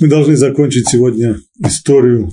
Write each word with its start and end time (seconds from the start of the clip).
Мы 0.00 0.08
должны 0.08 0.36
закончить 0.36 0.88
сегодня 0.88 1.38
историю 1.64 2.32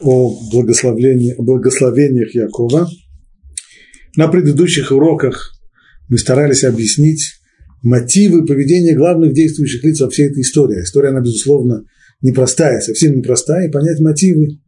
о 0.00 0.38
благословении, 0.52 1.34
о 1.36 1.42
благословениях 1.42 2.32
Якова. 2.32 2.88
На 4.16 4.28
предыдущих 4.28 4.92
уроках 4.92 5.52
мы 6.08 6.16
старались 6.18 6.62
объяснить 6.62 7.40
мотивы 7.82 8.46
поведения 8.46 8.94
главных 8.94 9.34
действующих 9.34 9.82
лиц 9.82 10.00
во 10.00 10.10
всей 10.10 10.28
этой 10.28 10.42
истории. 10.42 10.82
История, 10.82 11.08
она, 11.08 11.20
безусловно, 11.20 11.82
непростая, 12.22 12.80
совсем 12.80 13.16
непростая, 13.16 13.68
и 13.68 13.72
понять 13.72 13.98
мотивы 14.00 14.60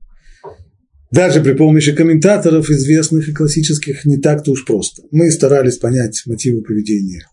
даже 1.13 1.41
при 1.41 1.53
помощи 1.53 1.93
комментаторов 1.93 2.69
известных 2.69 3.29
и 3.29 3.33
классических 3.33 4.05
не 4.05 4.19
так-то 4.19 4.51
уж 4.51 4.65
просто. 4.65 5.05
Мы 5.11 5.31
старались 5.31 5.79
понять 5.79 6.23
мотивы 6.27 6.63
поведения 6.63 7.27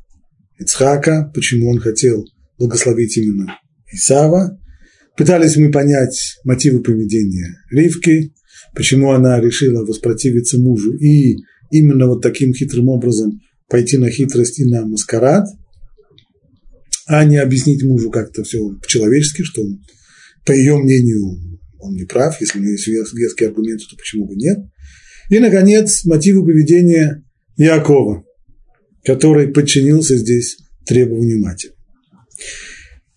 Ицхака, 0.59 1.31
почему 1.33 1.69
он 1.69 1.79
хотел 1.79 2.23
благословить 2.57 3.17
именно 3.17 3.59
Исава, 3.91 4.57
Пытались 5.17 5.55
мы 5.55 5.71
понять 5.71 6.37
мотивы 6.43 6.81
поведения 6.81 7.57
Ривки, 7.71 8.33
почему 8.73 9.11
она 9.11 9.39
решила 9.39 9.85
воспротивиться 9.85 10.59
мужу 10.59 10.93
и 10.93 11.37
именно 11.71 12.07
вот 12.07 12.21
таким 12.21 12.53
хитрым 12.53 12.89
образом 12.89 13.39
пойти 13.69 13.97
на 13.97 14.09
хитрость 14.09 14.59
и 14.59 14.65
на 14.65 14.85
маскарад, 14.85 15.47
а 17.07 17.23
не 17.23 17.37
объяснить 17.37 17.83
мужу 17.83 18.11
как-то 18.11 18.43
все 18.43 18.59
по-человечески, 18.81 19.43
что 19.43 19.63
он, 19.63 19.81
по 20.45 20.51
ее 20.51 20.77
мнению 20.77 21.59
он 21.79 21.93
не 21.93 22.03
прав, 22.03 22.39
если 22.41 22.59
у 22.59 22.61
нее 22.61 22.73
есть 22.73 22.87
веские 22.87 23.49
аргументы, 23.49 23.85
то 23.89 23.95
почему 23.95 24.27
бы 24.27 24.35
нет. 24.35 24.57
И, 25.29 25.39
наконец, 25.39 26.03
мотивы 26.05 26.43
поведения 26.45 27.23
Якова, 27.57 28.23
который 29.03 29.47
подчинился 29.47 30.17
здесь 30.17 30.57
требованию 30.85 31.39
матери. 31.41 31.73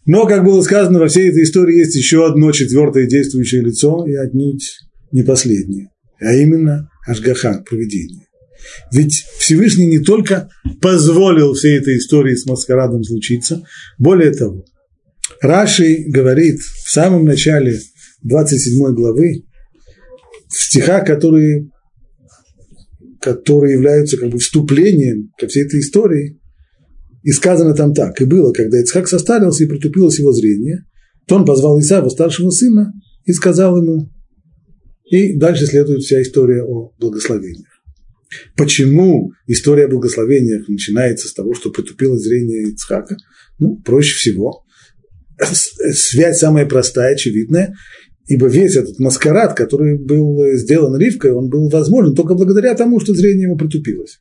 Но, 0.09 0.27
как 0.27 0.43
было 0.43 0.63
сказано, 0.63 1.01
во 1.01 1.09
всей 1.09 1.29
этой 1.29 1.43
истории 1.43 1.81
есть 1.81 1.95
еще 1.95 2.27
одно 2.27 2.51
четвертое 2.51 3.07
действующее 3.07 3.61
лицо, 3.61 4.07
и 4.07 4.15
отнюдь 4.15 4.79
не 5.13 5.23
последнее, 5.23 5.91
а 6.19 6.33
именно 6.33 6.89
Ашгаха, 7.07 7.63
проведение. 7.69 8.27
Ведь 8.91 9.27
Всевышний 9.39 9.85
не 9.85 9.99
только 9.99 10.49
позволил 10.81 11.53
всей 11.53 11.77
этой 11.77 11.99
истории 11.99 12.35
с 12.35 12.47
маскарадом 12.47 13.05
случиться, 13.05 13.63
более 13.99 14.33
того, 14.33 14.65
Раши 15.43 16.05
говорит 16.07 16.59
в 16.61 16.91
самом 16.91 17.27
начале 17.27 17.79
27 18.23 18.95
главы, 18.95 19.45
в 20.49 20.59
стихах, 20.59 21.07
которые, 21.07 21.69
которые 23.21 23.75
являются 23.75 24.17
как 24.17 24.31
бы 24.31 24.39
вступлением 24.39 25.33
ко 25.39 25.49
всей 25.49 25.67
этой 25.67 25.81
истории, 25.81 26.38
и 27.23 27.31
сказано 27.33 27.75
там 27.75 27.95
так, 27.95 28.21
и 28.21 28.25
было, 28.25 28.53
когда 28.53 28.81
Ицхак 28.81 29.09
состарился 29.09 29.65
и 29.65 29.69
притупилось 29.69 30.19
его 30.19 30.33
зрение, 30.33 30.85
то 31.27 31.37
он 31.37 31.45
позвал 31.45 31.79
Исава, 31.81 32.09
старшего 32.09 32.51
сына, 32.51 32.93
и 33.25 33.33
сказал 33.33 33.77
ему, 33.77 34.11
и 35.11 35.37
дальше 35.37 35.67
следует 35.67 36.03
вся 36.03 36.23
история 36.23 36.63
о 36.63 36.93
благословениях. 36.99 37.67
Почему 38.57 39.33
история 39.47 39.87
о 39.87 39.89
благословениях 39.89 40.69
начинается 40.69 41.29
с 41.29 41.33
того, 41.33 41.55
что 41.55 41.71
притупилось 41.71 42.23
зрение 42.23 42.69
Ицхака? 42.69 43.17
Ну, 43.59 43.77
проще 43.77 44.17
всего. 44.17 44.65
Связь 45.93 46.39
самая 46.39 46.67
простая, 46.67 47.15
очевидная, 47.15 47.75
ибо 48.27 48.49
весь 48.49 48.77
этот 48.77 48.99
маскарад, 48.99 49.57
который 49.57 49.99
был 49.99 50.57
сделан 50.57 50.99
Ривкой, 50.99 51.33
он 51.33 51.49
был 51.49 51.71
возможен 51.71 52.15
только 52.15 52.35
благодаря 52.35 52.75
тому, 52.75 53.01
что 53.01 53.15
зрение 53.15 53.45
ему 53.45 53.57
притупилось. 53.57 54.21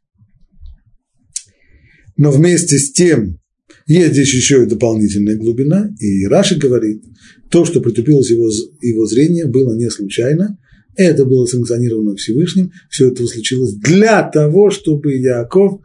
Но 2.18 2.32
вместе 2.32 2.78
с 2.78 2.92
тем 2.92 3.40
есть 3.86 4.14
здесь 4.14 4.34
еще 4.34 4.64
и 4.64 4.68
дополнительная 4.68 5.38
глубина, 5.38 5.90
и 6.00 6.26
Раши 6.26 6.58
говорит, 6.58 7.04
то, 7.50 7.64
что 7.64 7.80
притупилось 7.80 8.30
его, 8.30 8.50
его 8.82 9.06
зрение, 9.06 9.46
было 9.46 9.76
не 9.76 9.90
случайно, 9.90 10.58
это 10.96 11.26
было 11.26 11.46
санкционировано 11.46 12.16
Всевышним, 12.16 12.72
все 12.90 13.08
это 13.10 13.26
случилось 13.26 13.76
для 13.76 14.24
того, 14.24 14.72
чтобы 14.72 15.16
Яков 15.16 15.80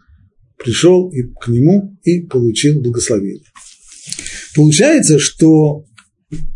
пришел 0.57 1.11
и 1.11 1.23
к 1.23 1.49
нему 1.49 1.97
и 2.03 2.23
получил 2.23 2.81
благословение. 2.81 3.45
Получается, 4.55 5.19
что 5.19 5.85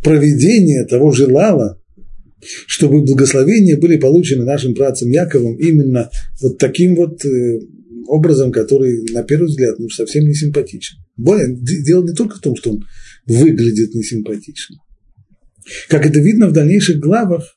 проведение 0.02 0.84
того 0.84 1.12
желало, 1.12 1.80
чтобы 2.66 3.02
благословения 3.02 3.78
были 3.78 3.98
получены 3.98 4.44
нашим 4.44 4.74
братцем 4.74 5.10
Яковом 5.10 5.56
именно 5.56 6.10
вот 6.40 6.58
таким 6.58 6.94
вот 6.96 7.24
э, 7.24 7.60
образом, 8.08 8.52
который, 8.52 9.02
на 9.12 9.22
первый 9.22 9.46
взгляд, 9.46 9.78
ну, 9.78 9.88
совсем 9.88 10.24
не 10.24 10.34
симпатичен. 10.34 10.98
Более, 11.16 11.56
дело 11.56 12.04
не 12.04 12.14
только 12.14 12.36
в 12.36 12.40
том, 12.40 12.56
что 12.56 12.72
он 12.72 12.84
выглядит 13.26 13.94
несимпатично. 13.94 14.76
Как 15.88 16.06
это 16.06 16.20
видно 16.20 16.48
в 16.48 16.52
дальнейших 16.52 16.98
главах, 16.98 17.56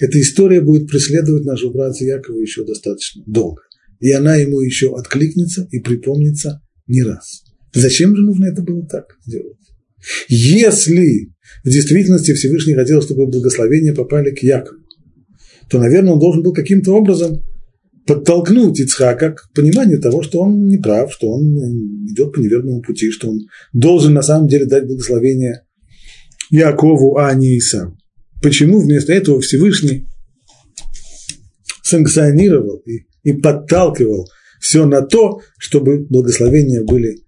эта 0.00 0.20
история 0.20 0.60
будет 0.60 0.88
преследовать 0.88 1.44
нашего 1.44 1.72
брата 1.72 2.04
Якова 2.04 2.38
еще 2.38 2.64
достаточно 2.64 3.22
долго. 3.26 3.62
И 4.00 4.10
она 4.10 4.36
ему 4.36 4.60
еще 4.60 4.96
откликнется 4.96 5.68
и 5.70 5.78
припомнится 5.78 6.62
не 6.86 7.02
раз. 7.02 7.44
Зачем 7.72 8.16
же 8.16 8.22
нужно 8.22 8.46
это 8.46 8.62
было 8.62 8.86
так 8.86 9.16
сделать? 9.24 9.56
Если 10.28 11.32
в 11.62 11.68
действительности 11.68 12.34
Всевышний 12.34 12.74
хотел, 12.74 13.02
чтобы 13.02 13.26
благословения 13.26 13.94
попали 13.94 14.30
к 14.30 14.42
Якову, 14.42 14.80
то, 15.70 15.78
наверное, 15.78 16.12
он 16.12 16.18
должен 16.18 16.42
был 16.42 16.52
каким-то 16.52 16.92
образом 16.92 17.42
подтолкнуть 18.06 18.80
Ицхака 18.80 19.32
к 19.32 19.50
пониманию 19.54 20.00
того, 20.00 20.22
что 20.22 20.40
он 20.40 20.66
не 20.66 20.78
прав, 20.78 21.12
что 21.12 21.30
он 21.30 21.56
идет 22.06 22.32
по 22.32 22.38
неверному 22.38 22.82
пути, 22.82 23.10
что 23.10 23.30
он 23.30 23.40
должен 23.72 24.12
на 24.12 24.22
самом 24.22 24.48
деле 24.48 24.66
дать 24.66 24.86
благословение 24.86 25.62
Якову, 26.50 27.16
а 27.16 27.32
не 27.34 27.58
Исаву. 27.58 27.96
Почему 28.42 28.80
вместо 28.80 29.12
этого 29.12 29.40
Всевышний 29.40 30.06
санкционировал 31.82 32.82
и, 32.86 33.06
и 33.22 33.32
подталкивал 33.32 34.28
все 34.60 34.86
на 34.86 35.02
то, 35.02 35.40
чтобы 35.58 36.06
благословения 36.08 36.82
были 36.82 37.22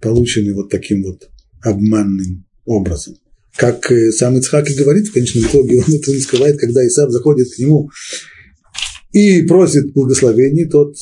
получены 0.00 0.52
вот 0.54 0.68
таким 0.68 1.02
вот 1.02 1.30
обманным 1.62 2.44
образом. 2.64 3.16
Как 3.56 3.90
э, 3.90 4.10
сам 4.12 4.36
Ицхак 4.38 4.70
и 4.70 4.74
говорит, 4.74 5.08
в 5.08 5.12
конечном 5.12 5.44
итоге 5.44 5.78
он 5.78 5.94
это 5.94 6.10
не 6.10 6.20
скрывает, 6.20 6.58
когда 6.58 6.86
Исав 6.86 7.10
заходит 7.10 7.48
к 7.54 7.58
нему 7.58 7.90
и 9.12 9.42
просит 9.42 9.92
благословений, 9.92 10.68
тот, 10.68 10.94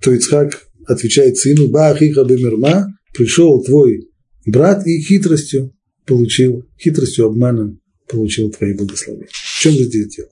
то 0.00 0.12
Ицхак 0.12 0.68
отвечает 0.86 1.36
сыну, 1.36 1.68
Бахиха 1.68 2.24
бемирма, 2.24 2.86
пришел 3.14 3.62
твой 3.62 4.08
брат 4.46 4.86
и 4.86 5.00
хитростью 5.00 5.74
получил, 6.06 6.64
хитростью, 6.80 7.26
обманом 7.26 7.80
получил 8.08 8.50
твои 8.50 8.74
благословения. 8.74 9.28
В 9.30 9.60
чем 9.60 9.72
же 9.72 9.84
здесь 9.84 10.16
дело? 10.16 10.28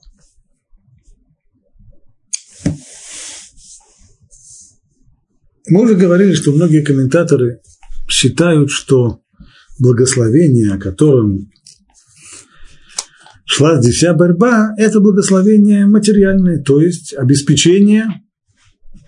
Мы 5.67 5.83
уже 5.83 5.95
говорили, 5.95 6.33
что 6.33 6.51
многие 6.51 6.83
комментаторы 6.83 7.61
считают, 8.09 8.71
что 8.71 9.21
благословение, 9.79 10.73
о 10.73 10.79
котором 10.79 11.49
шла 13.51 13.81
здесь 13.81 13.95
вся 13.95 14.13
борьба, 14.13 14.73
это 14.77 15.01
благословение 15.01 15.85
материальное, 15.85 16.63
то 16.63 16.81
есть 16.81 17.13
обеспечение 17.13 18.05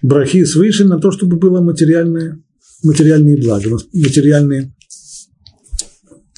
брахи 0.01 0.43
свыше 0.43 0.83
на 0.83 0.99
то, 0.99 1.11
чтобы 1.11 1.37
было 1.37 1.61
материальное, 1.61 2.43
материальные 2.83 3.37
блага, 3.37 3.69
материальные, 3.93 4.73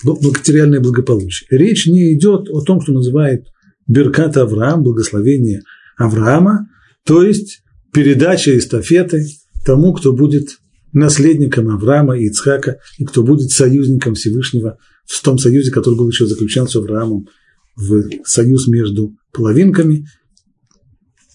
материальное 0.04 0.80
благополучие. 0.82 1.48
Речь 1.50 1.88
не 1.88 2.14
идет 2.14 2.48
о 2.52 2.62
том, 2.62 2.80
что 2.80 2.94
называет 2.94 3.48
Беркат 3.88 4.38
Авраам, 4.38 4.84
благословение 4.84 5.64
Авраама, 5.98 6.70
то 7.08 7.24
есть 7.24 7.64
передача 7.92 8.56
эстафеты 8.56 9.26
тому, 9.66 9.94
кто 9.94 10.14
будет 10.14 10.60
наследником 10.94 11.70
Авраама 11.70 12.20
и 12.20 12.28
Ицхака, 12.28 12.78
и 13.00 13.06
кто 13.06 13.24
будет 13.24 13.50
союзником 13.50 14.14
Всевышнего 14.14 14.78
в 15.08 15.24
том 15.24 15.40
союзе, 15.40 15.72
который 15.72 15.96
был 15.96 16.08
еще 16.08 16.28
заключен 16.28 16.68
с 16.68 16.76
Авраамом 16.76 17.28
в 17.76 18.10
союз 18.26 18.68
между 18.68 19.16
половинками, 19.32 20.06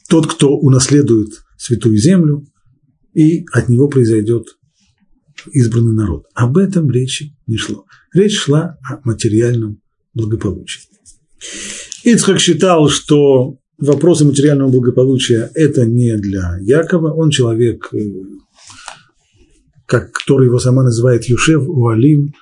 тот, 0.08 0.26
кто 0.26 0.56
унаследует 0.56 1.28
святую 1.56 1.96
землю, 1.96 2.44
и 3.14 3.44
от 3.52 3.69
него 3.69 3.88
произойдет 3.88 4.46
избранный 5.52 5.92
народ. 5.92 6.25
Об 6.34 6.56
этом 6.56 6.90
речи 6.90 7.37
не 7.46 7.56
шло. 7.56 7.84
Речь 8.12 8.38
шла 8.38 8.78
о 8.88 9.00
материальном 9.04 9.81
благополучии. 10.14 10.82
Ицхак 12.04 12.40
считал, 12.40 12.88
что 12.88 13.58
вопросы 13.78 14.25
материального 14.25 14.70
благополучия– 14.70 15.50
это 15.54 15.87
не 15.87 16.16
для 16.16 16.56
Якова. 16.60 17.12
Он 17.12 17.31
человек, 17.31 17.88
э, 17.92 17.98
как, 19.87 20.12
который 20.12 20.46
его 20.46 20.58
сама 20.58 20.82
называет 20.82 21.25
Юшев, 21.25 21.69
Уалим. 21.69 22.32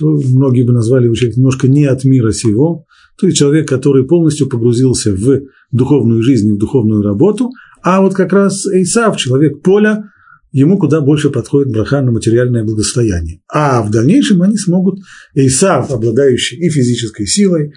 Многие 0.00 0.62
бы 0.62 0.72
назвали 0.72 1.04
его 1.04 1.14
человек 1.14 1.36
немножко 1.36 1.66
не 1.66 1.84
от 1.84 2.04
мира 2.04 2.30
сего 2.30 2.86
то 3.20 3.26
есть 3.26 3.38
человек, 3.38 3.68
который 3.68 4.04
полностью 4.06 4.48
погрузился 4.48 5.12
в 5.12 5.42
духовную 5.70 6.22
жизнь 6.22 6.48
и 6.48 6.52
в 6.52 6.58
духовную 6.58 7.02
работу, 7.02 7.50
а 7.82 8.00
вот 8.00 8.14
как 8.14 8.32
раз 8.32 8.66
Исав, 8.66 9.18
человек 9.18 9.62
поля, 9.62 10.04
ему 10.52 10.78
куда 10.78 11.00
больше 11.00 11.28
подходит 11.28 11.70
браха 11.72 12.00
на 12.00 12.12
материальное 12.12 12.64
благосостояние. 12.64 13.42
А 13.48 13.82
в 13.82 13.90
дальнейшем 13.90 14.42
они 14.42 14.56
смогут, 14.56 15.00
Исав, 15.34 15.90
обладающий 15.90 16.58
и 16.58 16.70
физической 16.70 17.26
силой, 17.26 17.74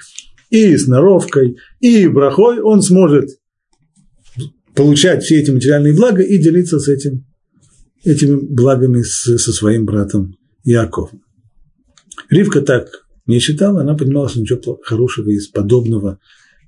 и 0.49 0.77
сноровкой, 0.77 1.57
и 1.81 2.07
брахой, 2.07 2.61
он 2.61 2.81
сможет 2.81 3.29
получать 4.75 5.23
все 5.23 5.39
эти 5.39 5.51
материальные 5.51 5.93
блага 5.93 6.21
и 6.21 6.37
делиться 6.37 6.79
с 6.79 6.87
этим, 6.87 7.25
этими 8.05 8.35
благами 8.35 9.01
с, 9.01 9.37
со 9.37 9.51
своим 9.51 9.85
братом 9.85 10.35
Яковом. 10.63 11.21
Ривка 12.29 12.61
так 12.61 13.02
не 13.25 13.39
считала, 13.39 13.81
она 13.81 13.95
понимала, 13.95 14.29
что 14.29 14.41
ничего 14.41 14.79
хорошего 14.83 15.29
из 15.29 15.47
подобного 15.47 16.19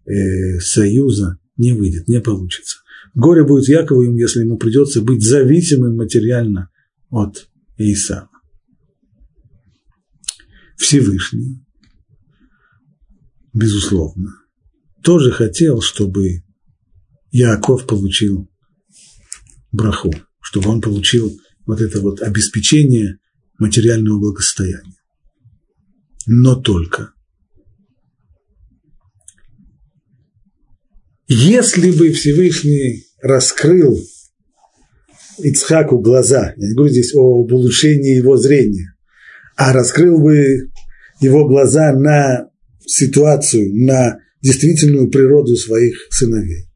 э, 0.06 0.60
союза 0.60 1.38
не 1.58 1.74
выйдет, 1.74 2.08
не 2.08 2.22
получится. 2.22 2.80
Горе 3.14 3.44
будет 3.44 3.68
Якову, 3.68 4.02
если 4.02 4.42
ему 4.42 4.58
придется 4.58 5.02
быть 5.02 5.24
зависимым 5.24 5.96
материально 5.96 6.70
от 7.10 7.48
Исава. 7.78 8.30
Всевышний, 10.78 11.66
безусловно, 13.54 14.34
тоже 15.02 15.32
хотел, 15.32 15.82
чтобы 15.82 16.44
Яков 17.32 17.86
получил 17.86 18.50
браху, 19.72 20.14
чтобы 20.42 20.70
он 20.70 20.82
получил 20.82 21.32
вот 21.66 21.82
это 21.82 22.02
вот 22.02 22.22
обеспечение 22.22 23.20
материального 23.58 24.20
благосостояния. 24.20 24.96
Но 26.28 26.56
только 26.56 27.16
если 31.28 31.92
бы 31.92 32.12
Всевышний 32.12 33.06
раскрыл 33.22 34.00
Ицхаку 35.40 35.98
глаза, 36.00 36.54
я 36.56 36.68
не 36.68 36.76
говорю 36.76 36.92
здесь 36.92 37.16
об 37.16 37.52
улучшении 37.52 38.16
его 38.16 38.38
зрения, 38.38 38.94
а 39.56 39.74
раскрыл 39.74 40.20
бы 40.20 40.70
его 41.20 41.48
глаза 41.48 41.94
на 41.94 42.50
ситуацию, 42.86 43.74
на 43.74 44.20
действительную 44.42 45.10
природу 45.10 45.56
своих 45.56 45.96
сыновей. 46.12 46.68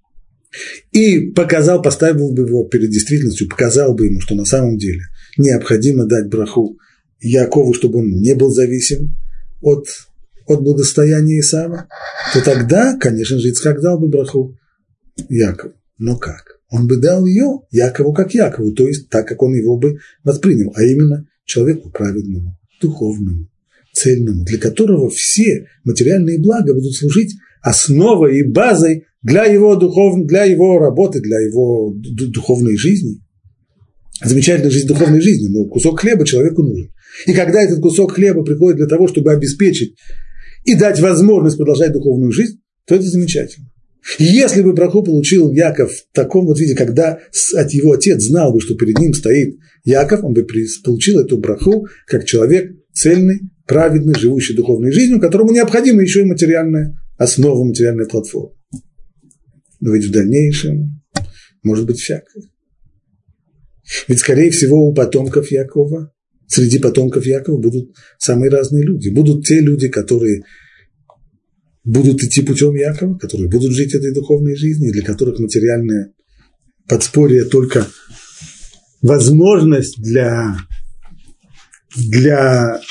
И 0.92 1.30
показал, 1.31 1.81
поставил 1.84 2.34
бы 2.34 2.48
его 2.48 2.63
перед 2.63 2.90
действительностью, 2.90 3.48
показал 3.48 3.94
бы 3.94 4.07
ему, 4.07 4.19
что 4.19 4.34
на 4.34 4.45
самом 4.45 4.78
деле 4.78 5.02
необходимо 5.38 6.06
дать 6.06 6.28
браху 6.28 6.78
Якову, 7.22 7.74
чтобы 7.74 8.00
он 8.00 8.10
не 8.10 8.34
был 8.34 8.50
зависим 8.50 9.16
от, 9.61 9.88
от 10.45 10.61
благосостояния 10.61 11.39
Исава, 11.39 11.88
то 12.33 12.44
тогда, 12.44 12.97
конечно 12.97 13.39
же, 13.39 13.50
Ицхак 13.50 13.81
дал 13.81 14.00
бы 14.00 14.07
браху 14.07 14.57
Якову. 15.29 15.73
Но 15.97 16.17
как? 16.17 16.59
Он 16.69 16.88
бы 16.88 16.97
дал 16.97 17.25
ее 17.25 17.61
Якову 17.71 18.13
как 18.13 18.33
Якову, 18.33 18.73
то 18.73 18.88
есть 18.88 19.09
так, 19.09 19.27
как 19.27 19.41
он 19.41 19.53
его 19.53 19.77
бы 19.77 20.00
воспринял, 20.23 20.71
а 20.75 20.83
именно 20.83 21.27
человеку 21.45 21.89
праведному, 21.89 22.57
духовному, 22.81 23.50
цельному, 23.91 24.45
для 24.45 24.59
которого 24.59 25.09
все 25.09 25.65
материальные 25.83 26.39
блага 26.39 26.73
будут 26.73 26.95
служить 26.95 27.35
основой 27.61 28.39
и 28.39 28.44
базой 28.44 29.06
для 29.21 29.45
его, 29.45 29.75
духов, 29.75 30.25
для 30.25 30.45
его 30.45 30.79
работы, 30.79 31.19
для 31.19 31.39
его 31.39 31.94
духовной 31.94 32.77
жизни. 32.77 33.21
Замечательная 34.24 34.71
жизнь 34.71 34.88
духовной 34.88 35.21
жизни, 35.21 35.48
но 35.48 35.66
кусок 35.66 36.01
хлеба 36.01 36.25
человеку 36.25 36.63
нужен. 36.63 36.92
И 37.25 37.33
когда 37.33 37.62
этот 37.62 37.80
кусок 37.81 38.13
хлеба 38.13 38.44
приходит 38.44 38.77
для 38.77 38.88
того, 38.88 39.07
чтобы 39.07 39.31
обеспечить 39.31 39.95
и 40.66 40.75
дать 40.75 41.00
возможность 41.00 41.57
продолжать 41.57 41.94
духовную 41.94 42.31
жизнь, 42.31 42.60
то 42.86 42.95
это 42.95 43.06
замечательно. 43.06 43.68
Если 44.18 44.62
бы 44.62 44.74
браху 44.74 45.04
получил 45.04 45.51
Яков 45.51 45.92
в 45.92 46.13
таком 46.13 46.45
вот 46.45 46.60
виде, 46.60 46.75
когда 46.75 47.19
от 47.56 47.71
его 47.71 47.94
отец 47.94 48.21
знал 48.24 48.54
бы, 48.54 48.62
что 48.62 48.75
перед 48.75 48.98
ним 48.98 49.13
стоит 49.13 49.57
Яков, 49.83 50.24
он 50.24 50.33
бы 50.33 50.45
получил 50.83 51.19
эту 51.19 51.38
браху 51.38 51.88
как 52.07 52.25
человек 52.25 52.71
цельный, 52.94 53.42
праведный, 53.68 54.16
живущий 54.16 54.56
духовной 54.56 54.92
жизнью, 54.92 55.19
которому 55.19 55.51
необходима 55.51 56.01
еще 56.01 56.21
и 56.21 56.25
материальная 56.25 56.98
основа, 57.18 57.63
материальная 57.63 58.07
платформа. 58.07 58.56
Но 59.80 59.94
ведь 59.94 60.06
в 60.06 60.12
дальнейшем 60.12 61.01
может 61.63 61.86
быть 61.86 62.00
всякое. 62.00 62.44
Ведь, 64.07 64.19
скорее 64.19 64.51
всего, 64.51 64.88
у 64.88 64.94
потомков 64.94 65.51
Якова, 65.51 66.12
среди 66.47 66.80
потомков 66.80 67.25
Якова 67.25 67.59
будут 67.59 67.95
самые 68.18 68.50
разные 68.50 68.83
люди. 68.83 69.09
Будут 69.09 69.45
те 69.45 69.59
люди, 69.59 69.88
которые 69.88 70.44
будут 71.83 72.24
идти 72.24 72.41
путем 72.41 72.75
Якова, 72.75 73.18
которые 73.18 73.50
будут 73.50 73.71
жить 73.71 73.95
этой 73.95 74.13
духовной 74.13 74.56
жизнью, 74.56 74.94
для 74.94 75.03
которых 75.03 75.39
материальное 75.39 76.13
подспорье 76.88 77.45
только 77.45 77.88
возможность 79.01 80.01
для, 80.01 80.57
для 81.95 82.81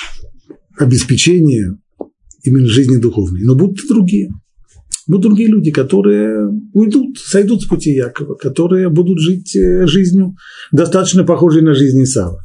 обеспечения 0.78 1.78
именно 2.42 2.66
жизни 2.66 2.96
духовной. 2.96 3.42
Но 3.42 3.54
будут 3.54 3.84
и 3.84 3.88
другие. 3.88 4.30
Будут 5.08 5.22
другие 5.22 5.49
люди, 5.49 5.70
которые 5.70 6.49
уйдут, 6.75 7.19
сойдут 7.19 7.62
с 7.62 7.66
пути 7.66 7.93
Якова, 7.93 8.34
которые 8.34 8.90
будут 8.90 9.19
жить 9.19 9.56
э, 9.56 9.87
жизнью, 9.87 10.37
достаточно 10.70 11.25
похожей 11.25 11.62
на 11.62 11.75
жизнь 11.75 12.02
Исава. 12.02 12.44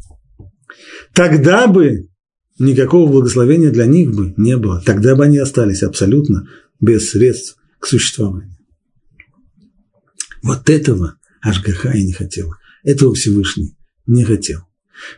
Тогда 1.14 1.68
бы 1.68 2.08
никакого 2.58 3.12
благословения 3.12 3.70
для 3.70 3.86
них 3.86 4.16
бы 4.16 4.34
не 4.38 4.56
было. 4.56 4.82
Тогда 4.86 5.14
бы 5.16 5.26
они 5.26 5.40
остались 5.40 5.84
абсолютно 5.84 6.48
без 6.80 7.10
средств 7.10 7.58
к 7.80 7.86
существованию. 7.86 8.56
Вот 10.42 10.70
этого 10.70 11.18
Ашгаха 11.42 11.92
и 11.92 12.06
не 12.06 12.14
хотел. 12.14 12.54
Этого 12.86 13.14
Всевышний 13.14 13.76
не 14.06 14.24
хотел. 14.24 14.62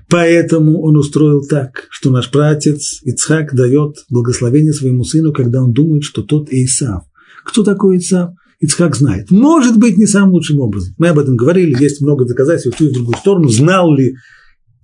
Поэтому 0.10 0.82
он 0.82 0.98
устроил 0.98 1.46
так, 1.46 1.86
что 1.92 2.10
наш 2.10 2.32
пратец 2.32 3.02
Ицхак 3.04 3.54
дает 3.54 3.98
благословение 4.10 4.74
своему 4.74 5.04
сыну, 5.04 5.32
когда 5.32 5.62
он 5.62 5.74
думает, 5.74 6.04
что 6.04 6.24
тот 6.24 6.50
Исав. 6.50 7.04
Кто 7.46 7.64
такой 7.64 7.98
Исав? 7.98 8.32
Ицхак 8.60 8.96
знает. 8.96 9.32
Может 9.32 9.78
быть, 9.78 9.98
не 9.98 10.08
самым 10.08 10.32
лучшим 10.32 10.60
образом. 10.60 10.96
Мы 10.98 11.10
об 11.10 11.20
этом 11.20 11.36
говорили, 11.36 11.82
есть 11.82 12.02
много 12.02 12.26
доказательств 12.26 12.74
в 12.74 12.78
ту 12.78 12.86
и 12.86 12.90
в 12.90 12.94
другую 12.94 13.18
сторону. 13.18 13.50
Знал 13.50 13.94
ли 13.94 14.16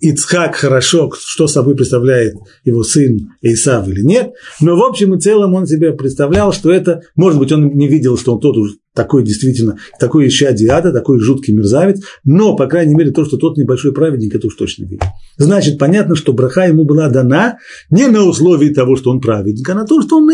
Ицхак 0.01 0.55
хорошо, 0.55 1.11
что 1.17 1.47
собой 1.47 1.75
представляет 1.75 2.33
его 2.65 2.83
сын 2.83 3.29
Исав 3.41 3.87
или 3.87 4.01
нет, 4.01 4.31
но 4.59 4.75
в 4.75 4.83
общем 4.83 5.13
и 5.15 5.19
целом 5.19 5.53
он 5.53 5.67
себе 5.67 5.93
представлял, 5.93 6.51
что 6.51 6.71
это, 6.71 7.01
может 7.15 7.39
быть, 7.39 7.51
он 7.51 7.69
не 7.75 7.87
видел, 7.87 8.17
что 8.17 8.33
он 8.33 8.39
тот 8.39 8.57
уже 8.57 8.75
такой 8.93 9.23
действительно, 9.23 9.77
такой 9.99 10.27
ища 10.27 10.51
диада, 10.51 10.91
такой 10.91 11.19
жуткий 11.19 11.53
мерзавец, 11.53 12.01
но, 12.23 12.55
по 12.55 12.67
крайней 12.67 12.95
мере, 12.95 13.11
то, 13.11 13.23
что 13.23 13.37
тот 13.37 13.57
небольшой 13.57 13.93
праведник, 13.93 14.35
это 14.35 14.47
уж 14.47 14.55
точно 14.55 14.83
видел. 14.83 15.05
Значит, 15.37 15.77
понятно, 15.77 16.15
что 16.15 16.33
браха 16.33 16.65
ему 16.67 16.83
была 16.83 17.09
дана 17.09 17.57
не 17.89 18.07
на 18.07 18.25
условии 18.25 18.69
того, 18.69 18.95
что 18.97 19.11
он 19.11 19.21
праведник, 19.21 19.67
а 19.69 19.75
на 19.75 19.85
то, 19.85 20.01
что 20.01 20.17
он, 20.17 20.29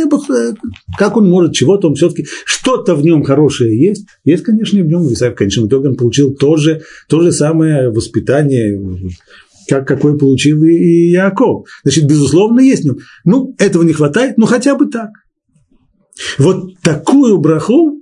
как 0.97 1.17
он 1.17 1.29
может, 1.29 1.53
чего-то 1.53 1.87
он 1.87 1.95
все-таки, 1.95 2.25
что-то 2.45 2.95
в 2.95 3.03
нем 3.03 3.23
хорошее 3.23 3.79
есть. 3.79 4.07
Есть, 4.23 4.43
конечно, 4.43 4.77
и 4.77 4.81
в 4.81 4.87
нем, 4.87 5.07
Исаев, 5.13 5.33
в 5.33 5.37
конечном 5.37 5.67
итоге 5.67 5.89
он 5.89 5.95
получил 5.95 6.33
то 6.33 6.57
же, 6.57 6.81
то 7.07 7.21
же 7.21 7.31
самое 7.31 7.89
воспитание, 7.89 8.81
как, 9.67 9.87
какой 9.87 10.17
получил 10.17 10.63
и, 10.63 11.11
Яков. 11.11 11.67
Значит, 11.83 12.07
безусловно, 12.07 12.61
есть 12.61 12.83
в 12.83 12.85
нем. 12.85 12.97
Ну, 13.23 13.53
этого 13.59 13.83
не 13.83 13.93
хватает, 13.93 14.37
но 14.37 14.45
хотя 14.45 14.75
бы 14.75 14.87
так. 14.87 15.09
Вот 16.39 16.73
такую 16.81 17.37
браху 17.37 18.01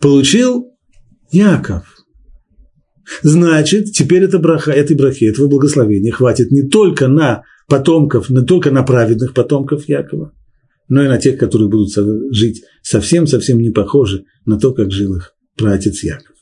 получил 0.00 0.66
Яков. 1.30 1.84
Значит, 3.22 3.92
теперь 3.92 4.24
это 4.24 4.38
браха, 4.38 4.72
этой 4.72 4.96
брахи, 4.96 5.24
этого 5.24 5.48
благословения 5.48 6.12
хватит 6.12 6.50
не 6.50 6.62
только 6.62 7.08
на 7.08 7.42
потомков, 7.68 8.30
не 8.30 8.44
только 8.44 8.70
на 8.70 8.82
праведных 8.82 9.34
потомков 9.34 9.88
Якова, 9.88 10.32
но 10.88 11.04
и 11.04 11.08
на 11.08 11.18
тех, 11.18 11.38
которые 11.38 11.68
будут 11.68 11.92
жить 12.34 12.62
совсем-совсем 12.82 13.58
не 13.58 13.70
похожи 13.70 14.24
на 14.46 14.58
то, 14.58 14.72
как 14.72 14.90
жил 14.90 15.16
их 15.16 15.34
праотец 15.56 16.02
Яков. 16.02 16.36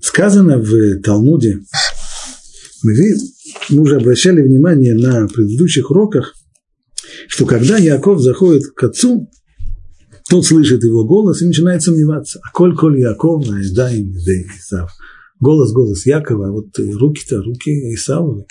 Сказано 0.00 0.58
в 0.58 1.00
Талмуде, 1.00 1.60
мы, 2.82 2.94
мы 3.70 3.82
уже 3.82 3.96
обращали 3.96 4.42
внимание 4.42 4.94
на 4.94 5.28
предыдущих 5.28 5.90
уроках, 5.90 6.34
что 7.28 7.46
когда 7.46 7.76
Яков 7.76 8.20
заходит 8.20 8.66
к 8.74 8.82
отцу, 8.82 9.28
тот 10.32 10.46
слышит 10.46 10.82
его 10.82 11.04
голос 11.04 11.42
и 11.42 11.46
начинает 11.46 11.82
сомневаться. 11.82 12.40
А 12.42 12.50
коль 12.52 12.74
коль 12.74 12.98
Яков, 12.98 13.44
да 13.74 13.90
им 13.90 14.12
Исав. 14.12 14.90
Голос, 15.38 15.72
голос 15.72 16.06
Якова, 16.06 16.48
а 16.48 16.52
вот 16.52 16.68
руки-то, 16.78 17.42
руки 17.42 17.70
Исавовы. 17.92 18.46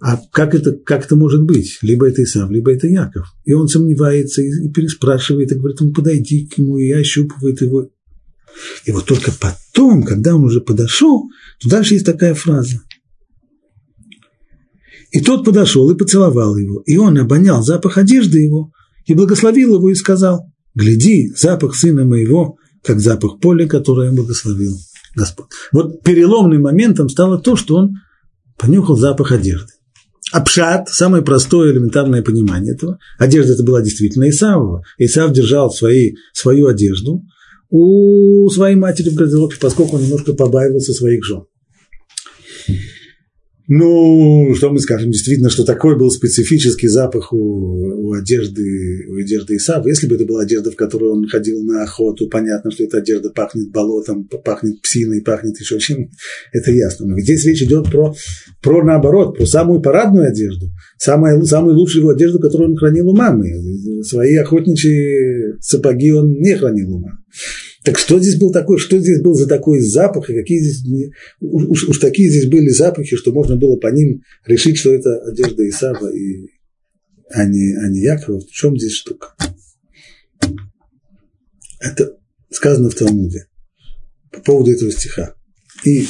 А 0.00 0.18
как 0.32 0.54
это, 0.54 0.72
как 0.72 1.04
это 1.04 1.14
может 1.14 1.42
быть? 1.42 1.78
Либо 1.82 2.08
это 2.08 2.22
Исав, 2.22 2.50
либо 2.50 2.72
это 2.72 2.86
Яков. 2.86 3.26
И 3.44 3.52
он 3.52 3.68
сомневается 3.68 4.40
и, 4.40 4.70
переспрашивает, 4.70 5.52
и 5.52 5.56
говорит, 5.56 5.82
ему 5.82 5.92
подойди 5.92 6.46
к 6.46 6.56
нему, 6.56 6.78
и 6.78 6.90
ощупывает 6.90 7.60
его. 7.60 7.90
И 8.86 8.90
вот 8.90 9.04
только 9.04 9.30
потом, 9.38 10.04
когда 10.04 10.34
он 10.34 10.44
уже 10.44 10.62
подошел, 10.62 11.24
то 11.60 11.68
дальше 11.68 11.94
есть 11.94 12.06
такая 12.06 12.32
фраза. 12.32 12.80
И 15.10 15.20
тот 15.20 15.44
подошел 15.44 15.90
и 15.90 15.98
поцеловал 15.98 16.56
его, 16.56 16.82
и 16.86 16.96
он 16.96 17.18
обонял 17.18 17.62
запах 17.62 17.98
одежды 17.98 18.38
его, 18.38 18.72
и 19.04 19.12
благословил 19.12 19.74
его, 19.74 19.90
и 19.90 19.94
сказал, 19.94 20.53
«Гляди, 20.74 21.32
запах 21.36 21.74
сына 21.76 22.04
моего, 22.04 22.56
как 22.82 23.00
запах 23.00 23.40
поля, 23.40 23.66
которое 23.66 24.12
благословил 24.12 24.76
Господь. 25.14 25.46
Вот 25.72 26.02
переломным 26.02 26.62
моментом 26.62 27.08
стало 27.08 27.38
то, 27.38 27.56
что 27.56 27.76
он 27.76 27.94
понюхал 28.58 28.96
запах 28.96 29.32
одежды. 29.32 29.72
Апшат, 30.32 30.88
самое 30.88 31.22
простое 31.22 31.72
элементарное 31.72 32.22
понимание 32.22 32.74
этого. 32.74 32.98
Одежда 33.18 33.52
это 33.52 33.62
была 33.62 33.82
действительно 33.82 34.28
Исавова. 34.28 34.82
Исав 34.98 35.32
держал 35.32 35.70
свои, 35.70 36.14
свою 36.32 36.66
одежду 36.66 37.22
у 37.70 38.48
своей 38.50 38.74
матери 38.74 39.10
в 39.10 39.14
гардеробе, 39.14 39.56
поскольку 39.60 39.96
он 39.96 40.02
немножко 40.02 40.32
побаивался 40.32 40.92
своих 40.92 41.24
жен. 41.24 41.44
Ну, 43.66 44.54
что 44.54 44.70
мы 44.70 44.78
скажем, 44.78 45.10
действительно, 45.10 45.48
что 45.48 45.64
такой 45.64 45.96
был 45.96 46.10
специфический 46.10 46.88
запах 46.88 47.32
у, 47.32 47.38
у 47.38 48.12
одежды, 48.12 49.06
у 49.08 49.16
одежды 49.16 49.56
Исава. 49.56 49.88
Если 49.88 50.06
бы 50.06 50.16
это 50.16 50.26
была 50.26 50.42
одежда, 50.42 50.70
в 50.70 50.76
которой 50.76 51.10
он 51.10 51.26
ходил 51.26 51.62
на 51.64 51.82
охоту, 51.82 52.28
понятно, 52.28 52.70
что 52.70 52.84
эта 52.84 52.98
одежда 52.98 53.30
пахнет 53.30 53.70
болотом, 53.70 54.24
пахнет 54.24 54.82
псиной, 54.82 55.22
пахнет 55.22 55.58
еще 55.58 55.78
чем, 55.78 56.10
это 56.52 56.72
ясно. 56.72 57.06
Но 57.06 57.18
здесь 57.18 57.46
речь 57.46 57.62
идет 57.62 57.90
про, 57.90 58.14
про 58.62 58.84
наоборот, 58.84 59.38
про 59.38 59.46
самую 59.46 59.80
парадную 59.80 60.28
одежду, 60.28 60.66
самую, 60.98 61.42
самую 61.44 61.76
лучшую 61.76 62.02
его 62.02 62.10
одежду, 62.10 62.40
которую 62.40 62.72
он 62.72 62.76
хранил 62.76 63.08
у 63.08 63.16
мамы. 63.16 63.46
Свои 64.02 64.34
охотничьи 64.36 65.58
сапоги 65.60 66.12
он 66.12 66.34
не 66.34 66.54
хранил 66.54 66.96
у 66.96 67.00
мамы. 67.00 67.18
Так 67.84 67.98
что 67.98 68.18
здесь 68.18 68.38
был 68.38 68.50
такой, 68.50 68.78
что 68.78 68.98
здесь 68.98 69.20
был 69.20 69.34
за 69.34 69.46
такой 69.46 69.78
запах, 69.80 70.30
и 70.30 70.34
какие 70.34 70.58
здесь, 70.58 71.12
уж, 71.40 71.84
уж 71.84 71.98
такие 71.98 72.30
здесь 72.30 72.48
были 72.48 72.70
запахи, 72.70 73.14
что 73.14 73.30
можно 73.30 73.56
было 73.56 73.76
по 73.76 73.88
ним 73.88 74.22
решить, 74.46 74.78
что 74.78 74.94
это 74.94 75.18
одежда 75.18 75.68
Исава, 75.68 76.10
и, 76.10 76.48
а, 77.28 77.44
не, 77.44 77.76
а 77.76 77.88
не 77.90 78.00
Якова. 78.00 78.40
В 78.40 78.50
чем 78.50 78.78
здесь 78.78 78.94
штука? 78.94 79.34
Это 81.78 82.16
сказано 82.50 82.88
в 82.88 82.94
Талмуде 82.94 83.48
по 84.32 84.40
поводу 84.40 84.70
этого 84.70 84.90
стиха. 84.90 85.34
И 85.84 86.06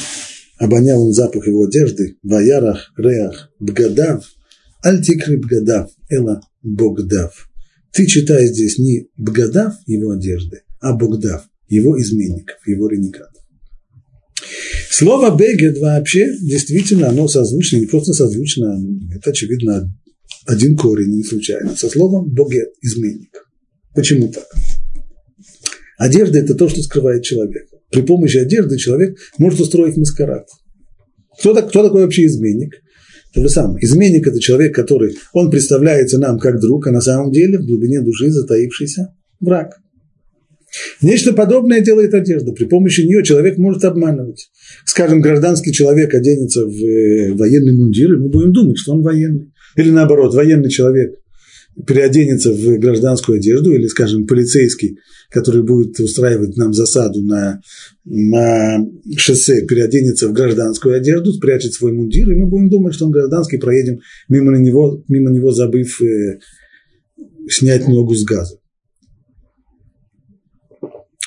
обонял 0.58 1.04
он 1.04 1.12
запах 1.12 1.48
его 1.48 1.64
одежды, 1.64 2.18
ваярах, 2.22 2.92
реах, 2.96 3.50
бгадав, 3.58 4.24
альтикри 4.80 5.38
бгадав, 5.38 5.90
эла 6.08 6.40
богдав. 6.62 7.48
Ты 7.90 8.06
читаешь 8.06 8.50
здесь 8.50 8.78
не 8.78 9.08
бгадав 9.16 9.74
его 9.86 10.12
одежды, 10.12 10.62
а 10.78 10.92
богдав 10.92 11.48
его 11.68 12.00
изменников, 12.00 12.56
его 12.66 12.88
ренегатов. 12.88 13.42
Слово 14.90 15.36
«бегет» 15.36 15.78
вообще 15.78 16.26
действительно 16.40 17.08
оно 17.08 17.26
созвучно, 17.26 17.78
не 17.78 17.86
просто 17.86 18.12
созвучно, 18.12 18.78
это, 19.14 19.30
очевидно, 19.30 19.92
один 20.46 20.76
корень, 20.76 21.16
не 21.16 21.24
случайно, 21.24 21.74
со 21.74 21.88
словом 21.88 22.30
«богет»– 22.32 22.68
изменник. 22.82 23.44
Почему 23.94 24.28
так? 24.28 24.46
Одежда– 25.98 26.38
это 26.40 26.54
то, 26.54 26.68
что 26.68 26.82
скрывает 26.82 27.24
человека. 27.24 27.76
При 27.90 28.02
помощи 28.02 28.36
одежды 28.36 28.76
человек 28.76 29.16
может 29.38 29.60
устроить 29.60 29.96
маскарад. 29.96 30.46
Кто, 31.38 31.54
кто 31.54 31.82
такой 31.82 32.02
вообще 32.02 32.26
изменник? 32.26 32.74
То 33.32 33.42
же 33.42 33.48
самое. 33.48 33.84
Изменник– 33.84 34.26
это 34.28 34.38
человек, 34.38 34.74
который, 34.74 35.16
он 35.32 35.50
представляется 35.50 36.18
нам 36.18 36.38
как 36.38 36.60
друг, 36.60 36.86
а 36.86 36.92
на 36.92 37.00
самом 37.00 37.32
деле 37.32 37.58
в 37.58 37.66
глубине 37.66 38.00
души 38.00 38.30
затаившийся 38.30 39.14
враг. 39.40 39.80
Нечто 41.02 41.32
подобное 41.32 41.80
делает 41.80 42.14
одежда. 42.14 42.52
При 42.52 42.64
помощи 42.64 43.02
нее 43.02 43.22
человек 43.22 43.58
может 43.58 43.84
обманывать. 43.84 44.50
Скажем, 44.84 45.20
гражданский 45.20 45.72
человек 45.72 46.14
оденется 46.14 46.66
в 46.66 46.72
э, 46.72 47.32
военный 47.34 47.74
мундир, 47.74 48.12
и 48.14 48.18
мы 48.18 48.28
будем 48.28 48.52
думать, 48.52 48.78
что 48.78 48.92
он 48.92 49.02
военный. 49.02 49.52
Или 49.76 49.90
наоборот, 49.90 50.34
военный 50.34 50.70
человек 50.70 51.14
переоденется 51.86 52.52
в 52.52 52.78
гражданскую 52.78 53.38
одежду, 53.38 53.72
или, 53.72 53.86
скажем, 53.86 54.26
полицейский, 54.26 54.98
который 55.30 55.62
будет 55.62 55.98
устраивать 55.98 56.56
нам 56.56 56.72
засаду 56.72 57.22
на, 57.22 57.60
на 58.04 58.86
шоссе, 59.16 59.66
переоденется 59.66 60.28
в 60.28 60.32
гражданскую 60.32 60.96
одежду, 60.96 61.32
спрячет 61.32 61.72
свой 61.72 61.92
мундир, 61.92 62.30
и 62.30 62.34
мы 62.34 62.46
будем 62.46 62.70
думать, 62.70 62.94
что 62.94 63.06
он 63.06 63.10
гражданский, 63.10 63.58
проедем 63.58 63.98
мимо 64.28 64.56
него, 64.56 65.02
мимо 65.08 65.30
него 65.30 65.50
забыв 65.50 66.00
э, 66.00 66.38
снять 67.48 67.88
ногу 67.88 68.14
с 68.14 68.24
газа. 68.24 68.58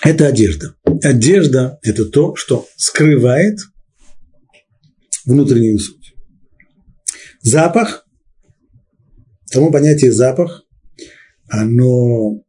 Это 0.08 0.28
одежда. 0.28 0.74
Одежда– 1.04 1.80
это 1.84 2.06
то, 2.06 2.34
что 2.38 2.66
скрывает 2.78 3.60
внутреннюю 5.26 5.80
суть. 5.80 6.14
Запах, 7.42 8.08
само 9.48 9.70
понятие 9.70 10.14
запах, 10.14 10.64
оно 11.50 12.42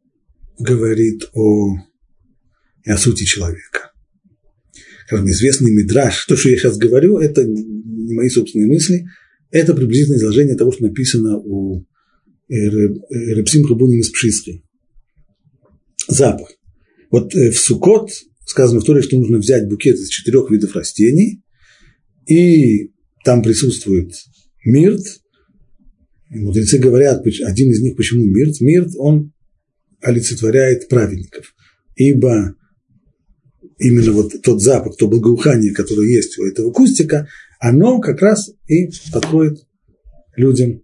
говорит 0.57 1.29
о, 1.33 1.75
о 2.85 2.97
сути 2.97 3.25
человека. 3.25 3.91
Как 5.09 5.25
известный 5.25 5.73
мидраж, 5.73 6.27
то, 6.27 6.37
что 6.37 6.47
я 6.47 6.55
сейчас 6.55 6.77
говорю, 6.77 7.17
это 7.17 7.43
не 7.43 8.13
мои 8.13 8.29
собственные 8.29 8.69
мысли, 8.69 9.05
это 9.51 9.73
приблизительное 9.73 10.19
изложение 10.19 10.55
того, 10.55 10.71
что 10.71 10.83
написано 10.83 11.37
у 11.37 11.85
Репсим 12.47 13.65
Хабунин 13.65 13.99
из 13.99 14.11
Пшиски. 14.11 14.63
Запах. 16.07 16.58
Вот 17.09 17.35
э, 17.35 17.51
в 17.51 17.59
Сукот 17.59 18.11
сказано 18.45 18.81
в 18.81 18.83
Торе, 18.83 19.01
что 19.01 19.17
нужно 19.17 19.37
взять 19.37 19.67
букет 19.67 19.95
из 19.95 20.09
четырех 20.09 20.49
видов 20.49 20.75
растений, 20.75 21.43
и 22.25 22.91
там 23.23 23.43
присутствует 23.43 24.13
мирт. 24.65 25.03
И 26.29 26.39
мудрецы 26.39 26.77
говорят, 26.77 27.25
один 27.25 27.71
из 27.71 27.81
них 27.81 27.95
почему 27.95 28.25
мирт? 28.25 28.59
Мирт, 28.61 28.91
он 28.97 29.33
олицетворяет 30.01 30.87
праведников. 30.87 31.53
Ибо 31.95 32.55
именно 33.79 34.11
вот 34.11 34.41
тот 34.43 34.61
запах, 34.61 34.95
то 34.97 35.07
благоухание, 35.07 35.73
которое 35.73 36.07
есть 36.07 36.37
у 36.37 36.45
этого 36.45 36.71
кустика, 36.71 37.27
оно 37.59 37.99
как 37.99 38.21
раз 38.21 38.51
и 38.67 38.89
подходит 39.11 39.65
людям 40.35 40.81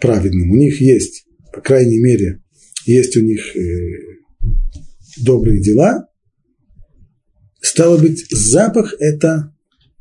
праведным. 0.00 0.50
У 0.50 0.56
них 0.56 0.80
есть, 0.80 1.26
по 1.52 1.60
крайней 1.60 1.98
мере, 1.98 2.40
есть 2.84 3.16
у 3.16 3.20
них 3.20 3.56
э, 3.56 4.15
добрые 5.18 5.60
дела, 5.60 6.08
стало 7.60 7.98
быть, 7.98 8.26
запах– 8.30 8.94
это 8.98 9.54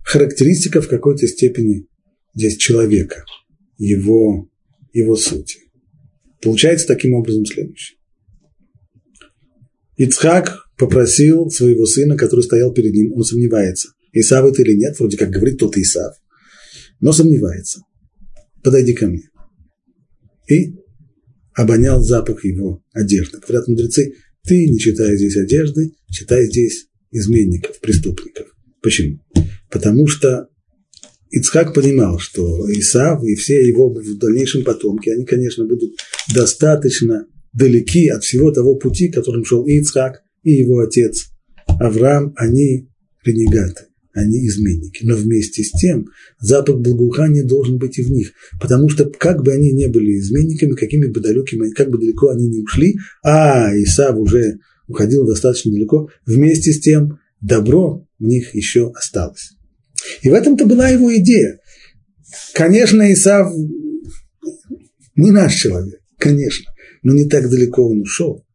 характеристика 0.04 0.82
в 0.82 0.88
какой-то 0.88 1.28
степени 1.28 1.88
здесь 2.34 2.58
человека, 2.58 3.26
его, 3.78 4.50
его 4.94 5.16
сути. 5.16 5.60
Получается 6.42 6.88
таким 6.88 7.14
образом 7.14 7.46
следующее. 7.46 7.98
Ицхак 9.98 10.66
попросил 10.78 11.50
своего 11.50 11.86
сына, 11.86 12.18
который 12.18 12.42
стоял 12.42 12.74
перед 12.74 12.94
ним, 12.94 13.14
он 13.14 13.24
сомневается, 13.24 13.90
Исав 14.12 14.46
это 14.46 14.62
или 14.62 14.76
нет, 14.76 14.98
вроде 15.00 15.18
как 15.18 15.30
говорит 15.30 15.58
тот 15.58 15.78
Исав, 15.78 16.16
но 17.00 17.12
сомневается. 17.12 17.82
Подойди 18.64 18.94
ко 18.94 19.08
мне. 19.08 19.30
И 20.48 20.76
обонял 21.54 22.02
запах 22.02 22.44
его 22.46 22.84
одежды. 22.94 23.40
Говорят 23.40 23.68
мудрецы, 23.68 24.14
ты 24.46 24.68
не 24.70 24.80
читай 24.80 25.16
здесь 25.18 25.38
одежды, 25.38 25.94
читай 26.10 26.46
здесь 26.46 26.88
изменников, 27.12 27.80
преступников. 27.80 28.48
Почему? 28.82 29.20
Потому 29.70 30.08
что 30.08 30.48
Ицхак 31.32 31.74
понимал, 31.74 32.20
что 32.20 32.72
Исав 32.72 33.24
и 33.24 33.36
все 33.36 33.68
его 33.68 33.90
в 33.90 34.18
дальнейшем 34.18 34.64
потомки, 34.64 35.10
они, 35.10 35.26
конечно, 35.26 35.66
будут 35.66 35.92
достаточно 36.34 37.26
далеки 37.54 38.10
от 38.10 38.24
всего 38.24 38.52
того 38.52 38.76
пути, 38.76 39.10
которым 39.10 39.44
шел 39.44 39.66
Ицхак, 39.66 40.22
и 40.44 40.52
его 40.52 40.80
отец 40.80 41.30
Авраам, 41.80 42.34
они 42.38 42.90
ренегаты 43.24 43.86
они 44.16 44.48
изменники. 44.48 45.04
Но 45.04 45.16
вместе 45.16 45.64
с 45.64 45.72
тем 45.72 46.08
запах 46.40 46.80
благоухания 46.80 47.44
должен 47.44 47.78
быть 47.78 48.00
и 48.00 48.04
в 48.04 48.10
них, 48.10 48.32
потому 48.60 48.90
что 48.90 49.06
как 49.06 49.44
бы 49.44 49.52
они 49.52 49.74
не 49.74 49.88
были 49.88 50.18
изменниками, 50.18 50.72
какими 50.72 51.08
бы 51.08 51.20
далекими, 51.20 51.70
как 51.72 51.90
бы 51.90 52.00
далеко 52.00 52.30
они 52.30 52.48
не 52.48 52.62
ушли, 52.62 52.96
а 53.24 53.76
Исав 53.76 54.18
уже 54.18 54.60
уходил 54.88 55.28
достаточно 55.28 55.72
далеко, 55.72 56.10
вместе 56.26 56.72
с 56.72 56.80
тем 56.80 57.20
добро 57.42 58.08
в 58.18 58.24
них 58.24 58.56
еще 58.56 58.92
осталось. 58.92 59.52
И 60.22 60.30
в 60.30 60.34
этом-то 60.34 60.66
была 60.66 60.90
его 60.90 61.16
идея. 61.18 61.60
Конечно, 62.54 63.12
Исав 63.12 63.54
не 65.16 65.32
наш 65.32 65.56
человек, 65.56 66.00
конечно, 66.18 66.72
но 67.04 67.14
не 67.14 67.26
так 67.26 67.50
далеко 67.50 67.86
он 67.88 68.02
ушел. 68.02 68.46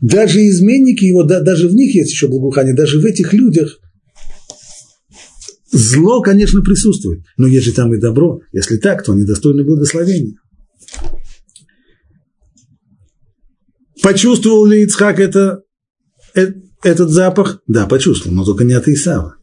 Даже 0.00 0.46
изменники 0.46 1.04
его, 1.04 1.24
да, 1.24 1.40
даже 1.40 1.68
в 1.68 1.74
них 1.74 1.94
есть 1.96 2.12
еще 2.12 2.28
благоухание, 2.28 2.74
даже 2.74 3.00
в 3.00 3.04
этих 3.04 3.32
людях 3.32 3.80
Зло, 5.70 6.22
конечно, 6.22 6.62
присутствует, 6.62 7.22
но 7.36 7.46
если 7.46 7.72
там 7.72 7.92
и 7.94 7.98
добро, 7.98 8.40
если 8.52 8.78
так, 8.78 9.04
то 9.04 9.12
они 9.12 9.24
достойны 9.24 9.64
благословения. 9.64 10.36
Почувствовал 14.02 14.64
ли 14.64 14.82
Ицхак 14.82 15.20
это, 15.20 15.62
э, 16.34 16.52
этот 16.82 17.10
запах? 17.10 17.60
Да, 17.66 17.86
почувствовал, 17.86 18.34
но 18.34 18.44
только 18.44 18.64
не 18.64 18.72
от 18.72 18.88
Исава, 18.88 19.36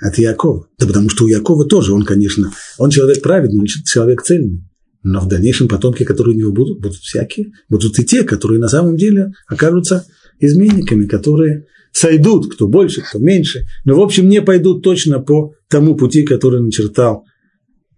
от 0.00 0.18
Якова. 0.18 0.68
Да 0.78 0.86
потому 0.86 1.08
что 1.08 1.24
у 1.24 1.28
Якова 1.28 1.66
тоже, 1.66 1.92
он, 1.92 2.04
конечно, 2.04 2.52
он 2.78 2.90
человек 2.90 3.22
праведный, 3.22 3.66
человек 3.66 4.22
цельный. 4.22 4.64
Но 5.02 5.20
в 5.20 5.28
дальнейшем 5.28 5.66
потомки, 5.66 6.04
которые 6.04 6.36
у 6.36 6.38
него 6.38 6.52
будут, 6.52 6.80
будут 6.80 6.98
всякие. 6.98 7.52
Будут 7.70 7.98
и 7.98 8.04
те, 8.04 8.22
которые 8.22 8.60
на 8.60 8.68
самом 8.68 8.96
деле 8.96 9.32
окажутся 9.48 10.06
изменниками, 10.38 11.06
которые 11.06 11.66
сойдут, 11.92 12.52
кто 12.52 12.68
больше, 12.68 13.02
кто 13.02 13.18
меньше, 13.18 13.66
но, 13.84 13.96
в 13.96 14.00
общем, 14.00 14.28
не 14.28 14.42
пойдут 14.42 14.82
точно 14.82 15.20
по 15.20 15.54
тому 15.68 15.96
пути, 15.96 16.22
который 16.22 16.60
начертал 16.60 17.24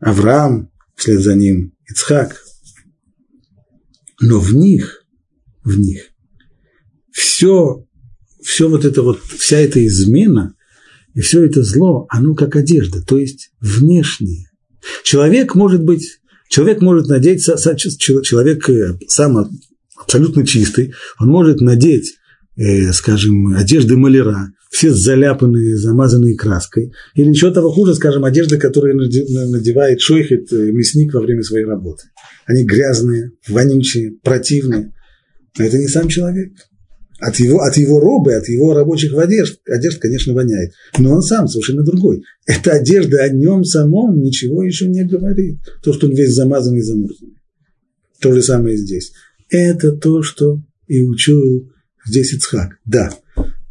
Авраам, 0.01 0.71
вслед 0.97 1.21
за 1.21 1.35
ним 1.35 1.73
Ицхак. 1.89 2.43
Но 4.21 4.39
в 4.39 4.55
них, 4.55 5.05
в 5.65 5.79
них, 5.79 6.11
все, 7.11 7.85
все 8.43 8.69
вот 8.69 8.85
это 8.85 9.03
вот, 9.03 9.21
вся 9.21 9.59
эта 9.59 9.85
измена 9.87 10.55
и 11.15 11.21
все 11.21 11.45
это 11.45 11.63
зло, 11.63 12.07
оно 12.09 12.35
как 12.35 12.57
одежда, 12.57 13.03
то 13.03 13.19
есть 13.19 13.53
внешнее. 13.61 14.51
Человек 15.05 15.55
может 15.55 15.83
быть, 15.83 16.21
человек 16.49 16.81
может 16.81 17.09
надеть, 17.09 17.45
человек 17.45 18.69
э, 18.69 18.99
сам 19.09 19.51
абсолютно 19.97 20.47
чистый, 20.47 20.95
он 21.19 21.29
может 21.29 21.61
надеть 21.61 22.17
э, 22.57 22.93
скажем, 22.93 23.55
одежды 23.55 23.97
маляра, 23.97 24.53
все 24.71 24.93
заляпанные, 24.93 25.77
замазанные 25.77 26.37
краской, 26.37 26.93
или 27.15 27.29
еще 27.29 27.53
того 27.53 27.71
хуже, 27.71 27.95
скажем, 27.95 28.25
одежды, 28.25 28.59
которые 28.59 28.95
надевает 28.95 30.01
шойхет 30.01 30.53
э, 30.53 30.71
мясник 30.73 31.13
во 31.15 31.21
время 31.21 31.43
своей 31.43 31.65
работы. 31.65 32.05
Они 32.47 32.65
грязные, 32.65 33.33
вонючие, 33.49 34.13
противные. 34.23 34.93
Но 35.59 35.65
это 35.65 35.79
не 35.79 35.89
сам 35.89 36.09
человек. 36.09 36.53
От 37.21 37.37
его, 37.37 37.61
от 37.61 37.77
его 37.77 38.01
робы, 38.01 38.35
от 38.35 38.49
его 38.49 38.75
рабочих 38.75 39.17
одежд, 39.17 39.61
одежд, 39.69 40.01
конечно, 40.01 40.35
воняет. 40.35 40.73
Но 40.99 41.13
он 41.13 41.23
сам 41.23 41.47
совершенно 41.47 41.85
другой. 41.85 42.25
Эта 42.47 42.73
одежда 42.73 43.23
о 43.23 43.29
нем 43.29 43.65
самом 43.65 44.21
ничего 44.21 44.65
еще 44.65 44.89
не 44.89 45.05
говорит. 45.05 45.59
То, 45.85 45.93
что 45.93 46.09
он 46.09 46.15
весь 46.15 46.35
замазанный 46.35 46.81
и 46.81 46.83
замурзанный. 46.83 47.37
То 48.21 48.33
же 48.33 48.43
самое 48.43 48.77
здесь. 48.77 49.13
Это 49.51 49.93
то, 49.93 50.23
что 50.23 50.61
и 50.89 51.03
учил 51.03 51.71
Здесь 52.07 52.33
Ицхак. 52.33 52.79
Да, 52.85 53.13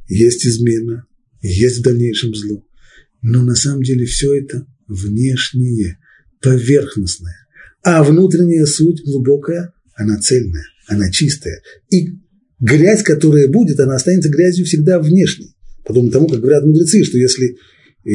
есть 0.07 0.45
измена, 0.45 1.05
есть 1.41 1.79
в 1.79 1.83
дальнейшем 1.83 2.33
зло. 2.35 2.65
Но 3.21 3.43
на 3.43 3.55
самом 3.55 3.83
деле 3.83 4.05
все 4.05 4.33
это 4.33 4.65
внешнее, 4.87 5.97
поверхностное. 6.41 7.35
А 7.83 8.03
внутренняя 8.03 8.65
суть 8.65 9.03
глубокая, 9.03 9.73
она 9.95 10.19
цельная, 10.19 10.65
она 10.87 11.11
чистая. 11.11 11.61
И 11.89 12.19
грязь, 12.59 13.03
которая 13.03 13.47
будет, 13.47 13.79
она 13.79 13.95
останется 13.95 14.29
грязью 14.29 14.65
всегда 14.65 14.99
внешней. 14.99 15.55
Подобно 15.85 16.11
тому, 16.11 16.27
как 16.27 16.39
говорят 16.39 16.65
мудрецы, 16.65 17.03
что 17.03 17.17
если, 17.17 17.57
э, 18.05 18.11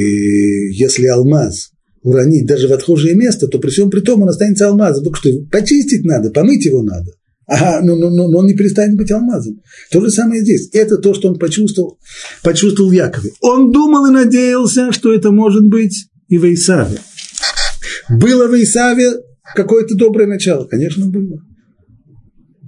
если 0.70 1.06
алмаз 1.06 1.72
уронить 2.02 2.46
даже 2.46 2.68
в 2.68 2.72
отхожее 2.72 3.16
место, 3.16 3.48
то 3.48 3.58
при 3.58 3.70
всем 3.70 3.90
при 3.90 4.00
том 4.00 4.22
он 4.22 4.28
останется 4.28 4.68
алмазом. 4.68 5.04
Только 5.04 5.18
что 5.18 5.30
почистить 5.50 6.04
надо, 6.04 6.30
помыть 6.30 6.64
его 6.64 6.82
надо. 6.82 7.15
Но, 7.48 7.94
но, 7.94 8.10
но, 8.10 8.28
но 8.28 8.38
он 8.38 8.46
не 8.46 8.54
перестанет 8.54 8.96
быть 8.96 9.10
алмазом. 9.10 9.62
То 9.90 10.00
же 10.00 10.10
самое 10.10 10.40
здесь. 10.40 10.68
Это 10.72 10.98
то, 10.98 11.14
что 11.14 11.28
он 11.28 11.38
почувствовал, 11.38 11.98
почувствовал 12.42 12.90
в 12.90 12.92
Якове. 12.92 13.30
Он 13.40 13.70
думал 13.70 14.06
и 14.06 14.10
надеялся, 14.10 14.90
что 14.90 15.12
это 15.14 15.30
может 15.30 15.64
быть 15.66 16.08
и 16.28 16.38
в 16.38 16.52
Исаве. 16.52 16.98
Было 18.08 18.48
в 18.48 18.54
Исаве 18.60 19.20
какое-то 19.54 19.94
доброе 19.94 20.26
начало? 20.26 20.64
Конечно, 20.64 21.06
было. 21.06 21.40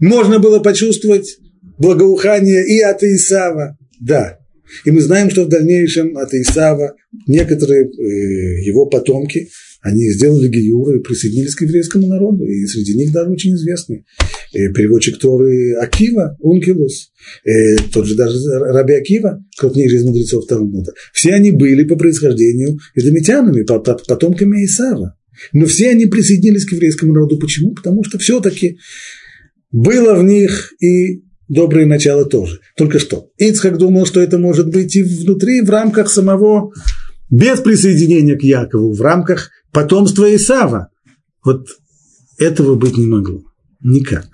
Можно 0.01 0.39
было 0.39 0.61
почувствовать 0.61 1.39
благоухание 1.79 2.65
и 2.67 2.81
от 2.81 3.03
Исава. 3.03 3.77
Да. 4.01 4.39
И 4.85 4.91
мы 4.91 5.01
знаем, 5.01 5.31
что 5.31 5.45
в 5.45 5.49
дальнейшем 5.49 6.17
от 6.17 6.33
Исава 6.35 6.95
некоторые 7.27 7.85
э, 7.85 8.63
его 8.65 8.87
потомки 8.87 9.49
они 9.81 10.11
сделали 10.11 10.49
гиюр 10.49 10.97
и 10.97 11.03
присоединились 11.03 11.55
к 11.55 11.63
еврейскому 11.63 12.09
народу, 12.09 12.45
и 12.45 12.67
среди 12.67 12.97
них 12.97 13.13
даже 13.13 13.31
очень 13.31 13.55
известный 13.55 14.05
э, 14.53 14.73
переводчик 14.73 15.19
Торы 15.19 15.75
Акива, 15.75 16.37
Ункилус, 16.41 17.13
э, 17.45 17.77
тот 17.93 18.07
же 18.07 18.17
даже 18.17 18.39
Раби 18.59 18.95
Акива, 18.95 19.43
крупнейший 19.57 19.99
из 19.99 20.05
мудрецов 20.05 20.47
Талмуда. 20.47 20.93
Все 21.13 21.33
они 21.33 21.53
были 21.53 21.85
по 21.85 21.97
происхождению 21.97 22.79
эдомитянами, 22.95 23.63
потомками 23.63 24.65
Исава. 24.65 25.17
Но 25.53 25.67
все 25.67 25.91
они 25.91 26.07
присоединились 26.07 26.65
к 26.65 26.73
еврейскому 26.73 27.13
народу. 27.13 27.39
Почему? 27.39 27.73
Потому 27.73 28.03
что 28.03 28.19
все-таки 28.19 28.79
было 29.71 30.15
в 30.15 30.25
них 30.25 30.73
и 30.81 31.23
доброе 31.49 31.87
начало 31.87 32.25
тоже. 32.25 32.61
Только 32.77 32.99
что. 32.99 33.31
Ицхак 33.39 33.79
думал, 33.79 34.07
что 34.07 34.21
это 34.21 34.39
может 34.39 34.71
быть 34.71 34.97
и 34.97 35.03
внутри, 35.03 35.61
в 35.61 35.71
рамках 35.71 36.11
самого, 36.11 36.73
без 37.31 37.61
присоединения 37.61 38.37
к 38.37 38.43
Якову, 38.43 38.93
в 38.93 39.01
рамках 39.01 39.51
потомство 39.73 40.35
Исава. 40.35 40.91
Вот 41.45 41.69
этого 42.39 42.75
быть 42.75 42.97
не 42.97 43.07
могло. 43.07 43.43
Никак. 43.81 44.29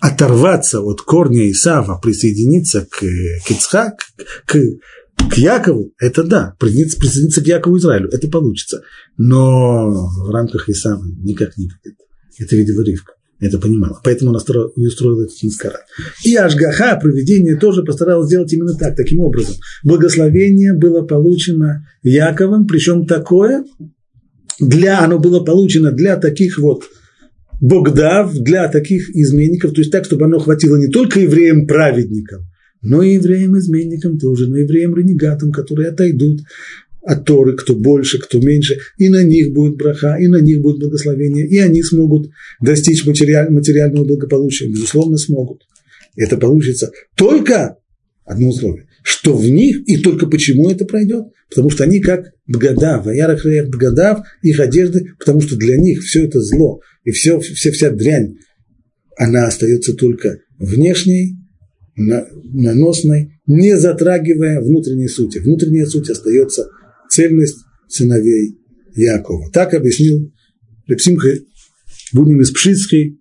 Оторваться 0.00 0.80
от 0.80 1.00
корня 1.00 1.50
Исава, 1.50 1.98
присоединиться 1.98 2.86
к, 2.90 3.00
к 3.00 3.96
к, 4.46 4.58
к 5.30 5.34
Якову, 5.38 5.92
это 5.98 6.24
да, 6.24 6.54
присоединиться, 6.58 6.98
присоединиться 6.98 7.42
к 7.42 7.46
Якову 7.46 7.78
Израилю, 7.78 8.10
это 8.10 8.28
получится. 8.28 8.82
Но 9.16 10.08
в 10.26 10.30
рамках 10.30 10.68
Исава 10.68 11.04
никак 11.04 11.56
не 11.56 11.66
будет. 11.66 11.98
Это, 12.38 12.56
видимо, 12.56 12.82
Ривка 12.82 13.14
это 13.40 13.58
понимала. 13.58 14.00
Поэтому 14.02 14.30
она 14.30 14.40
и 14.76 14.86
устроила 14.86 15.22
этот 15.22 15.42
маскарад. 15.42 15.82
И 16.24 16.34
Ашгаха, 16.34 16.98
проведение, 17.00 17.56
тоже 17.56 17.82
постаралась 17.82 18.26
сделать 18.26 18.52
именно 18.52 18.74
так, 18.74 18.96
таким 18.96 19.20
образом. 19.20 19.56
Благословение 19.82 20.74
было 20.74 21.02
получено 21.02 21.86
Яковом, 22.02 22.66
причем 22.66 23.06
такое, 23.06 23.64
для, 24.60 25.00
оно 25.00 25.18
было 25.18 25.40
получено 25.40 25.92
для 25.92 26.16
таких 26.16 26.58
вот 26.58 26.84
богдав, 27.60 28.34
для 28.34 28.68
таких 28.68 29.10
изменников, 29.10 29.72
то 29.72 29.80
есть 29.80 29.90
так, 29.90 30.04
чтобы 30.04 30.26
оно 30.26 30.38
хватило 30.38 30.76
не 30.76 30.88
только 30.88 31.20
евреям-праведникам, 31.20 32.46
но 32.82 33.02
и 33.02 33.14
евреям-изменникам 33.14 34.18
тоже, 34.18 34.48
но 34.48 34.58
и 34.58 34.62
евреям-ренегатам, 34.62 35.52
которые 35.52 35.88
отойдут 35.88 36.42
от 37.02 37.24
Торы, 37.24 37.56
кто 37.56 37.74
больше, 37.74 38.18
кто 38.18 38.40
меньше, 38.40 38.78
и 38.98 39.08
на 39.08 39.22
них 39.22 39.52
будет 39.52 39.76
браха, 39.76 40.16
и 40.16 40.26
на 40.26 40.40
них 40.40 40.60
будет 40.62 40.78
благословение, 40.80 41.46
и 41.46 41.58
они 41.58 41.82
смогут 41.82 42.30
достичь 42.60 43.06
материаль, 43.06 43.50
материального 43.50 44.04
благополучия, 44.04 44.68
безусловно, 44.68 45.16
смогут. 45.16 45.62
Это 46.16 46.36
получится 46.36 46.92
только 47.16 47.76
одно 48.24 48.48
условие, 48.48 48.86
что 49.04 49.36
в 49.36 49.46
них, 49.48 49.86
и 49.86 49.98
только 49.98 50.26
почему 50.26 50.70
это 50.70 50.86
пройдет, 50.86 51.26
потому 51.50 51.68
что 51.68 51.84
они 51.84 52.00
как 52.00 52.32
бгадав, 52.46 53.04
ваярах 53.04 53.44
бгадав, 53.68 54.26
их 54.42 54.58
одежды, 54.60 55.10
потому 55.18 55.42
что 55.42 55.56
для 55.56 55.76
них 55.76 56.02
все 56.02 56.24
это 56.24 56.40
зло, 56.40 56.80
и 57.04 57.10
все, 57.10 57.38
все, 57.38 57.70
вся 57.70 57.90
дрянь, 57.90 58.36
она 59.18 59.46
остается 59.46 59.92
только 59.94 60.38
внешней, 60.58 61.36
наносной, 61.96 63.38
не 63.46 63.76
затрагивая 63.76 64.60
внутренней 64.60 65.08
сути. 65.08 65.38
Внутренняя 65.38 65.86
суть 65.86 66.08
остается 66.08 66.66
цельность 67.10 67.58
сыновей 67.88 68.58
Якова. 68.96 69.50
Так 69.52 69.74
объяснил 69.74 70.32
Репсимха 70.86 71.28
Бунин 72.14 72.40
из 72.40 72.50
Пшицкий, 72.50 73.20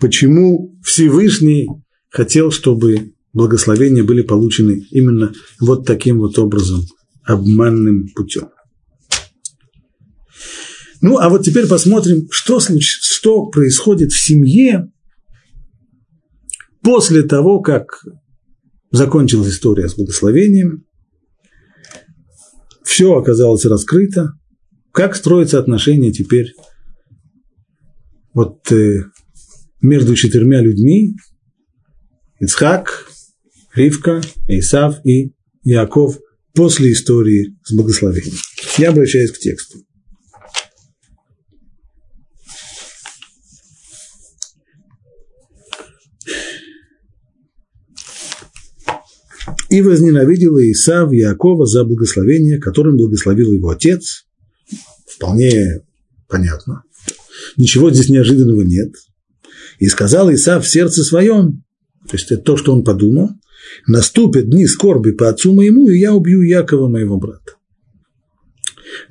почему 0.00 0.76
Всевышний 0.84 1.68
хотел, 2.10 2.50
чтобы 2.50 3.12
благословения 3.36 4.02
были 4.02 4.22
получены 4.22 4.86
именно 4.90 5.32
вот 5.60 5.86
таким 5.86 6.20
вот 6.20 6.38
образом, 6.38 6.80
обманным 7.22 8.08
путем. 8.14 8.48
Ну, 11.02 11.18
а 11.18 11.28
вот 11.28 11.44
теперь 11.44 11.68
посмотрим, 11.68 12.28
что, 12.30 12.60
что 12.60 13.46
происходит 13.46 14.10
в 14.10 14.18
семье 14.18 14.90
после 16.80 17.22
того, 17.24 17.60
как 17.60 18.02
закончилась 18.90 19.50
история 19.50 19.88
с 19.90 19.96
благословением, 19.96 20.86
все 22.84 23.16
оказалось 23.16 23.66
раскрыто, 23.66 24.32
как 24.92 25.14
строятся 25.14 25.58
отношения 25.58 26.10
теперь 26.10 26.54
вот 28.32 28.72
э, 28.72 29.04
между 29.82 30.14
четырьмя 30.14 30.62
людьми, 30.62 31.16
Ицхак, 32.40 33.10
Ривка, 33.76 34.22
Исав 34.48 35.04
и 35.04 35.34
Яков 35.62 36.18
после 36.54 36.92
истории 36.92 37.54
с 37.62 37.74
благословением. 37.74 38.34
Я 38.78 38.88
обращаюсь 38.88 39.30
к 39.30 39.38
тексту. 39.38 39.78
И 49.68 49.82
возненавидел 49.82 50.56
Исав 50.58 51.12
Якова 51.12 51.66
за 51.66 51.84
благословение, 51.84 52.58
которым 52.58 52.96
благословил 52.96 53.52
его 53.52 53.68
отец. 53.68 54.26
Вполне 55.06 55.82
понятно. 56.28 56.82
Ничего 57.58 57.90
здесь 57.90 58.08
неожиданного 58.08 58.62
нет. 58.62 58.94
И 59.78 59.88
сказал 59.88 60.32
Исав 60.32 60.64
в 60.64 60.70
сердце 60.70 61.02
своем, 61.02 61.65
то 62.08 62.16
есть 62.16 62.30
это 62.30 62.42
то, 62.42 62.56
что 62.56 62.72
он 62.72 62.84
подумал, 62.84 63.30
наступят 63.86 64.48
дни 64.48 64.66
скорби 64.66 65.12
по 65.12 65.28
отцу 65.28 65.54
моему, 65.54 65.88
и 65.88 65.98
я 65.98 66.14
убью 66.14 66.42
Якова, 66.42 66.88
моего 66.88 67.18
брата. 67.18 67.54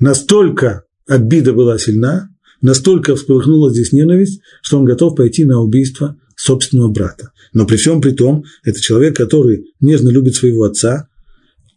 Настолько 0.00 0.84
обида 1.06 1.52
была 1.52 1.78
сильна, 1.78 2.30
настолько 2.60 3.14
вспыхнула 3.16 3.70
здесь 3.70 3.92
ненависть, 3.92 4.40
что 4.62 4.78
он 4.78 4.84
готов 4.84 5.16
пойти 5.16 5.44
на 5.44 5.60
убийство 5.60 6.16
собственного 6.36 6.90
брата. 6.90 7.32
Но 7.52 7.66
при 7.66 7.76
всем 7.76 8.00
при 8.00 8.12
том, 8.12 8.44
это 8.64 8.80
человек, 8.80 9.16
который 9.16 9.72
нежно 9.80 10.10
любит 10.10 10.34
своего 10.34 10.64
отца, 10.64 11.08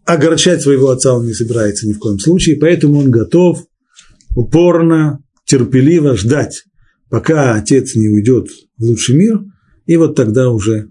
огорчать 0.06 0.62
своего 0.62 0.90
отца 0.90 1.14
он 1.14 1.26
не 1.26 1.34
собирается 1.34 1.88
ни 1.88 1.94
в 1.94 2.00
коем 2.00 2.20
случае, 2.20 2.58
поэтому 2.58 3.00
он 3.00 3.12
готов 3.12 3.64
упорно, 4.36 5.20
терпеливо 5.46 6.16
ждать, 6.16 6.64
пока 7.10 7.56
отец 7.56 7.96
не 7.96 8.10
уйдет 8.10 8.50
в 8.78 8.84
лучший 8.84 9.16
мир, 9.16 9.42
и 9.86 9.98
вот 9.98 10.16
тогда 10.16 10.50
уже 10.50 10.90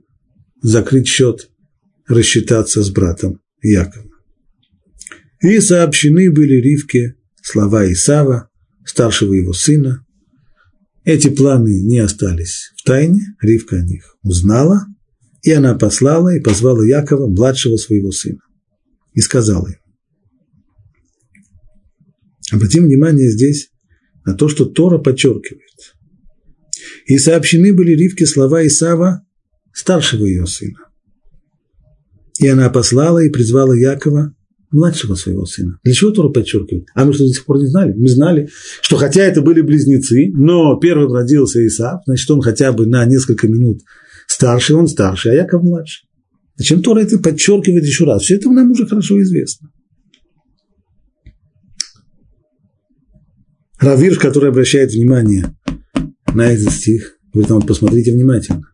закрыть 0.63 1.07
счет, 1.07 1.51
рассчитаться 2.07 2.83
с 2.83 2.91
братом 2.91 3.41
Яковом. 3.63 4.11
И 5.41 5.61
сообщены 5.61 6.31
были 6.33 6.55
Ривке 6.55 7.17
слова 7.43 7.91
Исава, 7.91 8.51
старшего 8.85 9.35
его 9.35 9.53
сына. 9.53 10.05
Эти 11.05 11.29
планы 11.29 11.81
не 11.83 11.99
остались 11.99 12.73
в 12.77 12.83
тайне, 12.83 13.37
Ривка 13.41 13.77
о 13.77 13.85
них 13.85 14.17
узнала, 14.23 14.87
и 15.43 15.53
она 15.53 15.75
послала 15.75 16.35
и 16.35 16.41
позвала 16.41 16.85
Якова, 16.85 17.29
младшего 17.29 17.77
своего 17.77 18.11
сына, 18.11 18.41
и 19.13 19.21
сказала 19.21 19.69
ему. 19.69 19.79
Обратим 22.51 22.85
внимание 22.85 23.31
здесь 23.31 23.71
на 24.25 24.35
то, 24.35 24.49
что 24.49 24.65
Тора 24.65 24.99
подчеркивает. 24.99 25.95
И 27.07 27.19
сообщены 27.19 27.75
были 27.75 27.93
Ривке 27.93 28.27
слова 28.27 28.67
Исава, 28.67 29.25
старшего 29.73 30.25
ее 30.25 30.47
сына. 30.47 30.79
И 32.39 32.47
она 32.47 32.71
послала 32.71 33.19
и 33.19 33.31
призвала 33.31 33.75
Якова, 33.77 34.33
младшего 34.71 35.15
своего 35.15 35.45
сына. 35.47 35.79
Для 35.83 35.93
чего 35.93 36.11
Тора 36.11 36.29
подчеркивает? 36.29 36.87
А 36.95 37.05
мы 37.05 37.13
что, 37.13 37.25
до 37.25 37.33
сих 37.33 37.45
пор 37.45 37.59
не 37.59 37.67
знали? 37.67 37.95
Мы 37.95 38.09
знали, 38.09 38.49
что 38.81 38.97
хотя 38.97 39.23
это 39.23 39.43
были 39.43 39.61
близнецы, 39.61 40.31
но 40.35 40.77
первым 40.79 41.13
родился 41.13 41.67
Исав, 41.67 42.03
значит, 42.07 42.31
он 42.31 42.41
хотя 42.41 42.73
бы 42.73 42.87
на 42.87 43.05
несколько 43.07 43.49
минут 43.49 43.81
старше, 44.27 44.75
он 44.75 44.89
старше, 44.89 45.31
а 45.31 45.35
Яков 45.35 45.63
младше. 45.63 46.05
Зачем 46.57 46.83
Тора 46.83 47.01
это 47.01 47.19
подчеркивает 47.19 47.85
еще 47.85 48.05
раз? 48.05 48.23
Все 48.23 48.37
это 48.37 48.51
нам 48.51 48.71
уже 48.71 48.87
хорошо 48.87 49.21
известно. 49.23 49.71
Равирш, 53.81 54.19
который 54.19 54.51
обращает 54.51 54.93
внимание 54.93 55.57
на 56.35 56.53
этот 56.53 56.73
стих, 56.73 57.17
говорит 57.33 57.51
вам, 57.51 57.63
посмотрите 57.63 58.13
внимательно. 58.13 58.65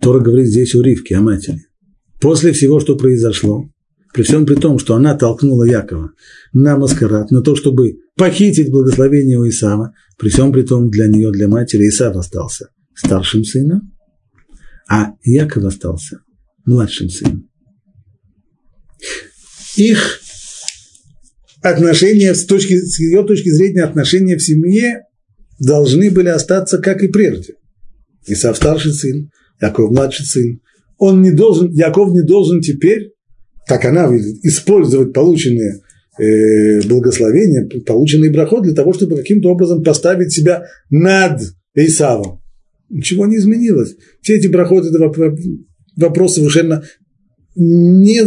Тора 0.00 0.20
говорит 0.20 0.46
здесь 0.46 0.74
о 0.74 0.82
Ривке, 0.82 1.16
о 1.16 1.20
матери. 1.20 1.66
После 2.20 2.52
всего, 2.52 2.80
что 2.80 2.96
произошло, 2.96 3.68
при 4.12 4.22
всем 4.22 4.44
при 4.44 4.56
том, 4.56 4.78
что 4.78 4.94
она 4.94 5.14
толкнула 5.14 5.64
Якова 5.64 6.12
на 6.52 6.76
маскарад, 6.76 7.30
на 7.30 7.42
то, 7.42 7.54
чтобы 7.54 7.98
похитить 8.16 8.70
благословение 8.70 9.38
у 9.38 9.48
Исава, 9.48 9.92
при 10.18 10.28
всем 10.28 10.52
при 10.52 10.62
том 10.62 10.90
для 10.90 11.06
нее, 11.06 11.30
для 11.30 11.48
матери, 11.48 11.88
Исав 11.88 12.16
остался 12.16 12.70
старшим 12.94 13.44
сыном, 13.44 13.92
а 14.88 15.12
Яков 15.22 15.64
остался 15.64 16.20
младшим 16.64 17.08
сыном. 17.08 17.48
Их 19.76 20.20
отношения, 21.62 22.34
с, 22.34 22.44
точки, 22.44 22.78
с 22.78 22.98
ее 22.98 23.22
точки 23.22 23.50
зрения, 23.50 23.84
отношения 23.84 24.36
в 24.36 24.42
семье 24.42 25.04
должны 25.58 26.10
были 26.10 26.28
остаться 26.28 26.78
как 26.78 27.02
и 27.02 27.08
прежде. 27.08 27.54
Исав 28.26 28.56
старший 28.56 28.92
сын, 28.92 29.30
Яков 29.60 29.90
младший 29.90 30.26
сын. 30.26 30.60
Он 30.98 31.22
не 31.22 31.30
должен, 31.30 31.70
Яков 31.72 32.12
не 32.12 32.22
должен 32.22 32.60
теперь, 32.60 33.12
так 33.66 33.84
она 33.84 34.10
видит, 34.10 34.44
использовать 34.44 35.12
полученные 35.12 35.80
э, 36.18 36.86
благословения, 36.86 37.68
полученный 37.86 38.30
брахот 38.30 38.64
для 38.64 38.74
того, 38.74 38.92
чтобы 38.92 39.16
каким-то 39.16 39.50
образом 39.50 39.82
поставить 39.82 40.32
себя 40.32 40.64
над 40.90 41.40
Исавом. 41.74 42.40
Ничего 42.88 43.26
не 43.26 43.36
изменилось. 43.36 43.94
Все 44.20 44.36
эти 44.36 44.48
браходы– 44.48 44.88
это 44.90 44.98
вопрос 45.96 46.34
совершенно 46.34 46.82
не 47.54 48.26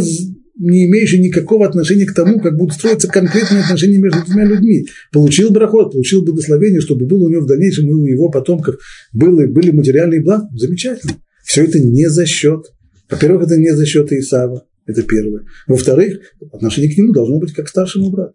не 0.56 0.86
имеющий 0.86 1.20
никакого 1.20 1.66
отношения 1.66 2.06
к 2.06 2.14
тому, 2.14 2.40
как 2.40 2.56
будут 2.56 2.74
строиться 2.74 3.08
конкретные 3.08 3.62
отношения 3.62 3.98
между 3.98 4.24
двумя 4.24 4.44
людьми. 4.44 4.86
Получил 5.12 5.50
брахот, 5.50 5.92
получил 5.92 6.24
благословение, 6.24 6.80
чтобы 6.80 7.06
было 7.06 7.26
у 7.26 7.28
него 7.28 7.42
в 7.42 7.46
дальнейшем 7.46 7.88
и 7.88 7.92
у 7.92 8.04
его 8.04 8.30
потомков 8.30 8.76
были, 9.12 9.46
были 9.46 9.70
материальные 9.72 10.22
блага. 10.22 10.48
Замечательно. 10.54 11.14
Все 11.44 11.64
это 11.64 11.80
не 11.80 12.08
за 12.08 12.24
счет. 12.26 12.66
Во-первых, 13.10 13.44
это 13.44 13.56
не 13.56 13.74
за 13.74 13.84
счет 13.84 14.12
Исава. 14.12 14.64
Это 14.86 15.02
первое. 15.02 15.44
Во-вторых, 15.66 16.18
отношение 16.52 16.92
к 16.92 16.98
нему 16.98 17.12
должно 17.12 17.38
быть 17.38 17.52
как 17.52 17.66
к 17.66 17.70
старшему 17.70 18.10
брату. 18.10 18.34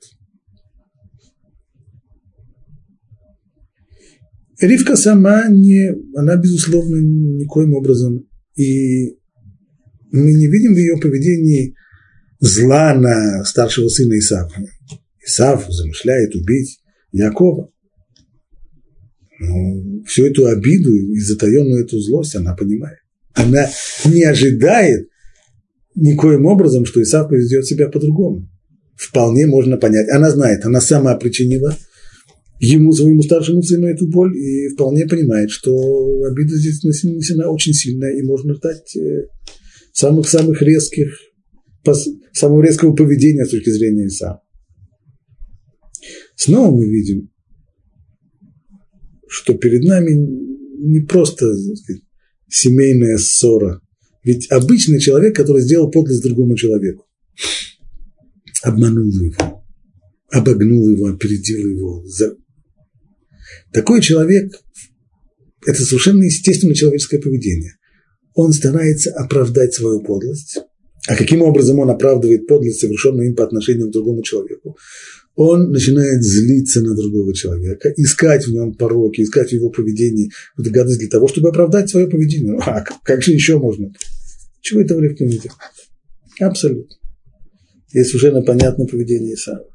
Ривка 4.59 4.97
сама 4.97 5.47
не, 5.47 5.95
она, 6.15 6.35
безусловно, 6.35 6.97
никоим 6.97 7.75
образом, 7.75 8.27
и 8.57 9.15
мы 10.11 10.33
не 10.33 10.47
видим 10.47 10.73
в 10.73 10.77
ее 10.77 10.97
поведении 10.97 11.75
зла 12.39 12.93
на 12.93 13.43
старшего 13.43 13.89
сына 13.89 14.17
Исава. 14.17 14.51
Исав 15.25 15.65
замышляет 15.69 16.35
убить 16.35 16.79
Якова. 17.11 17.69
Но 19.39 20.03
всю 20.05 20.25
эту 20.25 20.47
обиду 20.47 20.93
и 20.93 21.19
затаенную 21.19 21.85
эту 21.85 21.99
злость 21.99 22.35
она 22.35 22.55
понимает. 22.55 22.99
Она 23.33 23.69
не 24.05 24.23
ожидает 24.23 25.07
никоим 25.95 26.45
образом, 26.45 26.85
что 26.85 27.01
Исав 27.01 27.29
поведет 27.29 27.65
себя 27.65 27.89
по-другому. 27.89 28.49
Вполне 28.95 29.47
можно 29.47 29.77
понять. 29.77 30.09
Она 30.09 30.29
знает, 30.29 30.65
она 30.65 30.81
сама 30.81 31.15
причинила 31.15 31.75
ему, 32.59 32.91
своему 32.91 33.21
старшему 33.21 33.63
сыну, 33.63 33.87
эту 33.87 34.07
боль, 34.07 34.35
и 34.37 34.69
вполне 34.69 35.05
понимает, 35.07 35.49
что 35.49 35.73
обида 36.25 36.57
здесь 36.57 36.83
нанесена 36.83 37.49
очень 37.49 37.73
сильная, 37.73 38.11
и 38.17 38.21
можно 38.21 38.53
ждать 38.55 38.95
э, 38.97 39.27
самых-самых 39.93 40.61
резких 40.61 41.17
самого 41.93 42.61
резкого 42.63 42.95
поведения 42.95 43.45
с 43.45 43.49
точки 43.49 43.69
зрения 43.69 44.05
Иса. 44.05 44.41
Снова 46.35 46.75
мы 46.75 46.85
видим, 46.85 47.29
что 49.27 49.53
перед 49.53 49.83
нами 49.83 50.11
не 50.11 51.01
просто 51.01 51.45
сказать, 51.75 52.01
семейная 52.47 53.17
ссора, 53.17 53.81
ведь 54.23 54.49
обычный 54.51 54.99
человек, 54.99 55.35
который 55.35 55.61
сделал 55.61 55.91
подлость 55.91 56.23
другому 56.23 56.55
человеку, 56.55 57.05
обманул 58.63 59.11
его, 59.11 59.63
обогнул 60.31 60.87
его, 60.89 61.07
опередил 61.07 61.67
его. 61.67 62.05
Такой 63.71 64.01
человек– 64.01 64.51
это 65.65 65.81
совершенно 65.83 66.23
естественное 66.23 66.75
человеческое 66.75 67.19
поведение. 67.19 67.73
Он 68.33 68.53
старается 68.53 69.11
оправдать 69.11 69.73
свою 69.73 70.01
подлость, 70.01 70.59
а 71.07 71.15
каким 71.15 71.41
образом 71.41 71.79
он 71.79 71.89
оправдывает 71.89 72.47
подлость, 72.47 72.79
совершенную 72.79 73.29
им 73.29 73.35
по 73.35 73.43
отношению 73.43 73.87
к 73.87 73.93
другому 73.93 74.21
человеку? 74.21 74.77
Он 75.35 75.71
начинает 75.71 76.21
злиться 76.21 76.81
на 76.81 76.95
другого 76.95 77.33
человека, 77.33 77.93
искать 77.95 78.45
в 78.45 78.51
нем 78.51 78.73
пороки, 78.73 79.21
искать 79.21 79.49
в 79.49 79.53
его 79.53 79.69
поведении 79.69 80.29
эту 80.57 80.69
гадость 80.71 80.99
для 80.99 81.07
того, 81.07 81.27
чтобы 81.29 81.49
оправдать 81.49 81.89
свое 81.89 82.07
поведение. 82.07 82.57
А 82.65 82.83
как 83.03 83.21
же 83.21 83.31
еще 83.31 83.57
можно? 83.57 83.93
Чего 84.61 84.81
этого 84.81 84.99
легко 84.99 85.23
не 85.23 85.37
делать? 85.37 85.53
Абсолютно. 86.41 86.95
Есть 87.93 88.09
совершенно 88.09 88.41
понятное 88.41 88.85
поведение 88.85 89.35
Исава. 89.35 89.65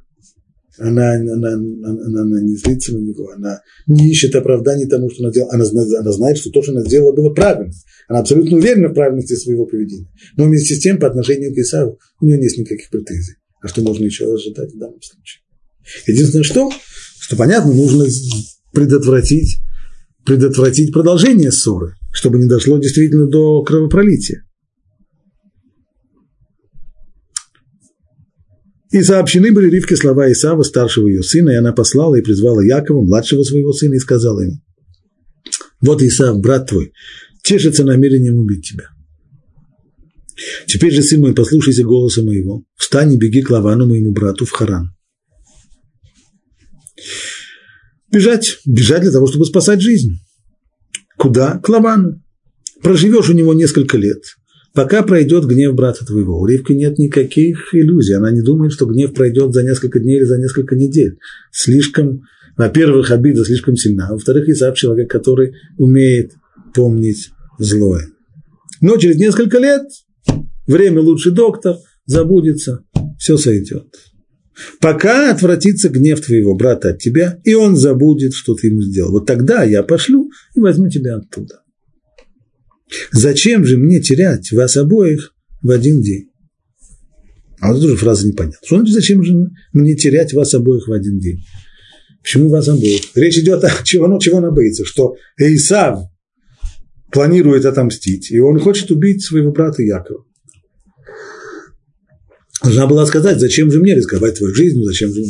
Она, 0.79 1.15
она, 1.15 1.53
она, 1.53 2.23
она 2.23 2.43
не 2.43 2.57
злится 2.57 2.93
на 2.93 2.99
него, 2.99 3.31
она 3.31 3.61
не 3.87 4.11
ищет 4.11 4.35
оправданий 4.35 4.87
тому, 4.87 5.09
что 5.11 5.23
она 5.23 5.33
делала. 5.33 5.53
Она, 5.53 5.65
она 5.65 6.13
знает, 6.13 6.39
что 6.39 6.51
то, 6.51 6.63
что 6.63 6.73
она 6.73 6.83
сделала, 6.83 7.13
было 7.13 7.31
правильно. 7.31 7.73
Она 8.09 8.21
абсолютно 8.21 8.57
уверена 8.57 8.89
в 8.89 8.95
правильности 8.95 9.35
своего 9.35 9.67
поведения. 9.67 10.09
Но 10.37 10.45
вместе 10.45 10.75
с 10.75 10.81
тем, 10.81 10.99
по 10.99 11.07
отношению 11.07 11.55
к 11.55 11.59
Исаву, 11.59 11.99
у 12.21 12.27
нее 12.27 12.39
нет 12.39 12.57
никаких 12.59 12.91
претензий. 12.91 13.35
А 13.61 13.69
что 13.69 13.83
можно 13.83 14.05
еще 14.05 14.33
ожидать 14.33 14.75
в 14.75 14.79
данном 14.79 15.01
случае? 15.01 15.43
Единственное, 16.07 16.45
что, 16.45 16.71
что 17.21 17.37
понятно, 17.37 17.73
нужно 17.73 18.07
предотвратить, 18.73 19.59
предотвратить 20.25 20.93
продолжение 20.93 21.53
ссоры, 21.53 21.95
чтобы 22.13 22.39
не 22.39 22.47
дошло 22.47 22.79
действительно 22.79 23.27
до 23.27 23.63
кровопролития. 23.63 24.45
И 28.95 29.03
сообщены 29.03 29.51
были 29.51 29.69
Ривке 29.69 29.97
слова 29.97 30.31
Исава, 30.31 30.63
старшего 30.63 31.09
ее 31.09 31.25
сына, 31.25 31.51
и 31.51 31.57
она 31.57 31.73
послала 31.73 32.15
и 32.15 32.23
призвала 32.23 32.63
Якова, 32.63 33.03
младшего 33.05 33.43
своего 33.43 33.73
сына, 33.73 33.95
и 33.95 33.99
сказала 33.99 34.43
ему, 34.43 34.61
вот 35.81 36.01
Исав, 36.01 36.39
брат 36.39 36.69
твой, 36.69 36.93
тешится 37.43 37.85
намерением 37.85 38.39
убить 38.39 38.69
тебя. 38.69 38.91
Теперь 40.67 40.95
же, 40.95 41.03
сын 41.03 41.21
мой, 41.21 41.35
послушайся 41.35 41.83
голоса 41.83 42.23
моего, 42.23 42.63
встань 42.77 43.13
и 43.13 43.17
беги 43.17 43.43
к 43.43 43.51
Лавану, 43.51 43.89
моему 43.89 44.13
брату, 44.13 44.45
в 44.47 44.53
Харан. 44.53 44.95
Бежать, 48.13 48.61
бежать 48.65 49.03
для 49.03 49.11
того, 49.11 49.27
чтобы 49.27 49.45
спасать 49.45 49.81
жизнь. 49.81 50.21
Куда? 51.19 51.59
К 51.59 51.69
Лавану. 51.69 52.23
Проживешь 52.81 53.29
у 53.29 53.33
него 53.33 53.55
несколько 53.55 53.97
лет, 53.97 54.23
пока 54.75 55.03
пройдет 55.03 55.47
гнев 55.47 55.75
брата 55.75 56.05
твоего. 56.05 56.39
У 56.39 56.47
Ривки 56.47 56.73
нет 56.73 56.99
никаких 56.99 57.73
иллюзий. 57.73 58.15
Она 58.15 58.31
не 58.31 58.43
думает, 58.43 58.73
что 58.73 58.87
гнев 58.87 59.15
пройдет 59.15 59.55
за 59.55 59.63
несколько 59.63 60.01
дней 60.01 60.19
или 60.19 60.25
за 60.25 60.37
несколько 60.37 60.77
недель. 60.77 61.19
Слишком, 61.51 62.23
во-первых, 62.57 63.11
обида 63.11 63.45
слишком 63.45 63.77
сильна. 63.77 64.11
Во-вторых, 64.11 64.49
Исаак 64.49 64.77
человек, 64.77 65.11
который 65.11 65.55
умеет 65.79 66.33
помнить 66.75 67.31
злое. 67.59 68.09
Но 68.81 68.97
через 68.97 69.17
несколько 69.17 69.59
лет 69.59 69.85
время 70.67 71.01
лучший 71.01 71.33
доктор, 71.33 71.77
забудется, 72.07 72.81
все 73.19 73.37
сойдет. 73.37 73.87
Пока 74.81 75.31
отвратится 75.31 75.89
гнев 75.89 76.21
твоего 76.21 76.55
брата 76.55 76.91
от 76.91 76.99
тебя, 76.99 77.41
и 77.45 77.55
он 77.55 77.77
забудет, 77.77 78.35
что 78.35 78.55
ты 78.55 78.69
ему 78.69 78.83
сделал. 78.83 79.13
Вот 79.13 79.27
тогда 79.27 79.65
я 79.65 79.83
пошлю 79.83 80.31
и 80.55 80.61
возьму 80.61 80.89
тебя 80.89 81.17
оттуда. 81.17 81.64
Зачем 83.13 83.65
же 83.65 83.79
мне 83.79 84.01
терять 84.01 84.53
вас 84.53 84.77
обоих 84.77 85.35
в 85.63 85.71
один 85.71 86.03
день? 86.03 86.31
А 87.61 87.73
вот 87.73 87.81
тоже 87.81 87.97
фраза 87.97 88.27
непонятна. 88.27 88.85
Зачем 88.87 89.23
же 89.23 89.33
мне 89.73 89.95
терять 89.95 90.35
вас 90.35 90.53
обоих 90.55 90.87
в 90.87 90.93
один 90.93 91.19
день? 91.19 91.43
Почему 92.23 92.49
вас 92.49 92.69
обоих? 92.69 93.03
Речь 93.15 93.39
идет 93.39 93.65
о 93.65 93.71
чего, 93.85 94.07
ну, 94.07 94.19
чего 94.19 94.39
она 94.39 94.51
боится, 94.51 94.85
что 94.85 95.17
Исав 95.39 96.01
планирует 97.11 97.65
отомстить, 97.65 98.31
и 98.31 98.41
он 98.41 98.59
хочет 98.59 98.91
убить 98.91 99.25
своего 99.25 99.53
брата 99.53 99.83
Якова. 99.83 100.25
Должна 102.63 102.87
была 102.87 103.07
сказать, 103.07 103.39
зачем 103.39 103.71
же 103.71 103.79
мне 103.79 103.95
рисковать 103.95 104.39
твою 104.39 104.55
жизнь, 104.55 104.83
зачем 104.83 105.13
же, 105.13 105.23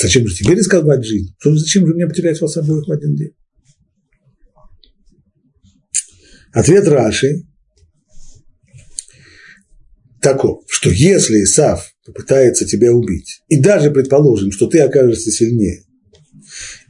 зачем 0.00 0.26
же 0.26 0.34
тебе 0.36 0.54
рисковать 0.54 1.04
жизнь, 1.04 1.34
зачем 1.44 1.86
же 1.86 1.94
мне 1.94 2.06
потерять 2.06 2.40
вас 2.40 2.56
обоих 2.56 2.86
в 2.86 2.92
один 2.92 3.16
день. 3.16 3.32
Ответ 6.52 6.86
Раши 6.86 7.44
таков, 10.20 10.64
что 10.68 10.90
если 10.90 11.42
Исав 11.42 11.92
попытается 12.04 12.66
тебя 12.66 12.92
убить, 12.92 13.42
и 13.48 13.58
даже 13.58 13.90
предположим, 13.90 14.52
что 14.52 14.66
ты 14.66 14.80
окажешься 14.80 15.30
сильнее, 15.30 15.82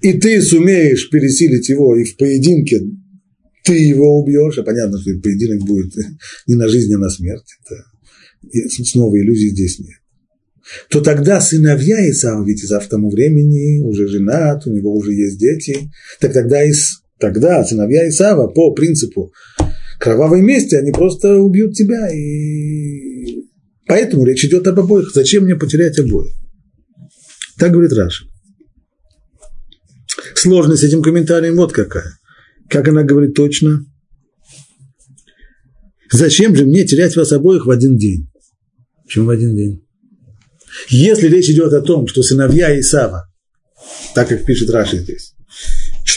и 0.00 0.14
ты 0.14 0.42
сумеешь 0.42 1.10
пересилить 1.10 1.68
его, 1.68 1.96
и 1.96 2.04
в 2.04 2.16
поединке 2.16 2.80
ты 3.64 3.74
его 3.74 4.20
убьешь, 4.20 4.58
а 4.58 4.64
понятно, 4.64 5.00
что 5.00 5.10
поединок 5.20 5.60
будет 5.60 5.94
не 6.46 6.56
на 6.56 6.68
жизнь, 6.68 6.92
а 6.94 6.98
на 6.98 7.08
смерть, 7.08 7.46
это 7.62 8.84
снова 8.84 9.16
иллюзий 9.16 9.50
здесь 9.50 9.78
нет, 9.78 10.00
то 10.88 11.00
тогда 11.00 11.40
сыновья 11.40 12.08
Исава, 12.10 12.44
ведь 12.44 12.64
Исав 12.64 12.86
к 12.86 12.90
тому 12.90 13.10
времени 13.10 13.80
уже 13.80 14.08
женат, 14.08 14.66
у 14.66 14.72
него 14.72 14.94
уже 14.94 15.12
есть 15.12 15.38
дети, 15.38 15.90
так 16.20 16.32
тогда, 16.32 16.68
Ис, 16.68 17.01
тогда 17.22 17.64
сыновья 17.64 18.08
Исава 18.08 18.48
по 18.48 18.72
принципу 18.72 19.32
кровавой 20.00 20.42
мести, 20.42 20.74
они 20.74 20.90
просто 20.90 21.36
убьют 21.36 21.72
тебя, 21.72 22.12
и 22.12 23.44
поэтому 23.86 24.24
речь 24.24 24.44
идет 24.44 24.66
об 24.66 24.80
обоих. 24.80 25.12
Зачем 25.14 25.44
мне 25.44 25.54
потерять 25.54 25.98
обоих? 26.00 26.32
Так 27.58 27.70
говорит 27.70 27.92
Раша. 27.92 28.24
Сложность 30.34 30.82
с 30.82 30.84
этим 30.84 31.00
комментарием 31.00 31.54
вот 31.54 31.72
какая. 31.72 32.18
Как 32.68 32.88
она 32.88 33.04
говорит 33.04 33.34
точно? 33.34 33.86
Зачем 36.10 36.56
же 36.56 36.64
мне 36.64 36.84
терять 36.84 37.14
вас 37.14 37.30
обоих 37.30 37.66
в 37.66 37.70
один 37.70 37.96
день? 37.96 38.28
Почему 39.04 39.26
в 39.26 39.30
один 39.30 39.54
день? 39.54 39.86
Если 40.88 41.28
речь 41.28 41.50
идет 41.50 41.72
о 41.72 41.82
том, 41.82 42.08
что 42.08 42.24
сыновья 42.24 42.78
Исава, 42.80 43.30
так 44.14 44.28
как 44.28 44.44
пишет 44.44 44.70
Раши 44.70 44.98
здесь, 44.98 45.34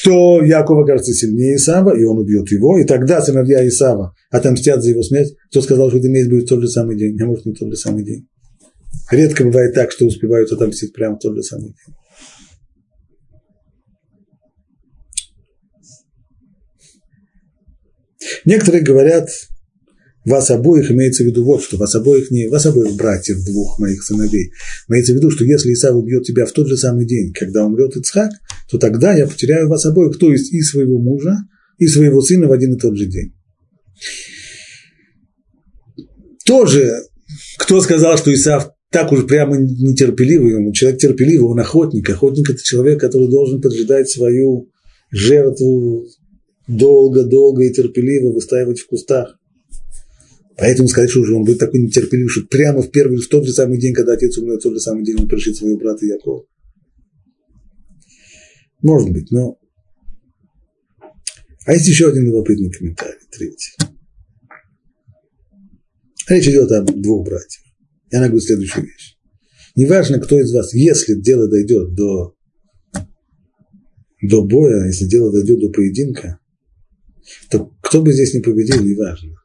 что 0.05 0.43
Яков 0.43 0.83
окажется 0.83 1.13
сильнее 1.13 1.55
Исава, 1.55 1.97
и 1.97 2.03
он 2.03 2.19
убьет 2.19 2.51
его, 2.51 2.77
и 2.77 2.83
тогда 2.83 3.23
сыновья 3.23 3.67
Исава 3.67 4.13
отомстят 4.29 4.83
за 4.83 4.91
его 4.91 5.01
смерть, 5.01 5.33
кто 5.49 5.63
сказал, 5.63 5.89
что 5.89 5.97
это 5.97 6.07
имеет 6.07 6.29
быть 6.29 6.43
в 6.43 6.47
тот 6.47 6.61
же 6.61 6.67
самый 6.67 6.95
день, 6.95 7.19
а 7.19 7.25
может 7.25 7.47
не 7.47 7.53
в 7.53 7.57
тот 7.57 7.71
же 7.71 7.75
самый 7.75 8.05
день. 8.05 8.27
Редко 9.09 9.43
бывает 9.43 9.73
так, 9.73 9.91
что 9.91 10.05
успевают 10.05 10.51
отомстить 10.51 10.93
прямо 10.93 11.15
в 11.15 11.19
тот 11.19 11.35
же 11.35 11.41
самый 11.41 11.69
день. 11.69 11.95
Некоторые 18.45 18.83
говорят, 18.83 19.29
вас 20.25 20.49
обоих 20.49 20.91
имеется 20.91 21.23
в 21.23 21.27
виду 21.27 21.43
вот 21.43 21.63
что, 21.63 21.77
вас 21.77 21.93
обоих 21.95 22.31
не, 22.31 22.47
вас 22.47 22.65
обоих 22.65 22.95
братьев, 22.95 23.45
двух 23.45 23.79
моих 23.79 24.03
сыновей. 24.03 24.51
Имеется 24.89 25.13
в 25.13 25.15
виду, 25.17 25.29
что 25.29 25.45
если 25.45 25.71
Исав 25.71 25.95
убьет 25.95 26.23
тебя 26.23 26.45
в 26.45 26.51
тот 26.51 26.67
же 26.67 26.77
самый 26.77 27.05
день, 27.05 27.31
когда 27.31 27.65
умрет 27.65 27.95
Ицхак, 27.95 28.31
то 28.69 28.77
тогда 28.77 29.13
я 29.13 29.27
потеряю 29.27 29.69
вас 29.69 29.85
обоих, 29.85 30.17
то 30.17 30.31
есть 30.31 30.51
и 30.51 30.61
своего 30.61 30.99
мужа, 30.99 31.37
и 31.77 31.87
своего 31.87 32.21
сына 32.21 32.47
в 32.47 32.51
один 32.51 32.73
и 32.73 32.79
тот 32.79 32.97
же 32.97 33.05
день. 33.05 33.33
Тоже, 36.45 36.91
кто 37.57 37.81
сказал, 37.81 38.17
что 38.17 38.33
Исав 38.33 38.71
так 38.91 39.11
уж 39.11 39.27
прямо 39.27 39.57
нетерпеливый, 39.57 40.55
он 40.55 40.71
человек 40.71 40.99
терпеливый, 40.99 41.49
он 41.49 41.59
охотник. 41.59 42.09
Охотник– 42.09 42.49
это 42.51 42.63
человек, 42.63 42.99
который 42.99 43.29
должен 43.29 43.61
поджидать 43.61 44.09
свою 44.09 44.69
жертву 45.11 46.05
долго-долго 46.67 47.63
и 47.63 47.73
терпеливо 47.73 48.31
выстаивать 48.31 48.79
в 48.79 48.87
кустах. 48.87 49.37
Поэтому 50.57 50.87
сказать, 50.87 51.09
что 51.09 51.21
уже 51.21 51.35
он 51.35 51.43
будет 51.43 51.59
такой 51.59 51.81
нетерпеливый, 51.81 52.29
что 52.29 52.45
прямо 52.47 52.81
в 52.81 52.89
первый, 52.89 53.17
в 53.17 53.27
тот 53.27 53.45
же 53.45 53.51
самый 53.51 53.77
день, 53.77 53.93
когда 53.93 54.13
отец 54.13 54.37
умрет, 54.37 54.61
в 54.61 54.63
тот 54.63 54.73
же 54.73 54.79
самый 54.79 55.03
день 55.03 55.17
он 55.19 55.27
пришит 55.27 55.57
своего 55.57 55.77
брата 55.77 56.05
Якова. 56.05 56.45
Может 58.81 59.11
быть, 59.11 59.31
но... 59.31 59.57
А 61.65 61.73
есть 61.73 61.87
еще 61.87 62.07
один 62.07 62.25
любопытный 62.25 62.71
комментарий, 62.71 63.19
третий. 63.31 63.73
Речь 66.29 66.47
идет 66.47 66.71
о 66.71 66.83
двух 66.83 67.25
братьях. 67.25 67.63
Я 68.11 68.19
говорю 68.19 68.39
следующую 68.39 68.85
вещь. 68.85 69.17
Неважно, 69.75 70.19
кто 70.19 70.39
из 70.39 70.53
вас, 70.53 70.73
если 70.73 71.19
дело 71.19 71.49
дойдет 71.49 71.95
до, 71.95 72.35
до 74.21 74.45
боя, 74.45 74.85
если 74.85 75.05
дело 75.05 75.31
дойдет 75.31 75.59
до 75.59 75.69
поединка, 75.69 76.39
то 77.49 77.71
кто 77.81 78.01
бы 78.01 78.13
здесь 78.13 78.33
не 78.33 78.39
победил, 78.39 78.81
неважно. 78.81 79.35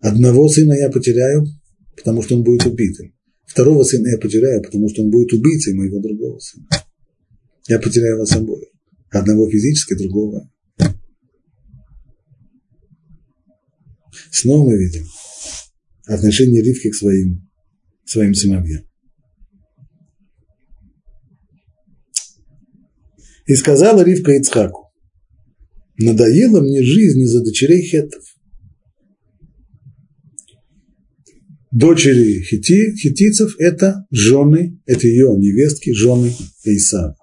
Одного 0.00 0.48
сына 0.48 0.72
я 0.72 0.90
потеряю, 0.90 1.46
потому 1.96 2.22
что 2.22 2.36
он 2.36 2.42
будет 2.42 2.66
убитым. 2.66 3.14
Второго 3.46 3.82
сына 3.82 4.08
я 4.08 4.18
потеряю, 4.18 4.62
потому 4.62 4.88
что 4.88 5.02
он 5.02 5.10
будет 5.10 5.32
убийцей 5.32 5.74
моего 5.74 6.00
другого 6.00 6.38
сына. 6.38 6.66
Я 7.68 7.78
потеряю 7.78 8.18
вас 8.18 8.32
обоих. 8.32 8.68
Одного 9.10 9.50
физически, 9.50 9.94
другого. 9.94 10.48
Снова 14.30 14.70
мы 14.70 14.78
видим 14.78 15.04
отношение 16.06 16.62
Ривки 16.62 16.90
к 16.90 16.94
своим, 16.94 17.48
своим 18.04 18.34
сыновьям. 18.34 18.84
И 23.46 23.54
сказала 23.56 24.02
Ривка 24.02 24.32
Ицхаку, 24.32 24.92
надоела 25.98 26.60
мне 26.60 26.82
жизнь 26.82 27.20
из-за 27.22 27.42
дочерей 27.42 27.82
хетов. 27.82 28.24
Дочери 31.70 32.42
хити, 32.42 32.94
хитицев– 32.96 33.56
это 33.58 34.06
жены, 34.10 34.80
это 34.86 35.06
ее 35.06 35.34
невестки, 35.36 35.90
жены 35.92 36.32
Исава. 36.64 37.16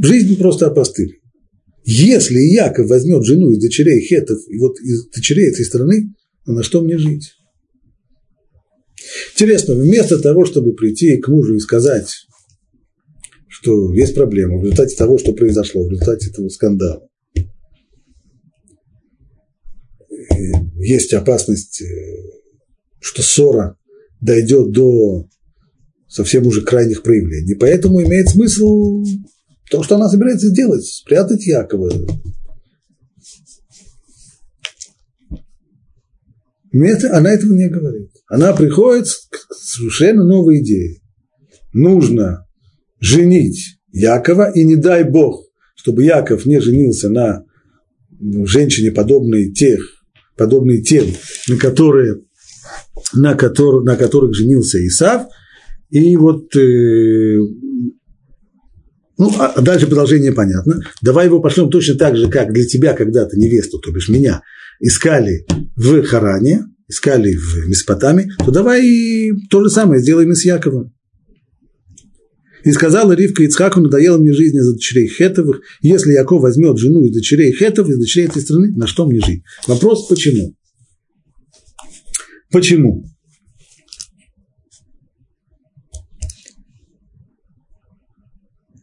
Жизнь 0.00 0.38
просто 0.38 0.66
опостыль. 0.66 1.20
Если 1.84 2.38
Яков 2.38 2.88
возьмет 2.88 3.24
жену 3.24 3.50
из 3.50 3.60
дочерей 3.60 4.00
хетов, 4.00 4.38
и 4.48 4.58
вот 4.58 4.78
из 4.80 5.08
дочерей 5.08 5.48
этой 5.48 5.64
страны, 5.64 6.14
то 6.44 6.52
на 6.52 6.62
что 6.62 6.82
мне 6.82 6.98
жить? 6.98 7.32
Интересно, 9.32 9.74
вместо 9.74 10.18
того, 10.18 10.44
чтобы 10.44 10.74
прийти 10.74 11.16
к 11.16 11.28
мужу 11.28 11.56
и 11.56 11.60
сказать, 11.60 12.12
что 13.48 13.92
есть 13.94 14.14
проблема 14.14 14.58
в 14.58 14.64
результате 14.64 14.96
того, 14.96 15.18
что 15.18 15.32
произошло, 15.32 15.84
в 15.84 15.90
результате 15.90 16.30
этого 16.30 16.48
скандала, 16.48 17.07
есть 20.78 21.12
опасность, 21.12 21.82
э, 21.82 21.86
что 23.00 23.22
ссора 23.22 23.76
дойдет 24.20 24.72
до 24.72 25.28
совсем 26.08 26.46
уже 26.46 26.62
крайних 26.62 27.02
проявлений. 27.02 27.54
Поэтому 27.54 28.02
имеет 28.02 28.28
смысл 28.28 29.04
то, 29.70 29.82
что 29.82 29.96
она 29.96 30.08
собирается 30.08 30.48
сделать, 30.48 30.84
спрятать 30.84 31.46
Якова. 31.46 31.90
Она 36.72 37.32
этого 37.32 37.52
не 37.52 37.68
говорит. 37.68 38.10
Она 38.28 38.52
приходит 38.52 39.06
к 39.30 39.54
совершенно 39.54 40.24
новой 40.24 40.60
идее. 40.60 41.00
Нужно 41.72 42.46
женить 43.00 43.78
Якова, 43.92 44.50
и 44.50 44.64
не 44.64 44.76
дай 44.76 45.04
Бог, 45.04 45.44
чтобы 45.74 46.04
Яков 46.04 46.46
не 46.46 46.60
женился 46.60 47.08
на 47.08 47.44
женщине, 48.20 48.90
подобной 48.90 49.52
тех, 49.52 49.97
подобные 50.38 50.82
тем, 50.82 51.04
на 51.48 51.56
которые, 51.56 52.22
на, 53.12 53.34
которые, 53.34 53.82
на 53.84 53.96
которых 53.96 54.34
женился 54.34 54.78
Исав. 54.86 55.26
И 55.90 56.16
вот, 56.16 56.54
э, 56.56 57.38
ну, 59.18 59.32
а 59.38 59.60
дальше 59.60 59.86
продолжение 59.86 60.32
понятно. 60.32 60.80
Давай 61.02 61.26
его 61.26 61.40
пошлем 61.40 61.70
точно 61.70 61.96
так 61.96 62.16
же, 62.16 62.30
как 62.30 62.52
для 62.52 62.64
тебя 62.64 62.94
когда-то 62.94 63.36
невесту, 63.36 63.78
то 63.78 63.90
бишь 63.90 64.08
меня, 64.08 64.42
искали 64.80 65.46
в 65.76 66.02
Харане, 66.04 66.64
искали 66.88 67.34
в 67.34 67.68
Меспотаме, 67.68 68.30
то 68.38 68.50
давай 68.50 69.30
то 69.50 69.62
же 69.62 69.70
самое 69.70 70.00
сделаем 70.00 70.30
и 70.32 70.34
с 70.34 70.44
Яковом. 70.44 70.94
И 72.64 72.72
сказала 72.72 73.12
Ривка 73.12 73.42
Ицхаку, 73.44 73.80
надоела 73.80 74.18
мне 74.18 74.32
жизнь 74.32 74.56
из-за 74.56 74.72
дочерей 74.72 75.08
Хетовых. 75.08 75.60
Если 75.80 76.12
Яков 76.12 76.42
возьмет 76.42 76.78
жену 76.78 77.04
из 77.04 77.14
дочерей 77.14 77.52
Хетов, 77.52 77.88
из 77.88 77.98
дочерей 77.98 78.28
этой 78.28 78.42
страны, 78.42 78.72
на 78.72 78.86
что 78.86 79.06
мне 79.06 79.20
жить? 79.20 79.42
Вопрос, 79.66 80.08
почему? 80.08 80.54
Почему? 82.50 83.04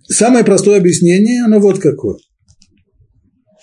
Самое 0.08 0.46
простое 0.46 0.78
объяснение, 0.78 1.44
оно 1.44 1.60
вот 1.60 1.80
какое. 1.80 2.18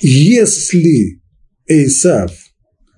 Если 0.00 1.20
Эйсав, 1.68 2.32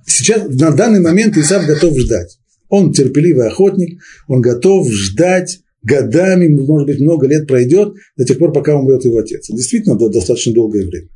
сейчас 0.06 0.48
на 0.48 0.70
данный 0.72 1.00
момент 1.00 1.36
Исав 1.36 1.66
готов 1.66 1.98
ждать. 1.98 2.38
Он 2.68 2.92
терпеливый 2.92 3.46
охотник, 3.46 4.00
он 4.26 4.40
готов 4.40 4.90
ждать 4.90 5.60
годами, 5.84 6.48
может 6.48 6.86
быть, 6.88 7.00
много 7.00 7.28
лет 7.28 7.46
пройдет, 7.46 7.94
до 8.16 8.24
тех 8.24 8.38
пор, 8.38 8.52
пока 8.52 8.76
умрет 8.76 9.04
его 9.04 9.18
отец. 9.18 9.46
Действительно, 9.48 9.96
достаточно 9.96 10.52
долгое 10.52 10.86
время. 10.86 11.08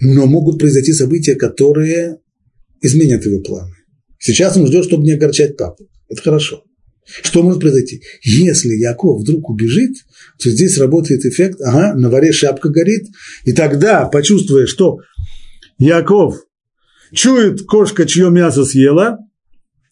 Но 0.00 0.26
могут 0.26 0.58
произойти 0.58 0.92
события, 0.92 1.34
которые 1.34 2.18
изменят 2.82 3.24
его 3.24 3.40
планы. 3.40 3.72
Сейчас 4.18 4.56
он 4.56 4.66
ждет, 4.66 4.84
чтобы 4.84 5.04
не 5.04 5.12
огорчать 5.12 5.56
папу. 5.56 5.88
Это 6.08 6.22
хорошо. 6.22 6.62
Что 7.22 7.42
может 7.42 7.60
произойти? 7.60 8.02
Если 8.22 8.74
Яков 8.74 9.22
вдруг 9.22 9.48
убежит, 9.48 9.94
то 10.42 10.50
здесь 10.50 10.76
работает 10.78 11.24
эффект, 11.24 11.60
ага, 11.62 11.94
на 11.94 12.10
варе 12.10 12.32
шапка 12.32 12.68
горит, 12.68 13.06
и 13.44 13.52
тогда, 13.52 14.06
почувствуя, 14.06 14.66
что 14.66 14.98
Яков 15.78 16.36
чует 17.12 17.62
кошка, 17.62 18.06
чье 18.06 18.30
мясо 18.30 18.64
съела, 18.64 19.18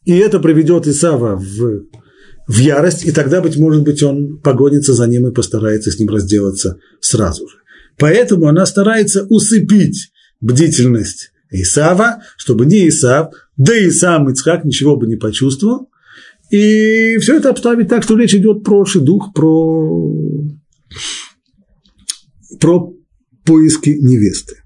и 0.04 0.16
это 0.16 0.40
приведет 0.40 0.88
Исава 0.88 1.37
в, 1.37 1.85
в 2.46 2.59
ярость, 2.59 3.04
и 3.04 3.12
тогда, 3.12 3.40
быть 3.40 3.57
может 3.57 3.83
быть, 3.83 4.02
он 4.02 4.38
погонится 4.38 4.92
за 4.94 5.07
ним 5.07 5.26
и 5.26 5.33
постарается 5.33 5.90
с 5.90 5.98
ним 5.98 6.11
разделаться 6.11 6.78
сразу 7.00 7.48
же. 7.48 7.57
Поэтому 7.98 8.48
она 8.48 8.66
старается 8.66 9.26
усыпить 9.28 10.11
бдительность 10.40 11.30
Исава, 11.50 12.22
чтобы 12.37 12.66
ни 12.66 12.88
Исав, 12.88 13.33
да 13.57 13.76
и 13.76 13.90
сам 13.90 14.28
Ицхак 14.28 14.64
ничего 14.64 14.96
бы 14.96 15.07
не 15.07 15.16
почувствовал, 15.16 15.90
и 16.50 17.16
все 17.18 17.37
это 17.37 17.50
обставить 17.50 17.88
так, 17.88 18.02
что 18.02 18.16
речь 18.16 18.35
идет 18.35 18.64
про 18.64 18.85
шедух, 18.85 19.33
про, 19.33 20.12
про 22.61 22.92
поиски 23.44 23.90
невесты. 23.90 24.63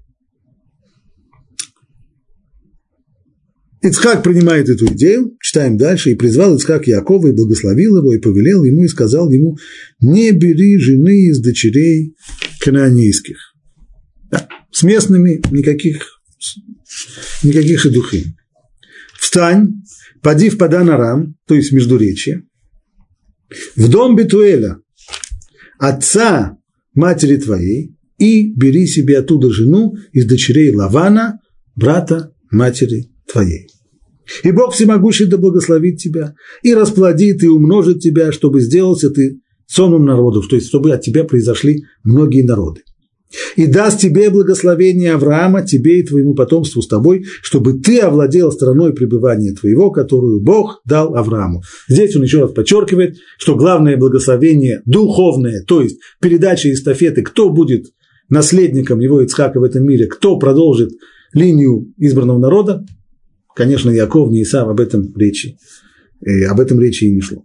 Ицхак 3.81 4.23
принимает 4.23 4.67
эту 4.67 4.87
идею, 4.87 5.37
читаем 5.41 5.77
дальше, 5.77 6.11
и 6.11 6.15
призвал 6.15 6.55
Ицхак 6.55 6.87
Якова, 6.87 7.27
и 7.27 7.31
благословил 7.31 7.97
его, 7.97 8.13
и 8.13 8.19
повелел 8.19 8.63
ему, 8.65 8.83
и 8.83 8.89
сказал 8.89 9.31
ему, 9.31 9.57
не 10.01 10.31
бери 10.31 10.77
жены 10.77 11.27
из 11.27 11.39
дочерей 11.39 12.15
кананейских. 12.59 13.37
Да, 14.29 14.49
с 14.71 14.83
местными 14.83 15.41
никаких, 15.51 16.21
никаких 17.41 17.79
шедухим. 17.79 18.35
Встань, 19.17 19.81
поди 20.21 20.49
в 20.49 20.57
Падан-Арам, 20.57 21.35
то 21.47 21.55
есть 21.55 21.71
Междуречье, 21.71 22.43
в 23.77 23.89
дом 23.89 24.17
Бетуэля, 24.17 24.79
отца 25.77 26.57
матери 26.93 27.37
твоей, 27.37 27.95
и 28.17 28.53
бери 28.53 28.85
себе 28.85 29.19
оттуда 29.19 29.49
жену 29.49 29.95
из 30.11 30.25
дочерей 30.25 30.73
Лавана, 30.75 31.39
брата 31.75 32.33
матери 32.51 33.09
твоей. 33.31 33.68
И 34.43 34.51
Бог 34.51 34.73
всемогущий 34.73 35.25
да 35.25 35.37
благословит 35.37 35.97
тебя, 35.97 36.35
и 36.63 36.73
расплодит, 36.73 37.43
и 37.43 37.47
умножит 37.47 37.99
тебя, 37.99 38.31
чтобы 38.31 38.61
сделался 38.61 39.09
ты 39.09 39.39
сонным 39.67 40.05
народов, 40.05 40.47
то 40.47 40.55
есть 40.55 40.67
чтобы 40.67 40.91
от 40.91 41.01
тебя 41.01 41.23
произошли 41.23 41.83
многие 42.03 42.43
народы 42.43 42.81
и 43.55 43.67
даст 43.67 43.99
тебе 43.99 44.29
благословение 44.29 45.13
Авраама, 45.13 45.65
тебе 45.65 45.99
и 45.99 46.03
твоему 46.03 46.33
потомству 46.33 46.81
с 46.81 46.87
тобой, 46.87 47.25
чтобы 47.41 47.79
ты 47.79 47.99
овладел 47.99 48.51
страной 48.51 48.93
пребывания 48.93 49.53
твоего, 49.53 49.91
которую 49.91 50.41
Бог 50.41 50.81
дал 50.85 51.15
Аврааму. 51.15 51.61
Здесь 51.87 52.15
он 52.15 52.23
еще 52.23 52.41
раз 52.41 52.51
подчеркивает, 52.51 53.17
что 53.37 53.55
главное 53.55 53.97
благословение 53.97 54.81
духовное, 54.85 55.63
то 55.67 55.81
есть 55.81 55.99
передача 56.21 56.71
эстафеты, 56.71 57.21
кто 57.21 57.49
будет 57.49 57.87
наследником 58.29 58.99
его 58.99 59.21
Ицхака 59.21 59.59
в 59.59 59.63
этом 59.63 59.83
мире, 59.83 60.07
кто 60.07 60.37
продолжит 60.37 60.91
линию 61.33 61.93
избранного 61.97 62.39
народа, 62.39 62.85
конечно, 63.59 63.89
Яков, 63.89 64.31
не 64.31 64.43
Исав, 64.43 64.69
об 64.69 64.79
этом 64.79 65.13
речи, 65.17 65.57
э, 66.25 66.45
об 66.45 66.61
этом 66.61 66.79
речи 66.79 67.03
и 67.03 67.13
не 67.13 67.19
шло. 67.19 67.43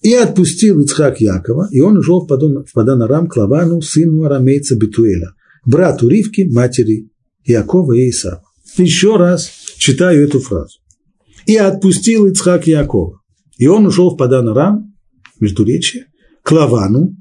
И 0.00 0.14
отпустил 0.14 0.80
Ицхак 0.80 1.20
Якова, 1.20 1.68
и 1.72 1.80
он 1.80 1.98
ушел 1.98 2.20
в 2.20 2.28
Падан 2.28 3.02
Арам 3.02 3.26
к 3.26 3.36
Лавану, 3.36 3.82
сыну 3.82 4.22
арамейца 4.22 4.76
Бетуэля, 4.76 5.34
брату 5.66 6.08
Ривки, 6.08 6.42
матери 6.48 7.10
Якова 7.44 7.94
и 7.94 8.10
Исава. 8.10 8.44
Еще 8.78 9.16
раз 9.16 9.50
читаю 9.76 10.22
эту 10.22 10.38
фразу. 10.38 10.78
И 11.46 11.56
отпустил 11.56 12.26
Ицхак 12.26 12.68
Якова, 12.68 13.20
и 13.58 13.66
он 13.66 13.86
ушел 13.86 14.10
в 14.10 14.16
Падан 14.16 14.50
Арам, 14.50 14.94
междуречие, 15.40 16.06
к 16.44 16.52
Лавану, 16.52 17.16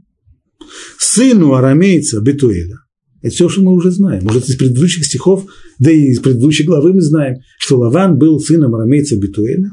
сыну 0.99 1.55
арамейца 1.55 2.21
Бетуэля. 2.21 2.77
Это 3.21 3.33
все, 3.33 3.49
что 3.49 3.61
мы 3.61 3.73
уже 3.73 3.91
знаем. 3.91 4.23
Может, 4.23 4.49
из 4.49 4.55
предыдущих 4.55 5.05
стихов, 5.05 5.45
да 5.77 5.91
и 5.91 6.05
из 6.05 6.19
предыдущей 6.19 6.63
главы 6.63 6.93
мы 6.93 7.01
знаем, 7.01 7.39
что 7.57 7.77
Лаван 7.77 8.17
был 8.17 8.39
сыном 8.39 8.75
арамейца 8.75 9.17
Бетуэля, 9.17 9.71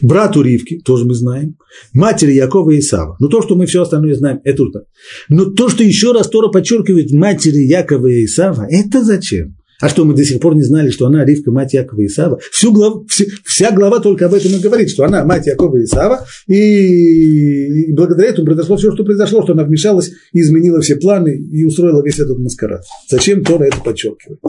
брату 0.00 0.42
Ривки, 0.42 0.80
тоже 0.84 1.04
мы 1.04 1.14
знаем, 1.14 1.56
матери 1.92 2.32
Якова 2.32 2.70
и 2.70 2.80
Исава. 2.80 3.16
Но 3.20 3.28
то, 3.28 3.42
что 3.42 3.54
мы 3.54 3.66
все 3.66 3.82
остальное 3.82 4.14
знаем, 4.14 4.40
это 4.44 4.62
уже. 4.64 4.84
Но 5.28 5.46
то, 5.46 5.68
что 5.68 5.84
еще 5.84 6.12
раз 6.12 6.28
Тора 6.28 6.48
подчеркивает 6.48 7.12
матери 7.12 7.58
Якова 7.58 8.06
и 8.06 8.24
Исава, 8.24 8.66
это 8.68 9.04
зачем? 9.04 9.56
А 9.80 9.88
что, 9.88 10.04
мы 10.04 10.14
до 10.14 10.24
сих 10.24 10.40
пор 10.40 10.54
не 10.54 10.62
знали, 10.62 10.90
что 10.90 11.06
она 11.06 11.24
Ривка, 11.24 11.50
мать 11.50 11.74
Якова 11.74 12.00
и 12.00 12.06
Исава? 12.06 12.38
Всю 12.52 12.72
глав, 12.72 13.06
вся, 13.08 13.24
вся 13.44 13.70
глава 13.72 14.00
только 14.00 14.26
об 14.26 14.34
этом 14.34 14.52
и 14.52 14.58
говорит, 14.58 14.90
что 14.90 15.04
она 15.04 15.24
мать 15.24 15.46
Якова 15.46 15.76
и 15.76 15.84
Исава, 15.84 16.26
и, 16.46 17.88
и 17.88 17.92
благодаря 17.92 18.28
этому 18.28 18.46
произошло 18.46 18.76
все, 18.76 18.92
что 18.92 19.04
произошло, 19.04 19.42
что 19.42 19.52
она 19.52 19.64
вмешалась 19.64 20.12
и 20.32 20.40
изменила 20.40 20.80
все 20.80 20.96
планы 20.96 21.36
и 21.36 21.64
устроила 21.64 22.02
весь 22.04 22.18
этот 22.18 22.38
маскарад. 22.38 22.82
Зачем 23.10 23.42
Тора 23.42 23.64
это 23.64 23.78
подчеркивает? 23.80 24.40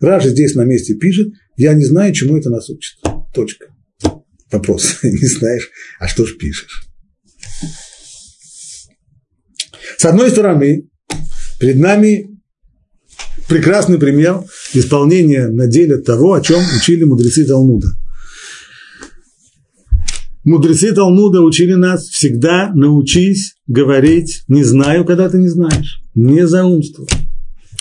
Ражи 0.00 0.30
здесь 0.30 0.54
на 0.54 0.64
месте 0.64 0.94
пишет, 0.94 1.28
я 1.56 1.74
не 1.74 1.84
знаю, 1.84 2.12
чему 2.14 2.36
это 2.36 2.50
нас 2.50 2.68
учит. 2.70 2.94
Точка. 3.34 3.66
Вопрос, 4.50 4.98
не 5.02 5.26
знаешь, 5.26 5.70
а 5.98 6.08
что 6.08 6.24
ж 6.24 6.36
пишешь? 6.36 6.88
С 9.98 10.04
одной 10.04 10.30
стороны, 10.30 10.88
перед 11.60 11.76
нами 11.76 12.33
прекрасный 13.48 13.98
пример 13.98 14.42
исполнения 14.72 15.48
на 15.48 15.66
деле 15.66 15.98
того, 15.98 16.34
о 16.34 16.40
чем 16.40 16.60
учили 16.76 17.04
мудрецы 17.04 17.44
Талмуда. 17.44 17.88
Мудрецы 20.44 20.92
Талмуда 20.92 21.40
учили 21.40 21.72
нас 21.72 22.06
всегда 22.06 22.70
научись 22.74 23.54
говорить 23.66 24.42
«не 24.48 24.62
знаю, 24.62 25.04
когда 25.04 25.28
ты 25.30 25.38
не 25.38 25.48
знаешь», 25.48 26.02
не 26.14 26.46
заумствуй. 26.46 27.06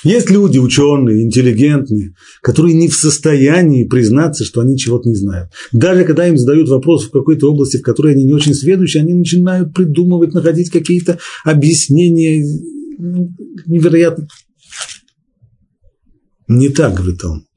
Есть 0.04 0.30
люди, 0.30 0.58
ученые, 0.58 1.24
интеллигентные, 1.24 2.14
которые 2.42 2.76
не 2.76 2.90
в 2.90 2.96
состоянии 2.96 3.86
признаться, 3.86 4.44
что 4.44 4.60
они 4.62 4.78
чего-то 4.78 5.08
не 5.08 5.16
знают. 5.16 5.50
Даже 5.72 6.04
когда 6.04 6.28
им 6.28 6.38
задают 6.38 6.68
вопрос 6.68 7.06
в 7.06 7.12
какой-то 7.12 7.52
области, 7.52 7.78
в 7.78 7.84
которой 7.84 8.14
они 8.14 8.26
не 8.26 8.34
очень 8.34 8.54
сведущие, 8.54 9.04
они 9.04 9.14
начинают 9.14 9.74
придумывать, 9.74 10.34
находить 10.34 10.70
какие-то 10.70 11.20
объяснения. 11.46 12.44
Невероятно. 13.66 14.28
Не 16.58 16.70
так, 16.70 16.94
говорит 16.94 17.24
он. 17.24 17.48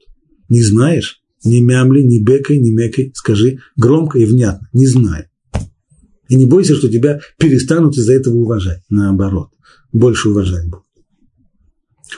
Не 0.49 0.63
знаешь? 0.63 1.21
Не 1.43 1.61
мямли, 1.61 2.01
не 2.01 2.19
бекай, 2.19 2.57
не 2.57 2.71
мекай. 2.71 3.11
Скажи 3.13 3.59
громко 3.75 4.17
и 4.17 4.25
внятно. 4.25 4.67
Не 4.73 4.87
знаю. 4.87 5.29
И 6.29 6.35
не 6.35 6.45
бойся, 6.45 6.75
что 6.75 6.89
тебя 6.89 7.19
перестанут 7.37 7.95
из-за 7.95 8.13
этого 8.13 8.35
уважать. 8.35 8.81
Наоборот. 8.89 9.49
Больше 9.93 10.29
уважать 10.29 10.65
будут. 10.65 10.85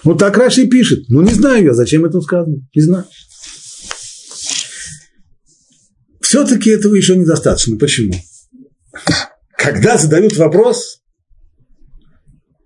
Вот 0.04 0.20
так 0.20 0.38
Раши 0.38 0.68
пишет. 0.68 1.10
Ну, 1.10 1.22
не 1.22 1.34
знаю 1.34 1.66
я, 1.66 1.74
зачем 1.74 2.06
это 2.06 2.22
сказано. 2.22 2.66
Не 2.74 2.82
знаю. 2.82 3.06
Все-таки 6.22 6.70
этого 6.70 6.96
еще 6.96 7.16
недостаточно. 7.18 7.78
Почему? 7.78 8.14
Когда 9.58 9.98
задают 9.98 10.38
вопрос, 10.38 11.02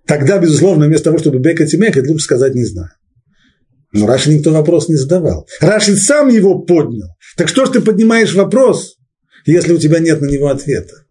тогда, 0.06 0.38
безусловно, 0.38 0.86
вместо 0.86 1.04
того, 1.04 1.18
чтобы 1.18 1.40
бекать 1.40 1.72
и 1.74 1.78
мекать, 1.78 2.06
лучше 2.06 2.24
сказать 2.24 2.54
«не 2.54 2.64
знаю». 2.64 2.90
Но 3.94 4.06
Раши 4.08 4.34
никто 4.34 4.52
вопрос 4.52 4.88
не 4.88 4.96
задавал. 4.96 5.46
Раши 5.60 5.96
сам 5.96 6.28
его 6.28 6.58
поднял. 6.58 7.08
Так 7.36 7.48
что 7.48 7.64
ж 7.64 7.70
ты 7.70 7.80
поднимаешь 7.80 8.34
вопрос, 8.34 8.96
если 9.46 9.72
у 9.72 9.78
тебя 9.78 10.00
нет 10.00 10.20
на 10.20 10.26
него 10.26 10.48
ответа? 10.48 11.04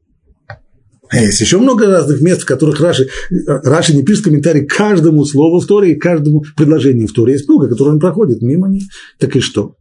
А 1.10 1.20
есть 1.22 1.40
еще 1.40 1.60
много 1.60 1.88
разных 1.88 2.22
мест, 2.22 2.42
в 2.42 2.46
которых 2.46 2.82
Раши, 2.82 3.08
Раши 3.48 3.96
не 3.96 4.04
пишет 4.04 4.26
комментарий 4.26 4.66
к 4.66 4.76
каждому 4.76 5.24
слову 5.26 5.62
в 5.62 5.66
Торе 5.66 5.94
и 5.94 5.96
каждому 5.96 6.44
предложению 6.58 7.08
в 7.08 7.14
Торе. 7.14 7.34
Есть 7.34 7.48
много, 7.48 7.70
которые 7.70 7.94
он 7.94 8.00
проходит 8.00 8.42
мимо 8.42 8.68
них. 8.68 8.84
Так 9.18 9.36
и 9.36 9.40
что? 9.40 9.76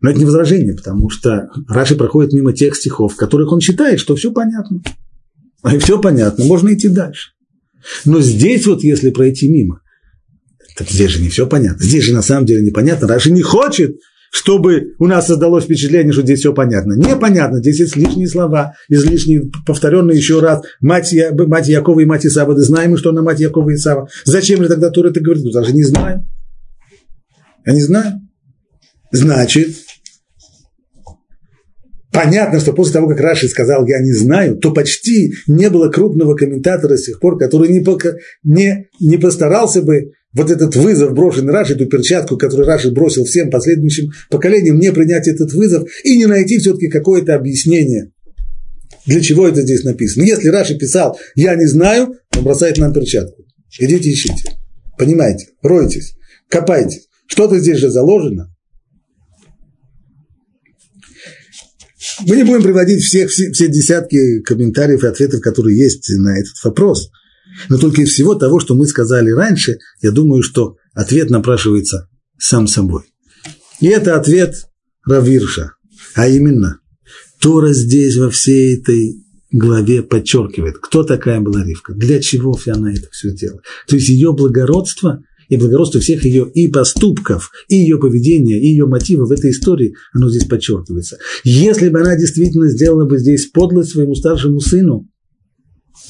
Но 0.00 0.10
это 0.10 0.18
не 0.18 0.24
возражение, 0.24 0.74
потому 0.74 1.10
что 1.10 1.50
Раши 1.68 1.94
проходит 1.94 2.32
мимо 2.32 2.54
тех 2.54 2.74
стихов, 2.74 3.14
в 3.14 3.16
которых 3.16 3.52
он 3.52 3.60
считает, 3.60 4.00
что 4.00 4.16
все 4.16 4.32
понятно. 4.32 4.80
И 5.70 5.78
все 5.78 6.00
понятно, 6.00 6.44
можно 6.44 6.72
идти 6.72 6.88
дальше. 6.88 7.32
Но 8.06 8.20
здесь 8.20 8.66
вот, 8.66 8.82
если 8.82 9.10
пройти 9.10 9.50
мимо, 9.50 9.82
так 10.80 10.88
здесь 10.88 11.10
же 11.10 11.20
не 11.20 11.28
все 11.28 11.46
понятно. 11.46 11.84
Здесь 11.84 12.04
же 12.04 12.14
на 12.14 12.22
самом 12.22 12.46
деле 12.46 12.62
непонятно. 12.62 13.06
Раши 13.06 13.30
не 13.30 13.42
хочет, 13.42 13.98
чтобы 14.32 14.94
у 14.98 15.06
нас 15.06 15.26
создалось 15.26 15.64
впечатление, 15.64 16.10
что 16.10 16.22
здесь 16.22 16.38
все 16.38 16.54
понятно. 16.54 16.94
Непонятно, 16.94 17.58
здесь 17.58 17.80
есть 17.80 17.96
лишние 17.96 18.26
слова, 18.26 18.72
излишние, 18.88 19.42
повторенные 19.66 20.16
еще 20.16 20.40
раз. 20.40 20.62
Мать, 20.80 21.12
Я, 21.12 21.32
мать 21.34 21.68
Якова 21.68 22.00
и 22.00 22.06
мать 22.06 22.24
Исава, 22.24 22.54
да 22.54 22.62
знаем 22.62 22.96
что 22.96 23.10
она 23.10 23.20
мать 23.20 23.40
Якова 23.40 23.68
и 23.68 23.74
Исава. 23.74 24.08
Зачем 24.24 24.62
же 24.62 24.70
тогда 24.70 24.88
Тур 24.88 25.04
это 25.04 25.20
говорит? 25.20 25.44
Ну, 25.44 25.50
даже 25.50 25.74
не 25.74 25.82
знаю. 25.82 26.26
Я 27.66 27.74
не 27.74 27.82
знаю. 27.82 28.14
Значит, 29.12 29.76
понятно, 32.10 32.58
что 32.58 32.72
после 32.72 32.94
того, 32.94 33.08
как 33.08 33.20
Раши 33.20 33.48
сказал 33.48 33.86
«я 33.86 34.00
не 34.00 34.14
знаю», 34.14 34.56
то 34.56 34.72
почти 34.72 35.34
не 35.46 35.68
было 35.68 35.90
крупного 35.90 36.34
комментатора 36.36 36.96
с 36.96 37.04
тех 37.04 37.20
пор, 37.20 37.36
который 37.36 37.68
не, 37.68 37.80
пока, 37.80 38.14
не, 38.44 38.88
не 38.98 39.18
постарался 39.18 39.82
бы 39.82 40.12
вот 40.32 40.50
этот 40.50 40.76
вызов, 40.76 41.12
брошенный 41.12 41.52
Раши, 41.52 41.74
эту 41.74 41.86
перчатку, 41.86 42.36
которую 42.36 42.66
Раши 42.66 42.90
бросил 42.90 43.24
всем 43.24 43.50
последующим 43.50 44.12
поколениям, 44.30 44.78
не 44.78 44.92
принять 44.92 45.26
этот 45.26 45.52
вызов 45.52 45.88
и 46.04 46.16
не 46.16 46.26
найти 46.26 46.58
все-таки 46.58 46.88
какое-то 46.88 47.34
объяснение, 47.34 48.12
для 49.06 49.20
чего 49.20 49.48
это 49.48 49.62
здесь 49.62 49.82
написано. 49.82 50.24
Если 50.24 50.48
Раши 50.48 50.76
писал 50.76 51.18
«я 51.34 51.54
не 51.56 51.66
знаю», 51.66 52.14
он 52.36 52.44
бросает 52.44 52.78
нам 52.78 52.92
перчатку. 52.92 53.44
Идите 53.78 54.10
ищите. 54.12 54.56
Понимаете, 54.98 55.48
ройтесь, 55.62 56.14
копайте. 56.48 57.00
Что-то 57.26 57.58
здесь 57.58 57.78
же 57.78 57.90
заложено. 57.90 58.54
Мы 62.26 62.36
не 62.36 62.44
будем 62.44 62.62
приводить 62.62 63.02
всех, 63.02 63.30
все, 63.30 63.50
все 63.50 63.68
десятки 63.68 64.40
комментариев 64.40 65.02
и 65.04 65.06
ответов, 65.06 65.40
которые 65.40 65.78
есть 65.78 66.08
на 66.18 66.38
этот 66.38 66.54
вопрос. 66.64 67.10
Но 67.68 67.78
только 67.78 68.02
из 68.02 68.10
всего 68.10 68.34
того, 68.34 68.60
что 68.60 68.74
мы 68.74 68.86
сказали 68.86 69.30
раньше, 69.30 69.78
я 70.00 70.10
думаю, 70.10 70.42
что 70.42 70.76
ответ 70.94 71.30
напрашивается 71.30 72.08
сам 72.38 72.66
собой. 72.66 73.04
И 73.80 73.86
это 73.86 74.16
ответ 74.16 74.54
Равирша. 75.06 75.72
А 76.14 76.28
именно, 76.28 76.80
Тора 77.40 77.72
здесь 77.72 78.16
во 78.16 78.30
всей 78.30 78.78
этой 78.78 79.24
главе 79.52 80.02
подчеркивает, 80.02 80.76
кто 80.78 81.02
такая 81.02 81.40
была 81.40 81.64
Ривка, 81.64 81.94
для 81.94 82.20
чего 82.20 82.58
она 82.66 82.92
это 82.92 83.08
все 83.10 83.32
делала. 83.32 83.62
То 83.88 83.96
есть 83.96 84.08
ее 84.08 84.32
благородство 84.32 85.22
и 85.48 85.56
благородство 85.56 86.00
всех 86.00 86.24
ее 86.24 86.48
и 86.54 86.68
поступков, 86.68 87.50
и 87.68 87.76
ее 87.76 87.98
поведения, 87.98 88.60
и 88.60 88.68
ее 88.68 88.86
мотивов 88.86 89.28
в 89.28 89.32
этой 89.32 89.50
истории, 89.50 89.94
оно 90.12 90.30
здесь 90.30 90.44
подчеркивается. 90.44 91.18
Если 91.42 91.88
бы 91.88 92.00
она 92.00 92.16
действительно 92.16 92.68
сделала 92.68 93.04
бы 93.04 93.18
здесь 93.18 93.46
подлость 93.46 93.90
своему 93.90 94.14
старшему 94.14 94.60
сыну, 94.60 95.08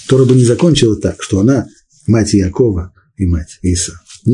Тора 0.09 0.25
бы 0.25 0.35
не 0.35 0.45
закончила 0.45 0.97
так, 0.97 1.23
что 1.23 1.41
она 1.41 1.67
мать 2.07 2.35
Якова 2.35 2.93
и 3.17 3.27
мать 3.27 3.59
Иса. 3.63 3.93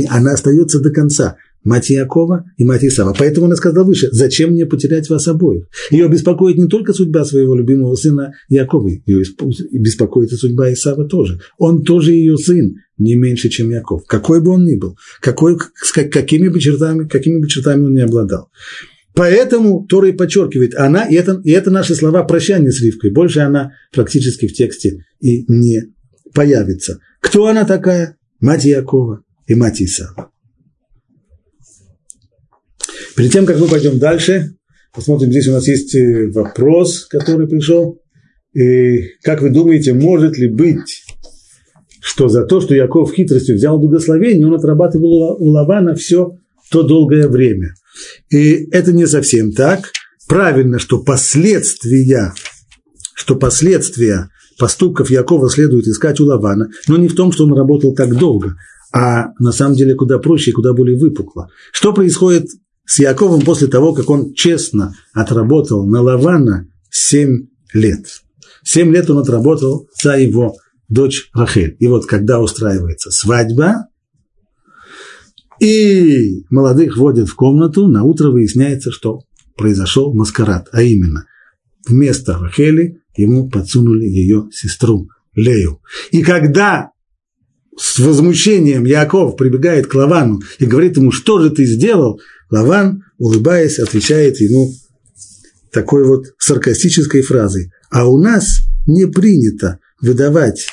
Она 0.09 0.33
остается 0.33 0.81
до 0.81 0.91
конца 0.91 1.37
мать 1.67 1.91
Якова 1.91 2.45
и 2.57 2.65
мать 2.65 2.85
Исава. 2.85 3.15
Поэтому 3.19 3.47
она 3.47 3.57
сказала 3.57 3.85
выше, 3.85 4.09
зачем 4.13 4.53
мне 4.53 4.67
потерять 4.67 5.11
вас 5.11 5.27
обоих? 5.29 5.67
Ее 5.91 6.09
беспокоит 6.09 6.57
не 6.57 6.69
только 6.69 6.93
судьба 6.93 7.25
своего 7.25 7.55
любимого 7.57 7.97
сына 7.97 8.35
Якова, 8.49 8.89
ее 8.89 9.25
беспокоит 9.73 10.33
и 10.33 10.37
судьба 10.37 10.73
Исава 10.73 11.07
тоже. 11.07 11.41
Он 11.59 11.83
тоже 11.83 12.13
ее 12.13 12.39
сын, 12.39 12.77
не 12.99 13.17
меньше, 13.17 13.49
чем 13.49 13.71
Яков. 13.71 14.05
Какой 14.07 14.41
бы 14.41 14.53
он 14.53 14.65
ни 14.65 14.77
был, 14.77 14.97
какой, 15.21 15.59
с 15.75 15.93
какими 15.93 16.49
бы 16.49 16.61
чертами, 16.61 17.07
какими 17.09 17.41
бы 17.41 17.49
чертами 17.49 17.85
он 17.85 17.95
не 17.95 18.01
обладал. 18.01 18.49
Поэтому 19.17 19.87
Тора 19.87 20.11
и 20.11 20.13
подчеркивает, 20.13 20.75
она, 20.75 21.07
и 21.09 21.15
это, 21.15 21.41
и 21.43 21.51
это 21.51 21.71
наши 21.71 21.95
слова 21.95 22.23
прощания 22.23 22.71
с 22.71 22.83
Ривкой, 22.83 23.11
больше 23.11 23.41
она 23.41 23.73
практически 23.91 24.47
в 24.47 24.53
тексте 24.53 25.07
и 25.21 25.51
не 25.51 25.95
появится. 26.35 27.01
Кто 27.21 27.47
она 27.47 27.65
такая? 27.65 28.19
Мать 28.41 28.67
Якова 28.67 29.23
и 29.47 29.55
мать 29.55 29.81
Исава. 29.81 30.31
Перед 33.17 33.33
тем, 33.33 33.47
как 33.47 33.59
мы 33.59 33.69
пойдем 33.69 33.99
дальше, 33.99 34.55
посмотрим, 34.95 35.31
здесь 35.31 35.49
у 35.49 35.53
нас 35.53 35.67
есть 35.67 35.95
э, 35.95 36.31
вопрос, 36.31 37.07
который 37.07 37.49
пришел. 37.49 37.99
И 38.53 39.01
как 39.23 39.41
вы 39.41 39.49
думаете, 39.49 39.95
может 39.95 40.37
ли 40.37 40.47
быть, 40.47 41.05
что 42.03 42.29
за 42.29 42.45
то, 42.45 42.61
что 42.61 42.75
Яков 42.75 43.15
хитростью 43.15 43.57
взял 43.57 43.79
благословение, 43.79 44.47
он 44.47 44.55
отрабатывал 44.55 45.39
у 45.41 45.49
Лавана 45.49 45.95
все 45.95 46.37
то 46.71 46.83
долгое 46.83 47.29
время? 47.29 47.73
И 48.31 48.69
это 48.71 48.93
не 48.93 49.07
совсем 49.07 49.53
так. 49.53 49.91
Правильно, 50.29 50.79
что 50.79 51.03
последствия, 51.03 52.35
что 53.15 53.37
последствия 53.37 54.31
поступков 54.59 55.11
Якова 55.11 55.49
следует 55.49 55.87
искать 55.87 56.21
у 56.21 56.25
Лавана, 56.25 56.69
но 56.89 56.97
не 56.97 57.09
в 57.09 57.15
том, 57.15 57.33
что 57.33 57.45
он 57.45 57.53
работал 57.53 57.95
так 57.95 58.17
долго, 58.17 58.57
а 58.93 59.29
на 59.39 59.53
самом 59.53 59.75
деле 59.75 59.95
куда 59.95 60.19
проще 60.19 60.51
и 60.51 60.55
куда 60.55 60.73
более 60.73 60.99
выпукло. 60.99 61.49
Что 61.73 61.93
происходит 61.93 62.49
с 62.85 62.99
Яковом 62.99 63.43
после 63.43 63.69
того, 63.69 63.93
как 63.93 64.11
он 64.11 64.33
честно 64.35 64.95
отработал 65.13 65.87
на 65.87 66.01
Лавана 66.01 66.69
7 66.91 67.47
лет? 67.75 68.07
7 68.65 68.93
лет 68.93 69.11
он 69.11 69.19
отработал 69.19 69.89
за 70.03 70.17
его 70.17 70.57
дочь 70.89 71.31
Рахель. 71.35 71.77
И 71.79 71.87
вот 71.89 72.07
когда 72.07 72.41
устраивается 72.41 73.11
свадьба, 73.11 73.87
и 75.61 76.45
молодых 76.51 76.97
вводят 76.97 77.29
в 77.29 77.35
комнату, 77.35 77.87
на 77.89 78.05
утро 78.05 78.31
выясняется, 78.31 78.91
что 78.91 79.21
произошел 79.57 80.13
маскарад, 80.15 80.69
а 80.73 80.83
именно 80.83 81.27
вместо 81.87 82.39
Рахели 82.39 83.01
ему 83.17 83.49
подсунули 83.49 84.05
ее 84.05 84.49
сестру 84.53 85.09
Лею. 85.35 85.81
И 86.11 86.23
когда 86.23 86.91
с 87.79 87.99
возмущением 87.99 88.85
Яков 88.85 89.37
прибегает 89.37 89.87
к 89.87 89.95
Лавану 89.95 90.41
и 90.59 90.67
говорит 90.67 90.97
ему, 90.97 91.13
что 91.13 91.41
же 91.41 91.51
ты 91.51 91.65
сделал, 91.67 92.21
Лаван, 92.51 93.03
улыбаясь, 93.19 93.79
отвечает 93.79 94.41
ему 94.41 94.73
такой 95.73 96.05
вот 96.05 96.27
саркастической 96.39 97.23
фразой. 97.23 97.71
А 97.91 98.07
у 98.07 98.19
нас 98.19 98.61
не 98.87 99.07
принято 99.07 99.79
выдавать 100.01 100.67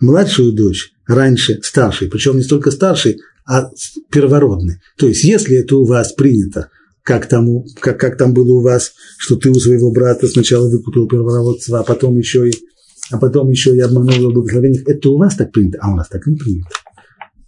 младшую 0.00 0.52
дочь 0.52 0.92
раньше 1.06 1.60
старшей, 1.62 2.08
причем 2.08 2.36
не 2.36 2.42
столько 2.42 2.70
старшей, 2.70 3.18
а 3.50 3.68
первородный. 4.12 4.76
То 4.96 5.08
есть, 5.08 5.24
если 5.24 5.56
это 5.56 5.76
у 5.76 5.84
вас 5.84 6.12
принято, 6.12 6.68
как 7.02 7.26
там, 7.26 7.64
как, 7.80 7.98
как 7.98 8.16
там 8.16 8.32
было 8.32 8.52
у 8.52 8.60
вас, 8.60 8.92
что 9.18 9.34
ты 9.34 9.50
у 9.50 9.54
своего 9.54 9.90
брата 9.90 10.28
сначала 10.28 10.70
выкупил 10.70 11.08
первородство, 11.08 11.80
а 11.80 11.82
потом 11.82 12.16
еще 12.16 12.48
и, 12.48 12.52
а 13.10 13.18
потом 13.18 13.50
еще 13.50 13.74
и 13.76 13.80
обманул 13.80 14.14
его 14.14 14.30
благословениях, 14.30 14.86
это 14.86 15.10
у 15.10 15.18
вас 15.18 15.34
так 15.34 15.50
принято, 15.50 15.78
а 15.82 15.92
у 15.92 15.96
нас 15.96 16.08
так 16.08 16.28
не 16.28 16.36
принято. 16.36 16.68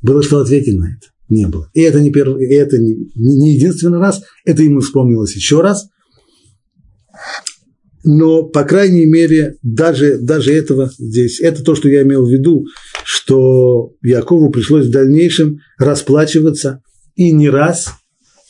Было 0.02 0.24
что 0.24 0.40
ответить 0.40 0.76
на 0.76 0.86
это? 0.86 1.06
Не 1.28 1.46
было. 1.46 1.70
И 1.72 1.82
это 1.82 2.00
не, 2.00 2.10
первый, 2.10 2.48
и 2.48 2.52
это 2.52 2.78
не, 2.78 3.08
не 3.14 3.54
единственный 3.54 4.00
раз, 4.00 4.24
это 4.44 4.64
ему 4.64 4.80
вспомнилось 4.80 5.36
еще 5.36 5.60
раз. 5.60 5.86
Но, 8.02 8.42
по 8.42 8.64
крайней 8.64 9.06
мере, 9.06 9.54
даже, 9.62 10.18
даже 10.18 10.52
этого 10.52 10.90
здесь, 10.98 11.40
это 11.40 11.62
то, 11.62 11.76
что 11.76 11.88
я 11.88 12.02
имел 12.02 12.26
в 12.26 12.28
виду, 12.28 12.64
что 13.04 13.92
Якову 14.02 14.50
пришлось 14.50 14.86
в 14.86 14.90
дальнейшем 14.90 15.58
расплачиваться 15.78 16.82
и 17.14 17.32
не 17.32 17.48
раз 17.48 17.88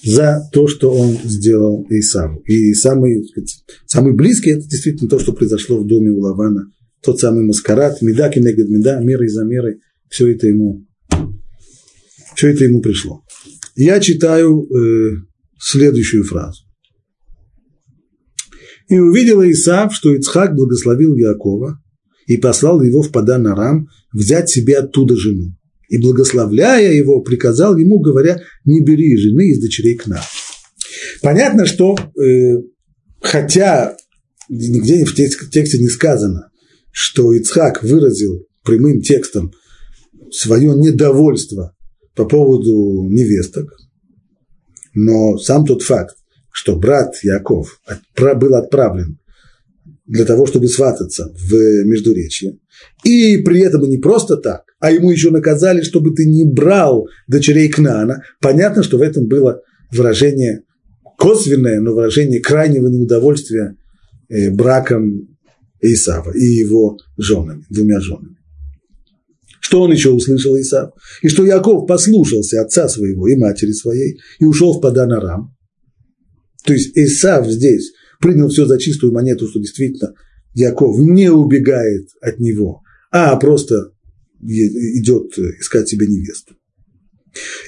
за 0.04 0.48
то, 0.52 0.66
что 0.66 0.92
он 0.92 1.16
сделал 1.24 1.86
Исаву. 1.88 2.40
И 2.40 2.74
самый, 2.74 3.24
самый 3.86 4.14
близкий– 4.14 4.50
это 4.52 4.68
действительно 4.68 5.08
то, 5.08 5.18
что 5.18 5.32
произошло 5.32 5.78
в 5.78 5.86
доме 5.86 6.10
у 6.10 6.18
Лавана. 6.18 6.66
Тот 7.02 7.18
самый 7.18 7.44
маскарад, 7.44 8.02
меда 8.02 8.28
кинегад 8.28 8.68
меда, 8.68 9.00
мерой 9.00 9.28
за 9.28 9.44
мерой, 9.44 9.80
все 10.08 10.28
это 10.28 10.46
ему, 10.46 10.86
все 12.36 12.48
это 12.48 12.64
ему 12.64 12.80
пришло. 12.80 13.22
Я 13.74 13.98
читаю 14.00 14.64
э, 14.64 15.16
следующую 15.58 16.24
фразу. 16.24 16.62
«И 18.88 18.98
увидела 18.98 19.50
Исав, 19.50 19.94
что 19.94 20.14
Ицхак 20.14 20.54
благословил 20.54 21.16
Якова 21.16 21.80
и 22.26 22.36
послал 22.36 22.82
его 22.82 23.02
в 23.02 23.10
Падан 23.10 23.46
Арам 23.46 23.88
взять 24.12 24.48
себе 24.50 24.78
оттуда 24.78 25.16
жену. 25.16 25.54
И, 25.88 25.98
благословляя 25.98 26.92
его, 26.92 27.20
приказал 27.20 27.76
ему, 27.76 28.00
говоря, 28.00 28.40
не 28.64 28.82
бери 28.82 29.16
жены 29.16 29.50
из 29.50 29.60
дочерей 29.60 29.96
к 29.96 30.06
нам. 30.06 30.22
Понятно, 31.20 31.66
что 31.66 31.96
э, 31.96 32.62
хотя 33.20 33.96
нигде 34.48 35.04
в 35.04 35.14
тексте 35.14 35.78
не 35.78 35.88
сказано, 35.88 36.50
что 36.90 37.32
Ицхак 37.32 37.82
выразил 37.82 38.46
прямым 38.64 39.00
текстом 39.00 39.52
свое 40.30 40.74
недовольство 40.74 41.76
по 42.14 42.24
поводу 42.26 43.06
невесток, 43.08 43.70
но 44.94 45.38
сам 45.38 45.64
тот 45.64 45.82
факт, 45.82 46.16
что 46.50 46.76
брат 46.76 47.14
Яков 47.22 47.80
был 48.16 48.54
отправлен 48.54 49.18
для 50.06 50.24
того, 50.24 50.46
чтобы 50.46 50.68
свататься 50.68 51.32
в 51.34 51.84
Междуречье. 51.84 52.58
И 53.04 53.38
при 53.38 53.60
этом 53.60 53.82
не 53.88 53.98
просто 53.98 54.36
так, 54.36 54.64
а 54.80 54.90
ему 54.90 55.10
еще 55.10 55.30
наказали, 55.30 55.82
чтобы 55.82 56.14
ты 56.14 56.26
не 56.26 56.44
брал 56.44 57.06
дочерей 57.28 57.68
Кнана. 57.68 58.22
Понятно, 58.40 58.82
что 58.82 58.98
в 58.98 59.02
этом 59.02 59.26
было 59.26 59.60
выражение 59.92 60.62
косвенное, 61.18 61.80
но 61.80 61.94
выражение 61.94 62.40
крайнего 62.40 62.88
неудовольствия 62.88 63.76
э, 64.28 64.50
браком 64.50 65.28
Исава 65.80 66.32
и 66.32 66.44
его 66.44 66.98
женами, 67.16 67.64
двумя 67.70 68.00
женами. 68.00 68.36
Что 69.60 69.82
он 69.82 69.92
еще 69.92 70.10
услышал 70.10 70.58
Исав? 70.58 70.90
И 71.22 71.28
что 71.28 71.44
Яков 71.44 71.86
послушался 71.86 72.60
отца 72.60 72.88
своего 72.88 73.28
и 73.28 73.36
матери 73.36 73.70
своей 73.72 74.18
и 74.40 74.44
ушел 74.44 74.76
в 74.76 74.80
Паданарам. 74.80 75.54
То 76.64 76.72
есть 76.72 76.96
Исав 76.96 77.46
здесь 77.48 77.92
принял 78.22 78.48
все 78.48 78.64
за 78.64 78.78
чистую 78.78 79.12
монету, 79.12 79.48
что 79.48 79.58
действительно 79.58 80.14
Яков 80.54 80.98
не 80.98 81.30
убегает 81.30 82.08
от 82.20 82.38
него, 82.38 82.82
а 83.10 83.36
просто 83.36 83.92
идет 84.40 85.36
искать 85.60 85.88
себе 85.88 86.06
невесту. 86.06 86.54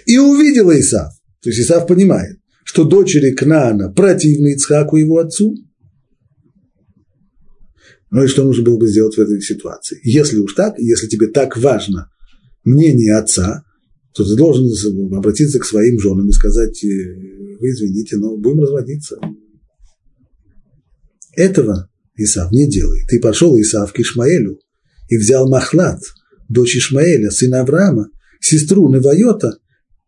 И 0.07 0.19
увидел 0.19 0.71
Исав, 0.71 1.13
то 1.43 1.51
есть 1.51 1.61
Исав 1.61 1.87
понимает, 1.87 2.39
что 2.65 2.85
дочери 2.85 3.33
Кнаана 3.33 3.93
противны 3.93 4.55
Ицхаку 4.55 4.97
его 4.97 5.19
отцу. 5.19 5.55
Ну 8.11 8.25
и 8.25 8.27
что 8.27 8.45
нужно 8.45 8.65
было 8.65 8.79
бы 8.79 8.87
сделать 8.87 9.17
в 9.17 9.21
этой 9.21 9.41
ситуации? 9.41 9.99
Если 10.03 10.39
уж 10.39 10.55
так, 10.55 10.79
если 10.79 11.09
тебе 11.09 11.27
так 11.29 11.57
важно 11.57 12.11
мнение 12.65 13.17
отца, 13.17 13.65
то 14.15 14.25
ты 14.25 14.37
должен 14.37 14.67
обратиться 15.15 15.59
к 15.59 15.65
своим 15.65 15.99
женам 15.99 16.29
и 16.29 16.33
сказать, 16.33 16.85
«Э, 16.85 16.89
вы 17.61 17.71
извините, 17.71 18.17
но 18.17 18.37
будем 18.37 18.61
разводиться. 18.61 19.19
Этого 21.37 21.89
Исав 22.17 22.53
не 22.53 22.69
делает. 22.69 23.07
Ты 23.09 23.21
пошел, 23.21 23.59
Исав, 23.61 23.93
к 23.93 24.01
Ишмаэлю 24.01 24.59
и 25.09 25.17
взял 25.17 25.49
Махлад, 25.49 26.01
дочь 26.49 26.77
Ишмаэля, 26.77 27.31
сына 27.31 27.61
Авраама, 27.61 28.09
сестру 28.41 28.89
Невайота, 28.89 29.59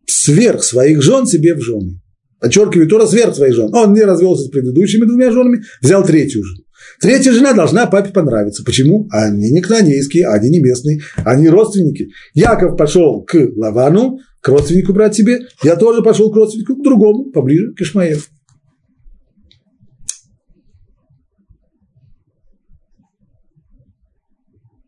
сверх 0.05 0.63
своих 0.63 1.01
жен 1.01 1.25
себе 1.25 1.55
в 1.55 1.61
жены. 1.61 2.01
Подчеркиваю, 2.39 2.87
Тора 2.87 3.07
сверх 3.07 3.35
своих 3.35 3.55
жен. 3.55 3.73
Он 3.73 3.93
не 3.93 4.01
развелся 4.01 4.43
с 4.43 4.49
предыдущими 4.49 5.05
двумя 5.05 5.31
женами, 5.31 5.63
взял 5.81 6.05
третью 6.05 6.43
жену. 6.43 6.63
Третья 7.01 7.31
жена 7.31 7.53
должна 7.53 7.87
папе 7.87 8.11
понравиться. 8.11 8.63
Почему? 8.63 9.07
Они 9.11 9.51
не 9.51 9.61
кнанейские, 9.61 10.27
они 10.27 10.49
не 10.49 10.59
местные, 10.61 11.01
они 11.17 11.49
родственники. 11.49 12.09
Яков 12.33 12.77
пошел 12.77 13.23
к 13.23 13.35
Лавану, 13.55 14.19
к 14.41 14.47
родственнику 14.47 14.93
брать 14.93 15.15
себе. 15.15 15.39
Я 15.63 15.75
тоже 15.75 16.01
пошел 16.01 16.31
к 16.31 16.35
родственнику, 16.35 16.75
к 16.75 16.83
другому, 16.83 17.31
поближе, 17.31 17.73
к 17.73 17.81
Ишмаэлу. 17.81 18.21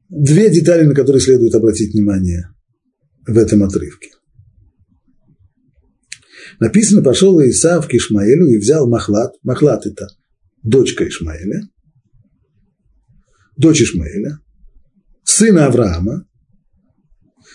Две 0.10 0.49
детали, 0.49 0.86
на 0.86 0.95
которые 0.95 1.22
следует 1.22 1.53
обратить 1.53 1.93
внимание 1.93 2.49
в 3.28 3.38
этом 3.38 3.64
отрывке. 3.64 4.10
Написано, 6.60 7.03
пошел 7.03 7.39
Исаав 7.39 7.88
к 7.88 7.93
Ишмаэлю 7.93 8.47
и 8.47 8.57
взял 8.57 8.89
Махлад. 8.89 9.34
Махлад– 9.43 9.86
это 9.86 10.07
дочка 10.64 11.07
Ишмаэля, 11.07 11.62
дочь 13.55 13.82
Ишмаэля, 13.82 14.39
сына 15.24 15.68
Авраама, 15.68 16.26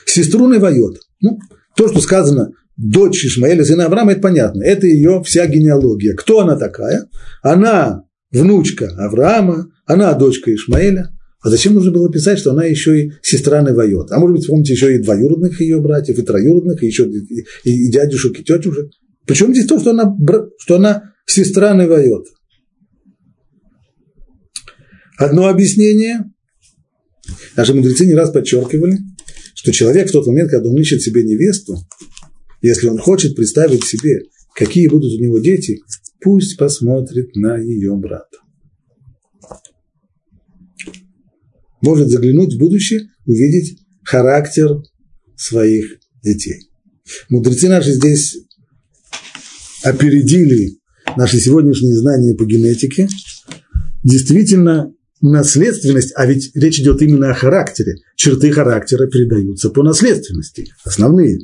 сестру 0.07 0.49
Невайот. 0.49 1.01
Ну, 1.21 1.39
то, 1.77 1.89
что 1.89 2.01
сказано 2.01 2.53
дочь 2.77 3.25
Ишмаэля, 3.25 3.65
сына 3.65 3.87
Авраама, 3.87 4.13
это 4.13 4.21
понятно. 4.21 4.63
Это 4.63 4.87
ее 4.87 5.23
вся 5.25 5.47
генеалогия. 5.47 6.15
Кто 6.15 6.41
она 6.41 6.57
такая? 6.57 7.09
Она 7.43 8.05
внучка 8.31 8.89
Авраама, 8.97 9.67
она 9.87 10.15
дочка 10.15 10.55
Ишмаэля. 10.55 11.11
А 11.45 11.51
зачем 11.51 11.75
нужно 11.75 11.93
было 11.93 12.11
писать, 12.11 12.39
что 12.39 12.53
она 12.53 12.65
еще 12.65 12.99
и 12.99 13.13
сестра 13.21 13.61
Невайот? 13.61 14.11
А 14.11 14.19
может 14.19 14.37
быть, 14.37 14.47
помните, 14.47 14.73
еще 14.73 14.95
и 14.95 14.99
двоюродных 14.99 15.61
ее 15.61 15.79
братьев, 15.79 16.19
и 16.19 16.23
троюродных, 16.23 16.83
и 16.83 16.87
еще 16.87 17.05
и, 17.05 17.45
и 17.65 17.91
дядюшек, 17.91 18.41
и 18.41 18.43
тетюшек. 18.43 18.91
Почему 19.27 19.53
здесь 19.53 19.67
то, 19.67 19.79
что 19.79 19.91
она, 19.91 20.17
что 20.57 20.77
она 20.77 21.13
сестра 21.27 21.75
Невайот? 21.75 22.25
Одно 25.19 25.49
объяснение. 25.49 26.33
Наши 27.57 27.75
мудрецы 27.75 28.07
не 28.07 28.15
раз 28.15 28.31
подчеркивали, 28.31 28.97
что 29.55 29.71
человек 29.71 30.09
в 30.09 30.13
тот 30.13 30.27
момент, 30.27 30.51
когда 30.51 30.71
он 30.71 30.81
ищет 30.81 31.03
себе 31.03 31.25
невесту, 31.25 31.77
если 32.63 32.87
он 32.87 32.97
хочет 32.97 33.37
представить 33.37 33.85
себе, 33.85 34.23
какие 34.55 34.89
будут 34.89 35.13
у 35.13 35.23
него 35.23 35.39
дети, 35.41 35.83
пусть 36.23 36.57
посмотрит 36.57 37.37
на 37.37 37.59
ее 37.59 37.95
брата. 37.97 38.39
Может 41.85 42.09
заглянуть 42.09 42.55
в 42.55 42.59
будущее, 42.59 43.09
увидеть 43.27 43.79
характер 44.03 44.83
своих 45.37 45.99
детей. 46.23 46.69
Мудрецы 47.29 47.69
наши 47.69 47.93
здесь 47.93 48.39
опередили 49.83 50.79
наши 51.17 51.39
сегодняшние 51.39 51.97
знания 51.97 52.35
по 52.35 52.45
генетике. 52.45 53.09
Действительно, 54.03 54.93
наследственность, 55.21 56.13
а 56.17 56.27
ведь 56.27 56.51
речь 56.55 56.81
идет 56.81 57.03
именно 57.03 57.31
о 57.31 57.35
характере, 57.35 57.97
черты 58.17 58.51
характера 58.51 59.07
передаются 59.07 59.71
по 59.71 59.83
наследственности, 59.83 60.67
основные 60.85 61.39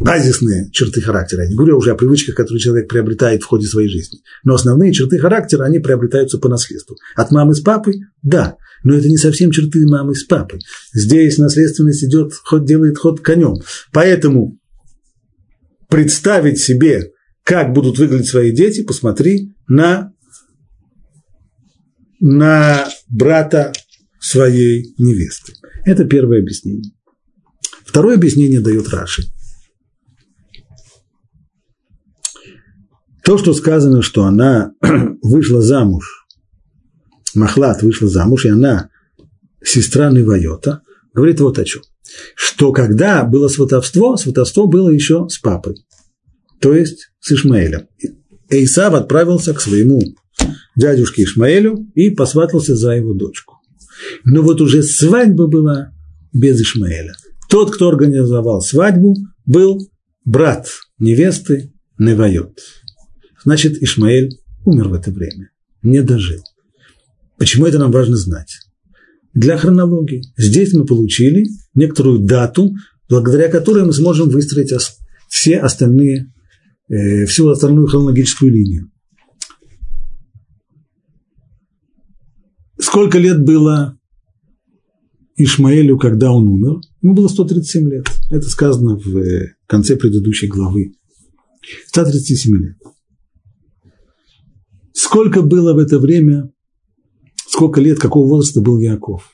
базисные 0.00 0.70
черты 0.72 1.00
характера. 1.00 1.42
Я 1.42 1.50
не 1.50 1.54
говорю 1.54 1.78
уже 1.78 1.92
о 1.92 1.94
привычках, 1.94 2.34
которые 2.34 2.60
человек 2.60 2.88
приобретает 2.88 3.42
в 3.42 3.46
ходе 3.46 3.66
своей 3.66 3.88
жизни. 3.88 4.20
Но 4.42 4.54
основные 4.54 4.92
черты 4.92 5.18
характера, 5.18 5.64
они 5.64 5.78
приобретаются 5.78 6.38
по 6.38 6.48
наследству. 6.48 6.96
От 7.14 7.30
мамы 7.30 7.54
с 7.54 7.60
папой– 7.60 8.00
да, 8.22 8.56
но 8.84 8.94
это 8.94 9.08
не 9.08 9.16
совсем 9.16 9.50
черты 9.50 9.84
мамы 9.86 10.14
с 10.14 10.24
папой. 10.24 10.60
Здесь 10.92 11.38
наследственность 11.38 12.04
идет, 12.04 12.32
ход 12.34 12.64
делает 12.64 12.98
ход 12.98 13.20
конем. 13.20 13.56
Поэтому 13.92 14.58
представить 15.88 16.60
себе, 16.60 17.10
как 17.42 17.72
будут 17.72 17.98
выглядеть 17.98 18.28
свои 18.28 18.52
дети, 18.52 18.84
посмотри 18.84 19.54
на, 19.66 20.12
на 22.20 22.88
брата 23.08 23.72
своей 24.20 24.94
невесты. 24.98 25.54
Это 25.84 26.04
первое 26.04 26.40
объяснение. 26.40 26.92
Второе 27.84 28.14
объяснение 28.14 28.60
дает 28.60 28.88
Раши– 28.88 29.24
То, 33.24 33.38
что 33.38 33.54
сказано, 33.54 34.02
что 34.02 34.24
она 34.24 34.72
вышла 35.22 35.62
замуж, 35.62 36.23
Махлад 37.34 37.82
вышла 37.82 38.08
замуж, 38.08 38.46
и 38.46 38.50
она 38.50 38.90
сестра 39.62 40.10
Невайота, 40.10 40.82
говорит 41.12 41.40
вот 41.40 41.58
о 41.58 41.64
чем. 41.64 41.82
Что 42.34 42.72
когда 42.72 43.24
было 43.24 43.48
сватовство, 43.48 44.16
сватовство 44.16 44.66
было 44.66 44.90
еще 44.90 45.28
с 45.28 45.38
папой, 45.38 45.76
то 46.60 46.74
есть 46.74 47.10
с 47.20 47.32
Ишмаэлем. 47.32 47.88
Эйсав 48.50 48.94
отправился 48.94 49.54
к 49.54 49.60
своему 49.60 50.00
дядюшке 50.76 51.24
Ишмаэлю 51.24 51.90
и 51.94 52.10
посватался 52.10 52.76
за 52.76 52.92
его 52.92 53.14
дочку. 53.14 53.56
Но 54.24 54.42
вот 54.42 54.60
уже 54.60 54.82
свадьба 54.82 55.46
была 55.46 55.92
без 56.32 56.60
Ишмаэля. 56.60 57.14
Тот, 57.48 57.74
кто 57.74 57.88
организовал 57.88 58.60
свадьбу, 58.60 59.16
был 59.46 59.88
брат 60.24 60.68
невесты 60.98 61.72
Невайот. 61.98 62.58
Значит, 63.44 63.82
Ишмаэль 63.82 64.30
умер 64.64 64.88
в 64.88 64.94
это 64.94 65.10
время, 65.10 65.50
не 65.82 66.02
дожил. 66.02 66.42
Почему 67.44 67.66
это 67.66 67.78
нам 67.78 67.90
важно 67.90 68.16
знать? 68.16 68.56
Для 69.34 69.58
хронологии. 69.58 70.22
Здесь 70.38 70.72
мы 70.72 70.86
получили 70.86 71.44
некоторую 71.74 72.20
дату, 72.20 72.74
благодаря 73.06 73.50
которой 73.50 73.84
мы 73.84 73.92
сможем 73.92 74.30
выстроить 74.30 74.72
все 75.28 75.58
остальные, 75.58 76.32
э, 76.88 77.26
всю 77.26 77.46
остальную 77.50 77.86
хронологическую 77.86 78.50
линию. 78.50 78.90
Сколько 82.80 83.18
лет 83.18 83.44
было 83.44 83.98
Ишмаэлю, 85.36 85.98
когда 85.98 86.32
он 86.32 86.48
умер? 86.48 86.80
Ему 87.02 87.12
было 87.12 87.28
137 87.28 87.90
лет. 87.90 88.06
Это 88.30 88.48
сказано 88.48 88.96
в 88.96 89.18
э, 89.18 89.54
конце 89.66 89.96
предыдущей 89.96 90.46
главы. 90.46 90.94
137 91.88 92.56
лет. 92.56 92.76
Сколько 94.94 95.42
было 95.42 95.74
в 95.74 95.78
это 95.78 95.98
время, 95.98 96.53
сколько 97.54 97.80
лет, 97.80 98.00
какого 98.00 98.28
возраста 98.28 98.60
был 98.60 98.80
Яков? 98.80 99.30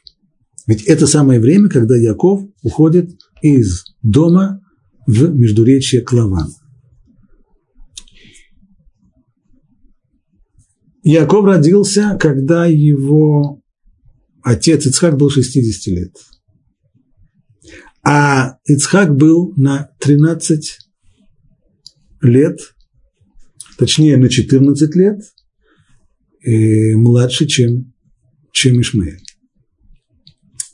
Ведь 0.67 0.83
это 0.83 1.07
самое 1.07 1.41
время, 1.41 1.71
когда 1.71 1.97
Яков 1.97 2.43
уходит 2.63 3.19
из 3.41 3.85
дома 4.03 4.61
в 5.07 5.35
Междуречье 5.35 6.03
к 6.03 6.13
Лавану. 6.13 6.53
Яков 11.03 11.47
родился, 11.47 12.19
когда 12.21 12.67
его 12.67 13.63
отец 14.43 14.85
Ицхак 14.85 15.17
был 15.17 15.31
60 15.31 15.95
лет. 15.95 16.15
А 18.07 18.59
Ицхак 18.67 19.17
был 19.17 19.55
на 19.57 19.93
13 19.99 20.79
лет, 22.21 22.59
точнее 23.79 24.19
на 24.19 24.29
14 24.29 24.95
лет 24.95 25.23
э, 26.45 26.95
младше, 26.97 27.47
чем, 27.47 27.95
чем 28.53 28.81
Ишмаэль. 28.81 29.23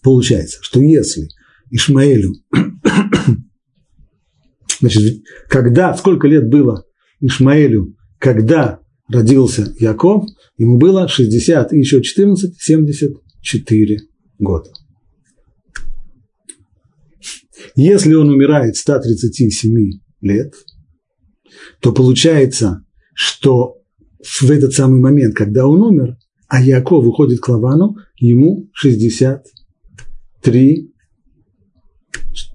Получается, 0.02 0.58
что 0.62 0.80
если 0.80 1.28
Ишмаэлю, 1.70 2.34
значит, 4.80 5.22
когда, 5.48 5.94
сколько 5.94 6.28
лет 6.28 6.48
было 6.48 6.84
Ишмаэлю, 7.20 7.96
когда 8.18 8.80
родился 9.08 9.74
Яков, 9.78 10.24
ему 10.58 10.78
было 10.78 11.08
60 11.08 11.72
и 11.72 11.78
еще 11.78 12.02
14, 12.02 12.54
74 12.58 13.98
года. 14.38 14.70
Если 17.74 18.14
он 18.14 18.30
умирает 18.30 18.76
137 18.76 20.00
лет, 20.20 20.54
то 21.80 21.92
получается, 21.92 22.84
что 23.14 23.76
в 24.22 24.50
этот 24.50 24.72
самый 24.72 25.00
момент, 25.00 25.34
когда 25.34 25.66
он 25.66 25.82
умер, 25.82 26.16
а 26.48 26.62
Яков 26.62 27.04
выходит 27.04 27.40
к 27.40 27.48
Лавану, 27.48 27.96
ему 28.16 28.68
63, 28.72 30.92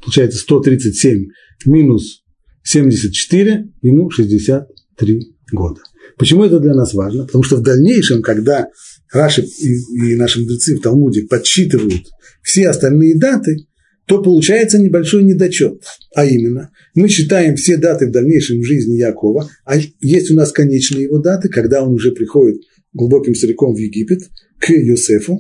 получается 0.02 0.40
137 0.40 1.28
минус 1.66 2.24
74, 2.64 3.70
ему 3.82 4.10
63 4.10 5.36
года. 5.52 5.82
Почему 6.18 6.44
это 6.44 6.60
для 6.60 6.74
нас 6.74 6.94
важно? 6.94 7.26
Потому 7.26 7.44
что 7.44 7.58
в 7.58 7.64
дальнейшем, 7.64 8.22
когда 8.22 8.68
Раши 9.12 9.44
и, 9.44 10.16
наши 10.16 10.42
мудрецы 10.42 10.78
в 10.78 10.82
Талмуде 10.82 11.24
подсчитывают 11.24 12.08
все 12.44 12.70
остальные 12.70 13.18
даты, 13.18 13.68
то 14.06 14.22
получается 14.22 14.78
небольшой 14.78 15.24
недочет. 15.24 15.84
А 16.16 16.26
именно, 16.26 16.72
мы 16.96 17.08
считаем 17.08 17.56
все 17.56 17.78
даты 17.78 18.08
в 18.08 18.12
дальнейшем 18.12 18.64
жизни 18.64 18.98
Якова, 18.98 19.50
а 19.66 19.78
есть 20.00 20.32
у 20.32 20.36
нас 20.36 20.52
конечные 20.52 21.04
его 21.04 21.20
даты, 21.20 21.50
когда 21.50 21.84
он 21.84 21.94
уже 21.94 22.12
приходит 22.12 22.62
глубоким 22.94 23.36
стариком 23.36 23.74
в 23.74 23.78
Египет, 23.78 24.30
к 24.60 24.70
Йосефу. 24.70 25.40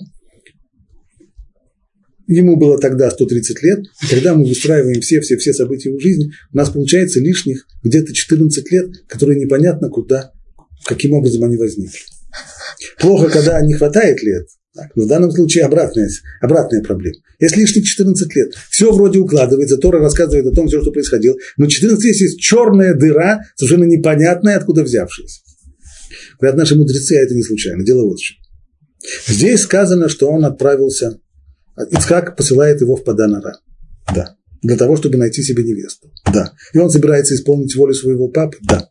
Ему 2.28 2.56
было 2.56 2.80
тогда 2.80 3.12
130 3.12 3.64
лет, 3.64 3.80
и 4.04 4.08
когда 4.10 4.34
мы 4.34 4.45
выстраиваем 4.45 5.02
все-все-все 5.02 5.54
события 5.54 5.89
его 5.89 5.99
жизни, 5.99 6.32
у 6.54 6.58
нас 6.58 6.70
получается 6.70 7.20
лишних 7.20 7.68
где-то 7.84 8.14
14 8.14 8.72
лет, 8.72 8.89
которые 9.08 9.38
непонятно 9.38 9.89
куда, 9.89 10.32
каким 10.86 11.14
образом 11.14 11.43
они 11.43 11.58
возникли. 11.58 11.99
Плохо, 12.99 13.30
когда 13.30 13.60
не 13.62 13.74
хватает 13.74 14.24
лет, 14.24 14.47
так, 14.74 14.95
но 14.95 15.04
в 15.04 15.08
данном 15.08 15.32
случае 15.32 15.66
обратная, 15.66 16.10
обратная 16.39 16.82
проблема. 16.82 17.18
Если 17.39 17.60
лишних 17.60 17.84
14 17.84 18.36
лет, 18.36 18.54
все 18.70 18.93
вроде 18.93 19.20
укладывается, 19.20 19.76
Тора 19.78 19.99
рассказывает 19.99 20.45
о 20.45 20.56
том, 20.56 20.68
все, 20.68 20.82
что 20.82 20.91
происходило, 20.91 21.36
но 21.58 21.68
14 21.68 22.02
лет 22.06 22.16
есть 22.16 22.39
черная 22.39 22.93
дыра, 22.93 23.41
совершенно 23.56 23.84
непонятная, 23.84 24.56
откуда 24.56 24.84
взявшаяся. 24.84 25.41
Говорят 26.42 26.58
наши 26.58 26.76
мудрецы, 26.76 27.14
а 27.14 27.22
это 27.22 27.36
не 27.36 27.44
случайно, 27.44 27.86
дело 27.86 28.04
вот 28.04 28.18
в 28.18 28.24
чем. 28.24 28.38
Здесь 29.28 29.62
сказано, 29.62 30.10
что 30.10 30.28
он 30.28 30.44
отправился, 30.44 31.20
Ицхак 31.92 32.36
посылает 32.36 32.82
его 32.82 32.96
в 32.96 33.04
Паданара. 33.04 33.60
Да. 34.14 34.36
Для 34.64 34.76
того, 34.76 34.96
чтобы 34.96 35.18
найти 35.18 35.44
себе 35.44 35.64
невесту. 35.64 36.12
Да. 36.34 36.52
И 36.74 36.80
он 36.80 36.89
собирается 36.89 37.36
исполнить 37.36 37.76
волю 37.76 37.94
своего 37.94 38.28
папы. 38.28 38.58
Да. 38.62 38.89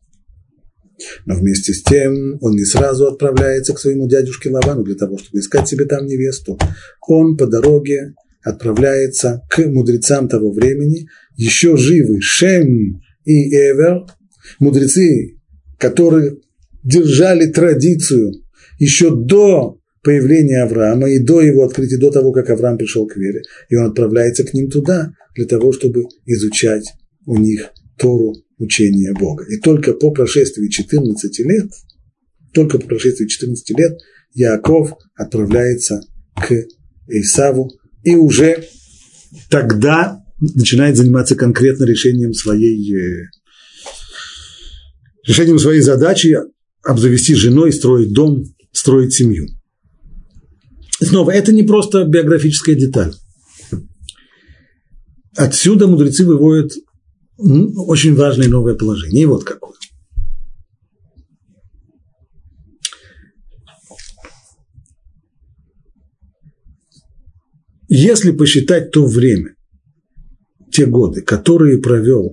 Но 1.27 1.35
вместе 1.35 1.73
с 1.73 1.83
тем 1.83 2.39
он 2.41 2.53
не 2.53 2.65
сразу 2.65 3.07
отправляется 3.07 3.75
к 3.75 3.79
своему 3.79 4.09
дядюшке 4.09 4.51
Лавану 4.51 4.85
для 4.85 4.95
того, 4.95 5.19
чтобы 5.19 5.41
искать 5.41 5.69
себе 5.69 5.87
там 5.87 6.07
невесту. 6.07 6.59
Он 7.09 7.37
по 7.37 7.47
дороге 7.47 8.15
отправляется 8.43 9.43
к 9.51 9.59
мудрецам 9.67 10.29
того 10.29 10.53
времени, 10.53 11.09
еще 11.37 11.77
живы 11.77 12.21
Шем 12.21 13.01
и 13.25 13.51
Эвер, 13.55 14.07
мудрецы, 14.59 15.39
которые 15.79 16.37
держали 16.83 17.47
традицию 17.47 18.33
еще 18.79 19.15
до 19.15 19.79
появления 20.03 20.63
Авраама 20.63 21.11
и 21.11 21.19
до 21.19 21.41
его 21.41 21.65
открытия, 21.65 21.99
до 21.99 22.11
того, 22.11 22.33
как 22.33 22.51
Авраам 22.51 22.79
пришел 22.79 23.07
к 23.07 23.17
вере. 23.17 23.43
И 23.69 23.77
он 23.77 23.87
отправляется 23.87 24.45
к 24.45 24.55
ним 24.55 24.71
туда 24.71 25.13
для 25.35 25.47
того, 25.47 25.73
чтобы 25.73 26.05
изучать 26.27 26.93
у 27.27 27.37
них 27.37 27.71
Тору 27.99 28.35
учения 28.59 29.13
Бога. 29.13 29.45
И 29.49 29.59
только 29.59 29.93
по 29.93 30.11
прошествии 30.11 30.69
14 30.69 31.39
лет, 31.41 31.71
только 32.53 32.79
по 32.79 32.87
прошествии 32.87 33.27
14 33.27 33.71
лет 33.79 33.99
Яков 34.33 34.95
отправляется 35.15 36.01
к 36.35 36.55
Исаву 37.09 37.71
и 38.05 38.15
уже 38.17 38.65
тогда 39.51 40.23
начинает 40.41 40.97
заниматься 40.97 41.35
конкретно 41.35 41.85
решением 41.85 42.33
своей, 42.33 42.97
э, 42.97 43.27
решением 45.27 45.59
своей 45.59 45.81
задачи 45.81 46.39
обзавести 46.83 47.35
женой, 47.35 47.73
строить 47.73 48.13
дом, 48.13 48.45
строить 48.73 49.13
семью. 49.13 49.47
Снова, 51.03 51.31
это 51.31 51.53
не 51.53 51.63
просто 51.63 52.05
биографическая 52.05 52.75
деталь. 52.75 53.15
Отсюда 55.37 55.87
мудрецы 55.87 56.27
выводят 56.27 56.73
очень 57.39 58.15
важное 58.15 58.49
новое 58.49 58.75
положение. 58.75 59.23
И 59.23 59.27
вот 59.27 59.45
какое. 59.45 59.77
Если 67.89 68.31
посчитать 68.31 68.93
то 68.93 69.05
время, 69.05 69.57
те 70.71 70.87
годы, 70.87 71.23
которые 71.23 71.79
провел 71.79 72.33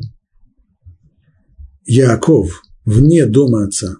Яков 1.85 2.61
вне 2.85 3.25
дома 3.25 3.65
отца, 3.65 3.97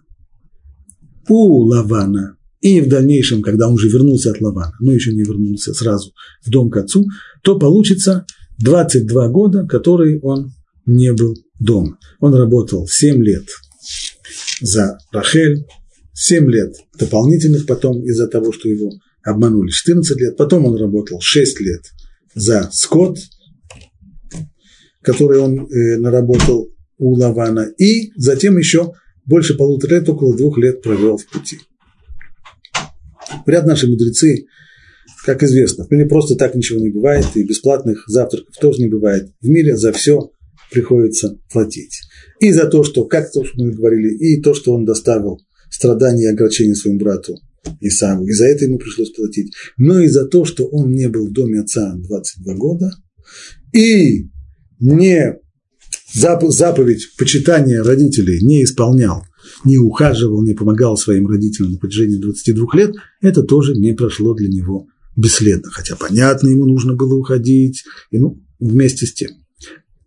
у 1.29 1.63
Лавана, 1.63 2.37
и 2.61 2.81
в 2.81 2.89
дальнейшем, 2.89 3.41
когда 3.41 3.67
он 3.67 3.75
уже 3.75 3.89
вернулся 3.89 4.31
от 4.31 4.41
Лавана, 4.41 4.73
но 4.79 4.91
еще 4.93 5.13
не 5.13 5.23
вернулся 5.23 5.73
сразу 5.73 6.11
в 6.43 6.49
дом 6.49 6.69
к 6.69 6.77
отцу, 6.77 7.05
то 7.43 7.59
получится 7.59 8.25
22 8.59 9.27
года, 9.29 9.65
которые 9.65 10.19
он 10.21 10.51
не 10.85 11.13
был 11.13 11.35
дома. 11.59 11.97
Он 12.19 12.33
работал 12.33 12.87
7 12.87 13.23
лет 13.23 13.47
за 14.61 14.97
Рахель, 15.11 15.65
7 16.13 16.49
лет 16.49 16.73
дополнительных 16.97 17.67
потом 17.67 18.03
из-за 18.03 18.27
того, 18.27 18.51
что 18.51 18.67
его 18.69 18.91
обманули 19.23 19.69
14 19.69 20.19
лет, 20.19 20.37
потом 20.37 20.65
он 20.65 20.75
работал 20.77 21.19
6 21.21 21.59
лет 21.61 21.81
за 22.33 22.69
скот, 22.71 23.19
который 25.01 25.39
он 25.39 25.59
э, 25.59 25.97
наработал 25.97 26.69
у 26.97 27.15
Лавана, 27.15 27.69
и 27.77 28.11
затем 28.15 28.57
еще 28.57 28.93
больше 29.27 29.55
полутора 29.55 29.95
лет, 29.95 30.09
около 30.09 30.35
двух 30.35 30.57
лет 30.57 30.81
провел 30.81 31.17
в 31.17 31.27
пути. 31.27 31.59
Говорят 33.45 33.65
наши 33.65 33.87
мудрецы, 33.87 34.45
как 35.25 35.43
известно, 35.43 35.85
в 35.85 35.91
мире 35.91 36.05
просто 36.05 36.35
так 36.35 36.55
ничего 36.55 36.79
не 36.79 36.89
бывает, 36.89 37.25
и 37.35 37.43
бесплатных 37.43 38.05
завтраков 38.07 38.55
тоже 38.59 38.81
не 38.81 38.87
бывает. 38.87 39.29
В 39.41 39.47
мире 39.47 39.75
за 39.75 39.91
все 39.91 40.31
приходится 40.71 41.37
платить. 41.51 42.01
И 42.39 42.51
за 42.51 42.67
то, 42.67 42.83
что, 42.83 43.05
как 43.05 43.31
то, 43.31 43.43
что 43.43 43.61
мы 43.61 43.71
говорили, 43.71 44.15
и 44.15 44.41
то, 44.41 44.53
что 44.53 44.73
он 44.73 44.85
доставил 44.85 45.39
страдания 45.69 46.23
и 46.23 46.33
огорчения 46.33 46.75
своему 46.75 46.99
брату 46.99 47.35
Исаву, 47.81 48.25
и 48.25 48.31
за 48.31 48.45
это 48.45 48.65
ему 48.65 48.77
пришлось 48.77 49.11
платить, 49.11 49.53
но 49.77 49.99
и 49.99 50.07
за 50.07 50.25
то, 50.25 50.45
что 50.45 50.65
он 50.67 50.91
не 50.91 51.09
был 51.09 51.27
в 51.27 51.33
доме 51.33 51.61
отца 51.61 51.95
22 51.97 52.55
года, 52.55 52.91
и 53.73 54.29
не 54.79 55.37
заповедь 56.17 57.15
почитания 57.17 57.83
родителей 57.83 58.43
не 58.43 58.63
исполнял, 58.63 59.25
не 59.63 59.77
ухаживал, 59.77 60.43
не 60.43 60.53
помогал 60.53 60.97
своим 60.97 61.27
родителям 61.27 61.73
на 61.73 61.77
протяжении 61.77 62.17
22 62.17 62.67
лет, 62.73 62.95
это 63.21 63.43
тоже 63.43 63.73
не 63.73 63.93
прошло 63.93 64.33
для 64.33 64.47
него 64.47 64.87
бесследно. 65.15 65.69
Хотя, 65.71 65.95
понятно, 65.95 66.47
ему 66.47 66.65
нужно 66.65 66.95
было 66.95 67.15
уходить, 67.15 67.83
и, 68.11 68.19
ну, 68.19 68.41
вместе 68.59 69.05
с 69.05 69.13
тем. 69.13 69.31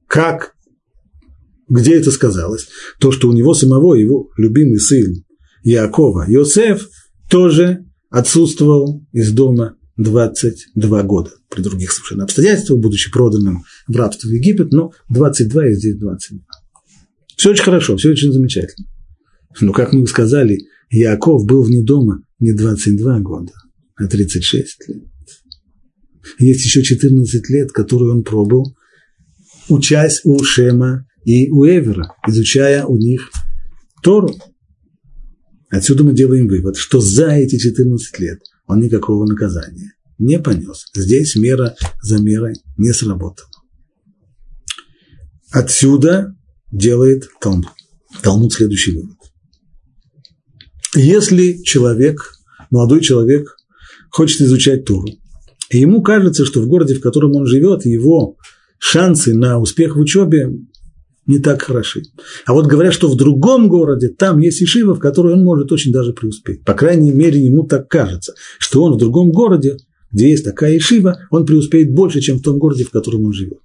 Как, 0.07 0.55
где 1.69 1.95
это 1.95 2.11
сказалось? 2.11 2.69
То, 2.99 3.13
что 3.13 3.29
у 3.29 3.33
него 3.33 3.55
самого, 3.55 3.95
его 3.95 4.31
любимый 4.37 4.81
сын 4.81 5.25
Якова, 5.63 6.27
Йосеф, 6.29 6.89
тоже 7.29 7.85
отсутствовал 8.09 9.07
из 9.13 9.31
дома 9.31 9.77
22 10.03 11.03
года 11.03 11.31
при 11.49 11.63
других 11.63 11.93
совершенно 11.93 12.25
обстоятельствах, 12.25 12.81
будучи 12.81 13.11
проданным 13.11 13.65
в 13.87 13.97
рабство 13.97 14.29
в 14.29 14.33
Египет, 14.33 14.73
но 14.73 14.93
22 15.11 15.69
и 15.69 15.75
здесь 15.75 15.97
22. 15.97 16.41
Все 17.37 17.51
очень 17.51 17.65
хорошо, 17.65 17.97
все 17.97 18.11
очень 18.11 18.33
замечательно. 18.33 18.87
Но, 19.61 19.73
как 19.73 19.93
мы 19.93 20.07
сказали, 20.07 20.59
Яков 20.91 21.45
был 21.47 21.63
вне 21.63 21.83
дома 21.83 22.23
не 22.39 22.53
22 22.53 23.21
года, 23.21 23.53
а 23.97 24.07
36 24.07 24.89
лет. 24.89 25.05
Есть 26.39 26.65
еще 26.65 26.83
14 26.83 27.51
лет, 27.51 27.73
которые 27.73 28.13
он 28.13 28.23
пробыл, 28.23 28.75
учась 29.69 30.21
у 30.25 30.43
Шема 30.43 31.07
и 31.25 31.51
у 31.51 31.65
Эвера, 31.65 32.15
изучая 32.27 32.85
у 32.85 32.97
них 32.97 33.31
Тору. 34.03 34.35
Отсюда 35.71 36.05
мы 36.05 36.15
делаем 36.15 36.49
вывод, 36.49 36.77
что 36.77 37.01
за 37.01 37.31
эти 37.31 37.59
14 37.59 38.19
лет 38.21 38.41
он 38.71 38.81
никакого 38.81 39.27
наказания 39.27 39.95
не 40.19 40.39
понес. 40.39 40.87
Здесь 40.95 41.35
мера 41.35 41.75
за 42.03 42.19
мерой 42.19 42.55
не 42.77 42.93
сработала. 42.93 43.49
Отсюда 45.51 46.37
делает 46.71 47.29
Талмуд. 47.41 47.71
Талмуд 48.23 48.53
следующий 48.53 48.93
вывод. 48.93 49.17
Если 50.95 51.63
человек, 51.63 52.33
молодой 52.71 53.01
человек, 53.01 53.57
хочет 54.11 54.43
изучать 54.43 54.85
Туру, 54.85 55.09
и 55.71 55.79
ему 55.79 56.03
кажется, 56.03 56.45
что 56.45 56.61
в 56.61 56.67
городе, 56.67 56.95
в 56.95 57.01
котором 57.01 57.35
он 57.35 57.47
живет, 57.47 57.87
его 57.87 58.37
шансы 58.79 59.35
на 59.35 59.59
успех 59.59 59.97
в 59.97 60.01
учебе 60.01 60.51
не 61.31 61.39
так 61.39 61.63
хороши. 61.63 62.03
А 62.45 62.53
вот 62.53 62.67
говорят, 62.67 62.93
что 62.93 63.09
в 63.09 63.17
другом 63.17 63.69
городе 63.69 64.09
там 64.09 64.39
есть 64.39 64.63
Ишива, 64.63 64.95
в 64.95 64.99
которой 64.99 65.35
он 65.35 65.45
может 65.45 65.73
очень 65.73 65.93
даже 65.93 66.13
преуспеть. 66.13 66.65
По 66.65 66.75
крайней 66.75 67.13
мере, 67.13 67.41
ему 67.41 67.65
так 67.67 67.89
кажется, 67.89 68.35
что 68.59 68.83
он 68.83 68.95
в 68.95 68.99
другом 68.99 69.31
городе, 69.31 69.77
где 70.13 70.31
есть 70.31 70.45
такая 70.45 70.77
Ишива, 70.77 71.19
он 71.31 71.47
преуспеет 71.47 71.93
больше, 71.93 72.21
чем 72.21 72.39
в 72.39 72.43
том 72.43 72.59
городе, 72.59 72.85
в 72.85 72.91
котором 72.91 73.25
он 73.25 73.33
живет. 73.33 73.61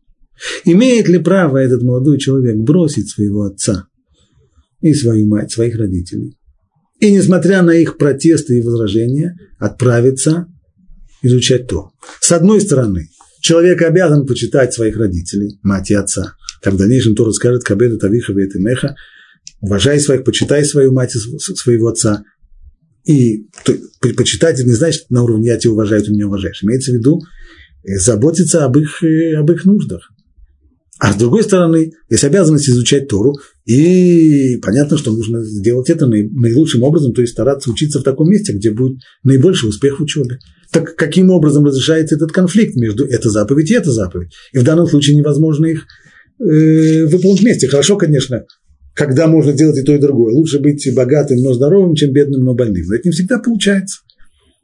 Имеет 0.63 1.07
ли 1.07 1.19
право 1.19 1.57
этот 1.57 1.81
молодой 1.81 2.19
человек 2.19 2.55
бросить 2.57 3.09
своего 3.09 3.43
отца 3.43 3.87
и 4.81 4.93
свою 4.93 5.27
мать, 5.27 5.51
своих 5.51 5.75
родителей, 5.75 6.37
и, 6.99 7.11
несмотря 7.11 7.61
на 7.61 7.71
их 7.71 7.97
протесты 7.97 8.57
и 8.57 8.61
возражения, 8.61 9.37
отправиться 9.59 10.47
изучать 11.21 11.67
то? 11.67 11.91
С 12.21 12.31
одной 12.31 12.61
стороны, 12.61 13.09
человек 13.41 13.81
обязан 13.81 14.25
почитать 14.25 14.73
своих 14.73 14.97
родителей, 14.97 15.59
мать 15.61 15.91
и 15.91 15.93
отца. 15.93 16.33
Как 16.65 16.73
в 16.73 16.77
дальнейшем 16.77 17.13
Тора 17.15 17.29
скажет 17.29 17.63
Кабеда 17.63 17.99
Тавиха 17.99 18.33
и 18.33 18.59
Меха, 18.59 18.95
уважай 19.61 19.99
своих, 19.99 20.23
почитай 20.23 20.65
свою 20.65 20.91
мать 20.91 21.15
и 21.15 21.19
своего 21.19 21.89
отца. 21.89 22.23
И 23.05 23.45
почитать 24.01 24.57
не 24.57 24.73
значит 24.73 25.11
на 25.11 25.21
уровне 25.21 25.49
«я 25.49 25.57
тебя 25.57 25.73
уважаю, 25.73 26.01
ты 26.01 26.11
меня 26.11 26.25
уважаешь». 26.25 26.63
Имеется 26.63 26.91
в 26.91 26.95
виду 26.95 27.21
э, 27.83 27.99
заботиться 27.99 28.65
об 28.65 28.79
их, 28.79 29.03
э, 29.03 29.35
об 29.35 29.51
их 29.51 29.63
нуждах. 29.65 30.09
А 30.97 31.13
с 31.13 31.17
другой 31.17 31.43
стороны, 31.43 31.91
есть 32.09 32.23
обязанность 32.23 32.67
изучать 32.67 33.09
Тору, 33.09 33.35
и 33.65 34.57
понятно, 34.63 34.97
что 34.97 35.11
нужно 35.11 35.43
сделать 35.45 35.91
это 35.91 36.07
наилучшим 36.07 36.81
образом, 36.81 37.13
то 37.13 37.21
есть 37.21 37.33
стараться 37.33 37.69
учиться 37.69 37.99
в 37.99 38.03
таком 38.03 38.31
месте, 38.31 38.53
где 38.53 38.71
будет 38.71 39.01
наибольший 39.23 39.69
успех 39.69 39.99
в 39.99 40.03
учебе. 40.03 40.39
Так 40.71 40.95
каким 40.95 41.29
образом 41.29 41.63
разрешается 41.63 42.15
этот 42.15 42.31
конфликт 42.31 42.75
между 42.75 43.05
этой 43.05 43.29
заповедь 43.29 43.69
и 43.69 43.75
этой 43.75 43.93
заповедь? 43.93 44.33
И 44.51 44.57
в 44.57 44.63
данном 44.63 44.87
случае 44.87 45.15
невозможно 45.15 45.67
их 45.67 45.85
э, 46.39 47.05
выполнить 47.05 47.41
вместе. 47.41 47.67
Хорошо, 47.67 47.97
конечно, 47.97 48.45
когда 48.93 49.27
можно 49.27 49.53
делать 49.53 49.77
и 49.77 49.83
то, 49.83 49.93
и 49.93 49.99
другое. 49.99 50.33
Лучше 50.33 50.59
быть 50.59 50.87
богатым, 50.93 51.39
но 51.41 51.53
здоровым, 51.53 51.95
чем 51.95 52.11
бедным, 52.11 52.41
но 52.41 52.53
больным. 52.53 52.85
Но 52.87 52.95
это 52.95 53.07
не 53.09 53.11
всегда 53.11 53.39
получается. 53.39 53.99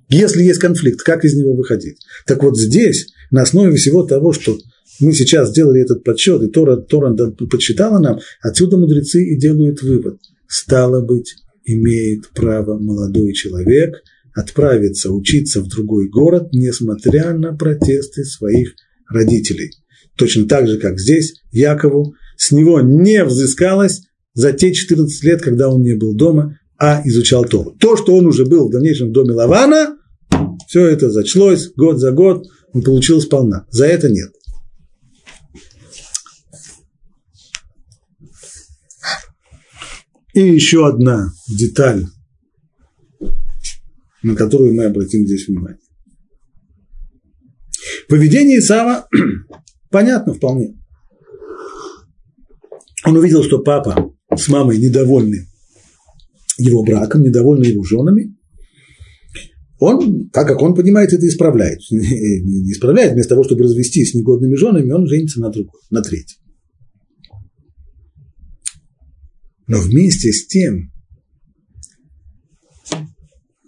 Если 0.10 0.44
есть 0.44 0.60
конфликт, 0.60 1.02
как 1.02 1.24
из 1.24 1.36
него 1.36 1.56
выходить? 1.56 1.98
Так 2.26 2.44
вот 2.44 2.58
здесь, 2.58 3.08
на 3.32 3.44
основе 3.44 3.76
всего 3.76 4.04
того, 4.04 4.34
что 4.34 4.58
мы 5.00 5.14
сейчас 5.14 5.50
сделали 5.50 5.82
этот 5.82 6.04
подсчет, 6.04 6.44
и 6.44 6.48
Тора, 6.48 6.78
Тора 6.78 7.16
подсчитала 7.50 8.00
нам, 8.00 8.20
отсюда 8.42 8.78
мудрецы 8.78 9.24
и 9.24 9.38
делают 9.38 9.82
вывод. 9.82 10.18
Стало 10.48 11.02
быть, 11.02 11.36
имеет 11.66 12.30
право 12.34 12.78
молодой 12.78 13.34
человек 13.34 13.96
отправиться 14.34 15.12
учиться 15.12 15.62
в 15.62 15.68
другой 15.68 16.10
город, 16.10 16.50
несмотря 16.54 17.34
на 17.34 17.54
протесты 17.54 18.24
своих 18.24 18.74
родителей. 19.10 19.72
Точно 20.22 20.46
так 20.46 20.68
же, 20.68 20.78
как 20.78 21.00
здесь, 21.00 21.34
Якову, 21.50 22.14
с 22.38 22.52
него 22.52 22.80
не 22.80 23.26
взыскалось 23.26 24.04
за 24.36 24.54
те 24.54 24.72
14 24.72 25.24
лет, 25.24 25.42
когда 25.42 25.68
он 25.68 25.82
не 25.82 25.96
был 25.96 26.16
дома, 26.16 26.60
а 26.78 27.02
изучал 27.06 27.44
Тору. 27.44 27.76
То, 27.80 27.98
что 27.98 28.16
он 28.16 28.28
уже 28.28 28.46
был 28.46 28.68
в 28.68 28.72
дальнейшем 28.72 29.10
в 29.10 29.14
доме 29.14 29.34
Лавана, 29.34 29.98
все 30.68 30.86
это 30.86 31.10
зачлось 31.10 31.72
год 31.76 31.98
за 31.98 32.12
год, 32.12 32.46
он 32.72 32.84
получил 32.84 33.20
сполна. 33.20 33.66
За 33.72 33.88
это 33.88 34.10
нет. 34.10 34.30
И 40.36 40.42
еще 40.42 40.88
одна 40.88 41.34
деталь, 41.50 42.06
на 44.22 44.36
которую 44.36 44.76
мы 44.76 44.86
обратим 44.86 45.26
здесь 45.26 45.48
внимание. 45.48 45.80
Поведение 48.08 48.60
Исава 48.60 49.08
понятно 49.92 50.34
вполне. 50.34 50.78
Он 53.06 53.18
увидел, 53.18 53.44
что 53.44 53.60
папа 53.60 54.14
с 54.36 54.48
мамой 54.48 54.78
недовольны 54.78 55.48
его 56.58 56.84
браком, 56.84 57.22
недовольны 57.22 57.66
его 57.66 57.84
женами. 57.84 58.36
Он, 59.80 60.30
так 60.30 60.48
как 60.48 60.62
он 60.62 60.76
понимает, 60.76 61.12
это 61.12 61.28
исправляет. 61.28 61.80
Не 61.90 62.72
исправляет, 62.72 63.14
вместо 63.14 63.30
того, 63.30 63.44
чтобы 63.44 63.64
развестись 63.64 64.12
с 64.12 64.14
негодными 64.14 64.56
женами, 64.56 64.92
он 64.92 65.08
женится 65.08 65.40
на 65.42 65.50
другой, 65.50 65.82
на 65.90 66.02
третьей. 66.02 66.38
Но 69.68 69.80
вместе 69.80 70.32
с 70.32 70.46
тем, 70.46 70.92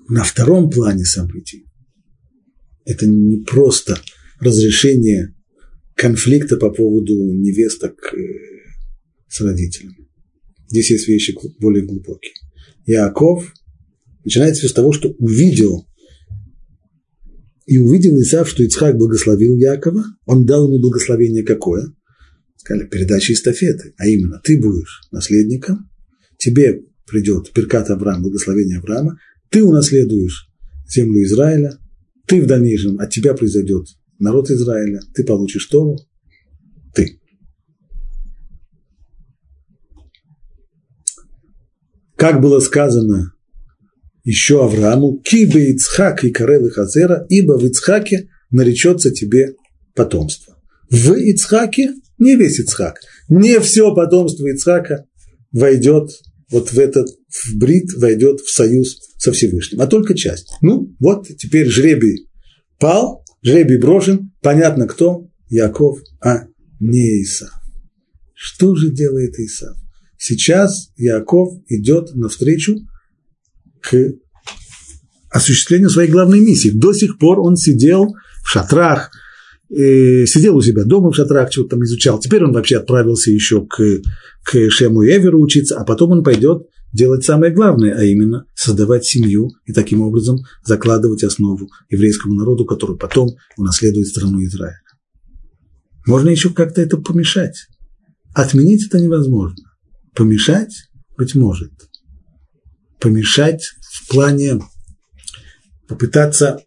на 0.07 0.24
втором 0.24 0.69
плане 0.69 1.05
событий, 1.05 1.65
это 2.86 3.07
не 3.07 3.38
просто 3.38 3.97
разрешение 4.39 5.34
конфликта 5.96 6.58
по 6.58 6.70
поводу 6.70 7.14
невесток 7.34 8.14
э, 8.14 8.18
с 9.28 9.41
родителями. 9.41 10.08
Здесь 10.68 10.91
есть 10.91 11.08
вещи 11.08 11.38
более 11.60 11.86
глубокие. 11.86 12.34
Яков 12.86 13.54
начинается 14.26 14.68
с 14.68 14.74
того, 14.74 14.91
что 14.91 15.10
увидел 15.20 15.88
и 17.66 17.78
увидел 17.78 18.20
Исав, 18.20 18.50
что 18.50 18.64
Ицхак 18.64 18.98
благословил 18.98 19.56
Якова, 19.56 20.04
он 20.26 20.46
дал 20.46 20.68
ему 20.68 20.82
благословение 20.82 21.44
какое? 21.44 21.94
Сказали, 22.58 22.88
передача 22.88 23.34
эстафеты, 23.34 23.94
а 23.98 24.08
именно, 24.08 24.41
ты 24.44 24.60
будешь 24.60 25.02
наследником, 25.12 25.89
тебе 26.38 26.82
придет 27.06 27.52
Перкат 27.54 27.89
Авраам, 27.89 28.22
благословение 28.22 28.80
Авраама, 28.80 29.18
ты 29.50 29.64
унаследуешь 29.64 30.50
землю 30.89 31.24
Израиля, 31.24 31.78
ты 32.28 32.41
в 32.41 32.48
дальнейшем, 32.48 33.00
от 33.00 33.12
тебя 33.12 33.34
произойдет 33.34 33.88
народ 34.20 34.49
Израиля, 34.49 35.01
ты 35.14 35.24
получишь 35.24 35.66
Тору, 35.68 35.97
ты. 36.93 37.20
Как 42.16 42.41
было 42.41 42.59
сказано 42.59 43.34
еще 44.24 44.64
Аврааму, 44.64 45.20
кибе 45.20 45.72
Ицхак 45.72 46.24
и 46.24 46.32
Карел 46.32 46.68
и 46.68 46.70
Хазера, 46.70 47.26
ибо 47.30 47.57
в 47.57 47.66
Ицхаке 47.66 48.30
наречется 48.51 49.11
тебе 49.11 49.55
потомство. 49.93 50.57
В 50.89 51.14
Ицхаке 51.14 51.93
не 52.18 52.36
весь 52.36 52.59
Ицхак, 52.59 52.99
не 53.28 53.59
все 53.59 53.93
потомство 53.93 54.47
Ицхака 54.47 55.05
войдет 55.51 56.11
вот 56.49 56.72
в 56.72 56.80
этот 56.80 57.07
в 57.30 57.57
брит 57.57 57.93
войдет 57.95 58.39
в 58.41 58.49
союз 58.51 58.99
со 59.18 59.32
Всевышним, 59.32 59.82
а 59.82 59.88
только 59.88 60.14
часть. 60.14 60.53
Ну, 60.61 60.95
вот 60.99 61.28
теперь 61.28 61.68
жребий 61.68 62.30
пал, 62.80 63.22
жребий 63.44 63.78
брошен, 63.78 64.32
понятно 64.41 64.88
кто, 64.88 65.28
Яков, 65.50 66.00
а 66.22 66.48
не 66.80 67.22
Исав. 67.22 67.52
Что 68.34 68.76
же 68.76 68.89
делает 68.89 69.38
Исав? 69.39 69.76
Сейчас 70.18 70.89
Яков 70.96 71.54
идет 71.68 72.16
навстречу 72.16 72.78
к 73.82 74.14
осуществлению 75.30 75.89
своей 75.89 76.10
главной 76.10 76.39
миссии. 76.39 76.70
До 76.70 76.94
сих 76.94 77.18
пор 77.18 77.39
он 77.39 77.56
сидел 77.58 78.14
в 78.44 78.50
шатрах, 78.50 79.12
э, 79.70 80.26
сидел 80.26 80.56
у 80.56 80.62
себя 80.62 80.84
дома 80.84 81.12
в 81.12 81.16
шатрах, 81.16 81.52
что-то 81.52 81.72
там 81.72 81.84
изучал. 81.84 82.20
Теперь 82.20 82.44
он 82.44 82.54
вообще 82.54 82.78
отправился 82.78 83.32
еще 83.32 83.66
к, 83.66 84.02
к 84.44 84.70
Шему 84.70 85.02
и 85.02 85.10
Эверу 85.10 85.41
учиться, 85.41 85.78
а 85.78 85.84
потом 85.84 86.12
он 86.12 86.24
пойдет 86.24 86.68
делать 86.94 87.26
самое 87.26 87.52
главное, 87.52 87.96
а 87.98 88.04
именно 88.04 88.46
создавать 88.54 89.04
семью 89.04 89.50
и 89.66 89.74
таким 89.74 90.02
образом 90.02 90.39
закладывать 90.64 91.24
основу 91.24 91.70
еврейскому 91.89 92.36
народу, 92.36 92.66
который 92.66 92.98
потом 92.98 93.30
унаследует 93.58 94.08
страну 94.08 94.41
Израиля. 94.44 94.80
Можно 96.06 96.30
еще 96.30 96.54
как-то 96.54 96.82
это 96.82 96.98
помешать. 96.98 97.68
Отменить 98.34 98.88
это 98.88 99.00
невозможно. 99.00 99.64
Помешать, 100.14 100.89
быть 101.18 101.36
может. 101.36 101.72
Помешать 103.00 103.64
в 103.91 104.10
плане 104.10 104.62
попытаться 105.88 106.62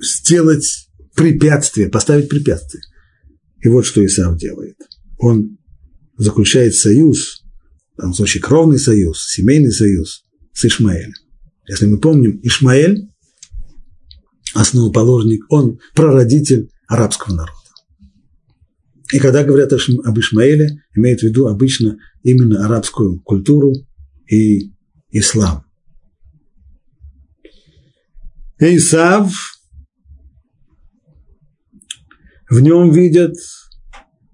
сделать 0.00 0.88
препятствие, 1.14 1.88
поставить 1.88 2.28
препятствие. 2.28 2.82
И 3.62 3.68
вот 3.68 3.86
что 3.86 4.04
Исав 4.04 4.36
делает. 4.36 4.76
Он 5.18 5.58
заключает 6.16 6.74
союз, 6.74 7.43
в 7.94 8.00
данном 8.00 8.14
случае 8.14 8.42
кровный 8.42 8.78
союз, 8.78 9.26
семейный 9.28 9.70
союз 9.70 10.24
с 10.52 10.64
Ишмаэлем. 10.64 11.12
Если 11.68 11.86
мы 11.86 11.98
помним, 11.98 12.40
Ишмаэль, 12.42 13.08
основоположник, 14.54 15.44
он 15.48 15.78
прародитель 15.94 16.70
арабского 16.88 17.34
народа. 17.34 17.52
И 19.12 19.18
когда 19.18 19.44
говорят 19.44 19.72
об 19.72 20.18
Ишмаэле, 20.18 20.82
имеют 20.94 21.20
в 21.20 21.24
виду 21.24 21.46
обычно 21.46 21.98
именно 22.22 22.64
арабскую 22.64 23.20
культуру 23.20 23.72
и 24.28 24.72
ислам. 25.10 25.64
Исав 28.58 29.32
в 32.48 32.60
нем 32.60 32.92
видят 32.92 33.34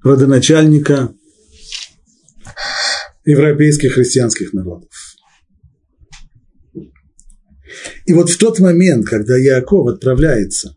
родоначальника 0.02 1.14
европейских 3.30 3.94
христианских 3.94 4.52
народов. 4.52 4.90
И 8.06 8.12
вот 8.12 8.30
в 8.30 8.38
тот 8.38 8.58
момент, 8.58 9.06
когда 9.06 9.36
Яков 9.36 9.86
отправляется 9.86 10.76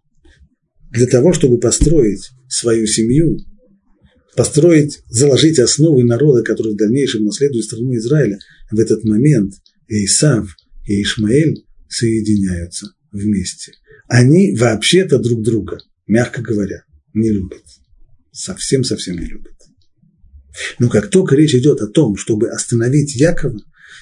для 0.91 1.08
того, 1.08 1.34
чтобы 1.34 1.60
построить 1.60 2.30
свою 2.47 2.86
семью 2.86 3.39
построить, 4.36 5.01
заложить 5.10 5.60
основы 5.60 6.04
народа, 6.04 6.43
который 6.43 6.74
в 6.74 6.78
дальнейшем 6.78 7.26
наследует 7.26 7.66
страну 7.66 7.95
Израиля, 7.95 8.39
в 8.72 8.80
этот 8.80 9.04
момент 9.04 9.54
Исав 9.88 10.56
и 10.88 11.01
Ишмаэль 11.01 11.66
соединяются 11.88 12.88
вместе. 13.12 13.74
Они 14.08 14.56
вообще-то 14.56 15.20
друг 15.20 15.43
друга, 15.43 15.80
мягко 16.08 16.41
говоря, 16.41 16.84
не 17.14 17.30
любят. 17.30 17.64
Совсем-совсем 18.32 19.18
не 19.18 19.26
любят. 19.26 19.53
Но 20.80 20.89
как 20.89 21.10
только 21.10 21.36
речь 21.36 21.56
идет 21.56 21.82
о 21.82 21.88
том, 21.88 22.16
чтобы 22.16 22.49
остановить 22.49 23.16
Якова, 23.16 23.60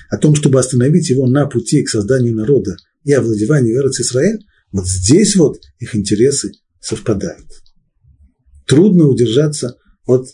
о 0.09 0.17
том, 0.17 0.35
чтобы 0.35 0.59
остановить 0.59 1.09
его 1.09 1.27
на 1.27 1.45
пути 1.45 1.83
к 1.83 1.89
созданию 1.89 2.35
народа 2.35 2.75
и 3.03 3.13
овладеванию 3.13 3.81
Эрец 3.81 3.99
Израиль, 4.01 4.39
вот 4.71 4.87
здесь 4.87 5.35
вот 5.35 5.59
их 5.79 5.95
интересы 5.95 6.51
совпадают. 6.79 7.47
Трудно 8.67 9.05
удержаться 9.05 9.77
от 10.05 10.27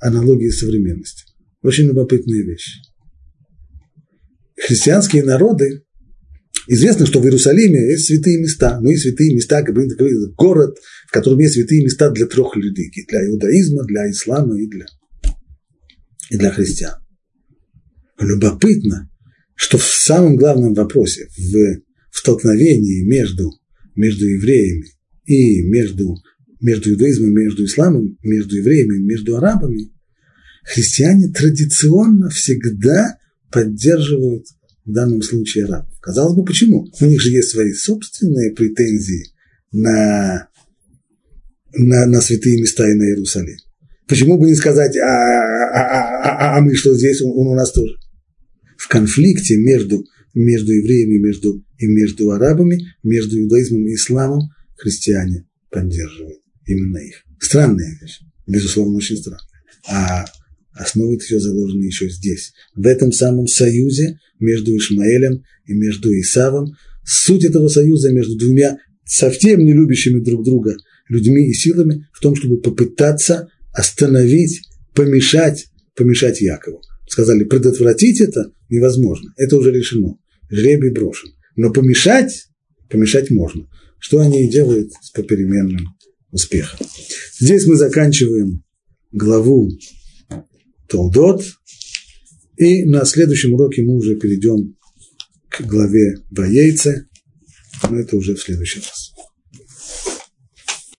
аналогии 0.00 0.50
современности. 0.50 1.24
Очень 1.62 1.86
любопытная 1.86 2.42
вещь. 2.42 2.80
Христианские 4.56 5.24
народы, 5.24 5.82
известно, 6.68 7.06
что 7.06 7.20
в 7.20 7.24
Иерусалиме 7.24 7.90
есть 7.90 8.06
святые 8.06 8.40
места, 8.40 8.80
но 8.80 8.90
и 8.90 8.96
святые 8.96 9.34
места, 9.34 9.62
как 9.62 9.74
бы 9.74 9.86
город, 10.36 10.76
в 11.08 11.12
котором 11.12 11.40
есть 11.40 11.54
святые 11.54 11.84
места 11.84 12.10
для 12.10 12.26
трех 12.26 12.56
религий, 12.56 13.04
для 13.08 13.26
иудаизма, 13.26 13.84
для 13.84 14.10
ислама 14.10 14.58
и 14.60 14.66
для, 14.66 14.86
и 16.30 16.36
для 16.36 16.50
христиан. 16.50 16.94
Любопытно, 18.18 19.10
что 19.54 19.78
в 19.78 19.84
самом 19.84 20.36
главном 20.36 20.74
вопросе, 20.74 21.28
в, 21.36 21.80
в 22.10 22.18
столкновении 22.18 23.04
между, 23.04 23.50
между 23.94 24.26
евреями 24.26 24.86
и 25.24 25.62
между 25.62 26.16
между 26.60 26.90
иудаизмом, 26.90 27.32
между 27.32 27.64
исламом, 27.64 28.18
между 28.22 28.56
евреями, 28.56 28.98
между 28.98 29.36
арабами, 29.36 29.92
христиане 30.64 31.28
традиционно 31.28 32.28
всегда 32.30 33.18
поддерживают 33.50 34.46
в 34.84 34.92
данном 34.92 35.22
случае 35.22 35.66
арабов. 35.66 35.92
Казалось 36.00 36.36
бы, 36.36 36.44
почему? 36.44 36.88
У 37.00 37.04
них 37.04 37.20
же 37.20 37.30
есть 37.30 37.50
свои 37.50 37.72
собственные 37.72 38.54
претензии 38.54 39.32
на, 39.72 40.48
на, 41.74 42.06
на 42.06 42.20
святые 42.20 42.60
места 42.60 42.88
и 42.88 42.94
на 42.94 43.04
Иерусалим. 43.04 43.58
Почему 44.08 44.38
бы 44.38 44.46
не 44.46 44.54
сказать, 44.54 44.96
а, 44.96 45.02
а, 45.02 46.22
а, 46.22 46.56
а 46.56 46.60
мы 46.60 46.74
что 46.74 46.94
здесь, 46.94 47.20
он, 47.22 47.32
он 47.32 47.48
у 47.48 47.54
нас 47.54 47.72
тоже? 47.72 47.94
В 48.78 48.88
конфликте 48.88 49.56
между, 49.56 50.04
между 50.34 50.72
евреями 50.72 51.18
между, 51.18 51.64
и 51.78 51.86
между 51.86 52.30
арабами, 52.30 52.78
между 53.02 53.40
иудаизмом 53.40 53.86
и 53.86 53.94
исламом 53.94 54.50
христиане 54.76 55.46
поддерживают 55.70 56.40
именно 56.66 56.98
их. 56.98 57.24
Странная 57.40 57.98
вещь, 58.00 58.20
безусловно, 58.46 58.96
очень 58.96 59.16
странная. 59.16 59.40
А 59.88 60.24
основы 60.72 61.18
все 61.18 61.40
заложены 61.40 61.84
еще 61.84 62.08
здесь, 62.08 62.52
в 62.74 62.86
этом 62.86 63.10
самом 63.10 63.46
союзе 63.46 64.18
между 64.38 64.76
Ишмаэлем 64.76 65.42
и 65.66 65.72
между 65.72 66.12
Исавом. 66.20 66.76
Суть 67.04 67.44
этого 67.44 67.68
союза 67.68 68.12
между 68.12 68.36
двумя 68.36 68.78
совсем 69.04 69.64
не 69.64 69.72
любящими 69.72 70.20
друг 70.20 70.44
друга 70.44 70.76
людьми 71.08 71.48
и 71.48 71.54
силами 71.54 72.06
в 72.12 72.20
том, 72.20 72.34
чтобы 72.34 72.60
попытаться 72.60 73.48
остановить, 73.76 74.62
помешать, 74.94 75.66
помешать 75.94 76.40
Якову. 76.40 76.80
Сказали, 77.08 77.44
предотвратить 77.44 78.20
это 78.20 78.52
невозможно, 78.68 79.32
это 79.36 79.56
уже 79.56 79.70
решено, 79.70 80.18
жребий 80.50 80.90
брошен. 80.90 81.30
Но 81.54 81.72
помешать, 81.72 82.48
помешать 82.88 83.30
можно. 83.30 83.68
Что 83.98 84.20
они 84.20 84.46
и 84.46 84.50
делают 84.50 84.92
с 85.00 85.10
попеременным 85.10 85.94
успеха. 86.30 86.78
Здесь 87.38 87.66
мы 87.66 87.76
заканчиваем 87.76 88.62
главу 89.12 89.70
Толдот, 90.88 91.44
и 92.56 92.84
на 92.84 93.04
следующем 93.04 93.54
уроке 93.54 93.82
мы 93.82 93.96
уже 93.96 94.16
перейдем 94.16 94.76
к 95.48 95.62
главе 95.62 96.16
Ваейце, 96.30 97.08
но 97.88 97.98
это 97.98 98.16
уже 98.16 98.34
в 98.34 98.40
следующий 98.40 98.80
раз. 98.80 99.05